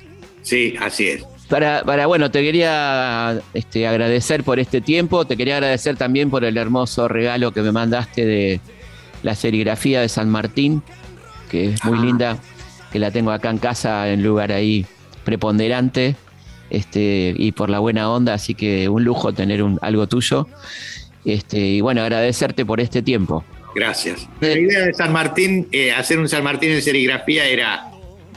Sí, 0.48 0.74
así 0.80 1.08
es. 1.08 1.26
Para, 1.50 1.82
para, 1.84 2.06
bueno, 2.06 2.30
te 2.30 2.40
quería 2.40 3.38
este, 3.52 3.86
agradecer 3.86 4.44
por 4.44 4.58
este 4.58 4.80
tiempo, 4.80 5.26
te 5.26 5.36
quería 5.36 5.56
agradecer 5.56 5.96
también 5.96 6.30
por 6.30 6.42
el 6.42 6.56
hermoso 6.56 7.06
regalo 7.06 7.52
que 7.52 7.60
me 7.60 7.70
mandaste 7.70 8.24
de 8.24 8.60
la 9.22 9.34
serigrafía 9.34 10.00
de 10.00 10.08
San 10.08 10.30
Martín, 10.30 10.82
que 11.50 11.66
es 11.74 11.84
muy 11.84 11.98
ah. 11.98 12.02
linda, 12.02 12.38
que 12.90 12.98
la 12.98 13.10
tengo 13.10 13.30
acá 13.30 13.50
en 13.50 13.58
casa 13.58 14.10
en 14.10 14.22
lugar 14.22 14.50
ahí 14.50 14.86
preponderante 15.24 16.16
este, 16.70 17.34
y 17.36 17.52
por 17.52 17.68
la 17.68 17.78
buena 17.78 18.10
onda, 18.10 18.32
así 18.32 18.54
que 18.54 18.88
un 18.88 19.04
lujo 19.04 19.34
tener 19.34 19.62
un, 19.62 19.78
algo 19.82 20.06
tuyo. 20.06 20.48
Este, 21.26 21.58
y 21.58 21.80
bueno, 21.82 22.00
agradecerte 22.00 22.64
por 22.64 22.80
este 22.80 23.02
tiempo. 23.02 23.44
Gracias. 23.74 24.26
La 24.40 24.58
idea 24.58 24.80
de 24.86 24.94
San 24.94 25.12
Martín, 25.12 25.68
eh, 25.72 25.92
hacer 25.92 26.18
un 26.18 26.26
San 26.26 26.42
Martín 26.42 26.70
en 26.70 26.80
serigrafía 26.80 27.44
era, 27.44 27.90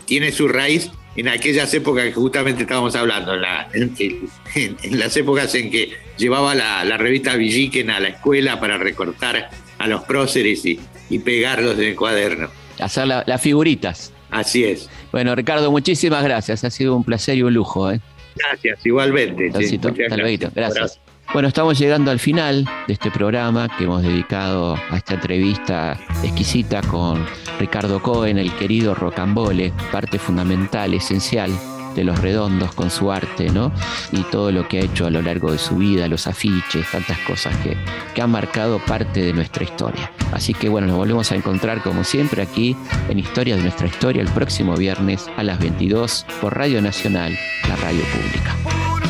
tiene 0.06 0.34
su 0.34 0.50
raíz 0.50 0.92
en 1.16 1.28
aquellas 1.28 1.74
épocas 1.74 2.06
que 2.06 2.14
justamente 2.14 2.64
estábamos 2.64 2.96
hablando, 2.96 3.34
en, 3.74 5.00
las 5.00 5.16
épocas 5.18 5.54
en 5.56 5.70
que 5.70 5.92
llevaba 6.18 6.56
la, 6.56 6.98
revista 6.98 7.36
Villiquen 7.36 7.90
a 7.90 8.00
la 8.00 8.10
escuela 8.10 8.60
para 8.60 8.78
recortar 8.78 9.50
a 9.78 9.88
los 9.88 10.04
próceres 10.04 10.66
y, 10.66 10.80
pegarlos 11.20 11.78
en 11.78 11.86
el 11.86 11.96
cuaderno. 11.96 12.50
Hacer 12.80 13.08
las 13.08 13.42
figuritas. 13.42 14.14
Así 14.30 14.64
es. 14.64 14.90
Bueno, 15.12 15.36
Ricardo, 15.36 15.70
muchísimas 15.72 16.24
gracias. 16.24 16.64
Ha 16.64 16.70
sido 16.70 16.96
un 16.96 17.04
placer 17.04 17.38
y 17.38 17.44
un 17.44 17.54
lujo. 17.54 17.92
¿eh? 17.92 18.00
Gracias, 18.36 18.86
igualmente. 18.86 19.50
Gracias. 20.56 21.02
Bueno, 21.34 21.48
estamos 21.48 21.80
llegando 21.80 22.12
al 22.12 22.20
final 22.20 22.66
de 22.88 22.94
este 22.94 23.10
programa 23.10 23.70
que 23.78 23.86
hemos 23.86 24.04
dedicado 24.04 24.76
a 24.76 24.98
esta 24.98 25.14
entrevista 25.14 25.98
exquisita 26.24 26.82
con 26.82 27.26
Ricardo 27.58 28.02
Cohen, 28.02 28.38
el 28.38 28.54
querido 28.58 28.94
Rocambole, 28.94 29.72
parte 29.94 30.20
fundamental, 30.20 30.94
esencial 30.94 31.50
de 31.96 32.04
los 32.04 32.20
redondos 32.20 32.74
con 32.74 32.92
su 32.92 33.14
arte, 33.14 33.50
¿no? 33.50 33.72
Y 34.12 34.24
todo 34.24 34.52
lo 34.52 34.68
que 34.68 34.80
ha 34.80 34.84
hecho 34.84 35.06
a 35.06 35.10
lo 35.10 35.22
largo 35.22 35.54
de 35.54 35.58
su 35.58 35.78
vida, 35.78 36.10
los 36.10 36.28
afiches, 36.28 36.92
tantas 36.92 37.18
cosas 37.20 37.56
que, 37.58 37.78
que 38.14 38.22
han 38.22 38.32
marcado 38.32 38.80
parte 38.80 39.22
de 39.22 39.32
nuestra 39.32 39.64
historia. 39.64 40.12
Así 40.34 40.54
que 40.54 40.68
bueno, 40.68 40.88
nos 40.88 40.98
volvemos 40.98 41.32
a 41.32 41.36
encontrar 41.36 41.82
como 41.82 42.04
siempre 42.04 42.42
aquí 42.42 42.76
en 43.08 43.20
Historia 43.20 43.56
de 43.56 43.62
nuestra 43.62 43.88
historia 43.88 44.22
el 44.22 44.30
próximo 44.30 44.76
viernes 44.76 45.30
a 45.38 45.44
las 45.44 45.60
22 45.60 46.26
por 46.42 46.58
Radio 46.58 46.82
Nacional, 46.82 47.38
la 47.70 47.76
radio 47.78 48.04
pública. 48.04 49.01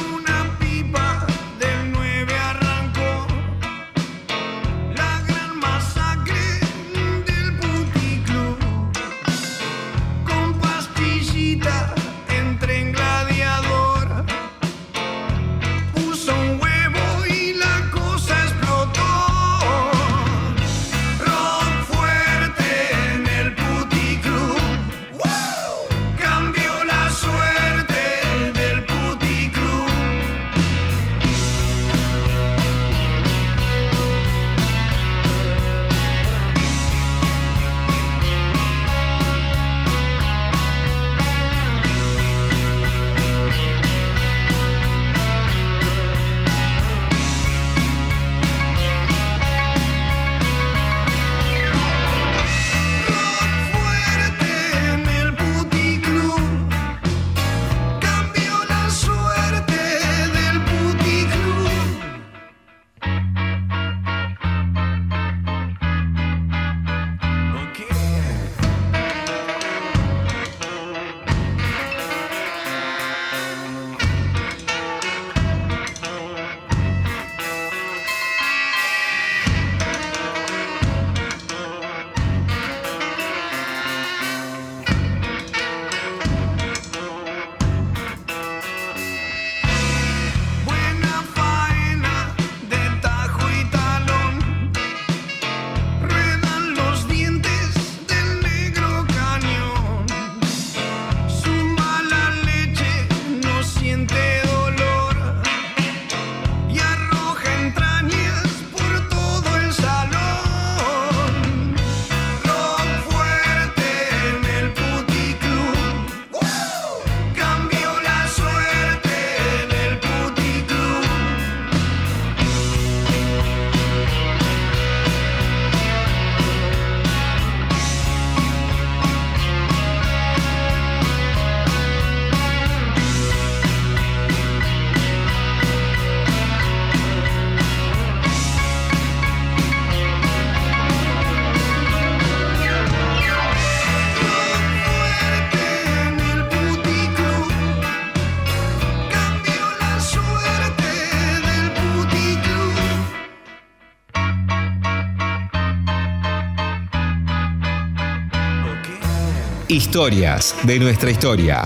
Historias 159.72 160.54
de 160.64 160.80
nuestra 160.80 161.12
historia. 161.12 161.66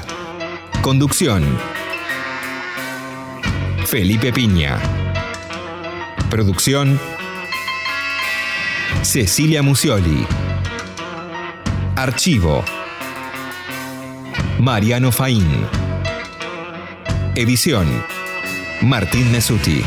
Conducción. 0.84 1.43
Felipe 3.88 4.32
Piña. 4.32 4.78
Producción. 6.30 6.99
Cecilia 9.01 9.64
Musioli. 9.64 10.24
Archivo. 11.95 12.64
Mariano 14.60 15.12
Faín. 15.12 15.66
Edición. 17.34 17.88
Martín 18.84 19.32
Mesuti. 19.32 19.82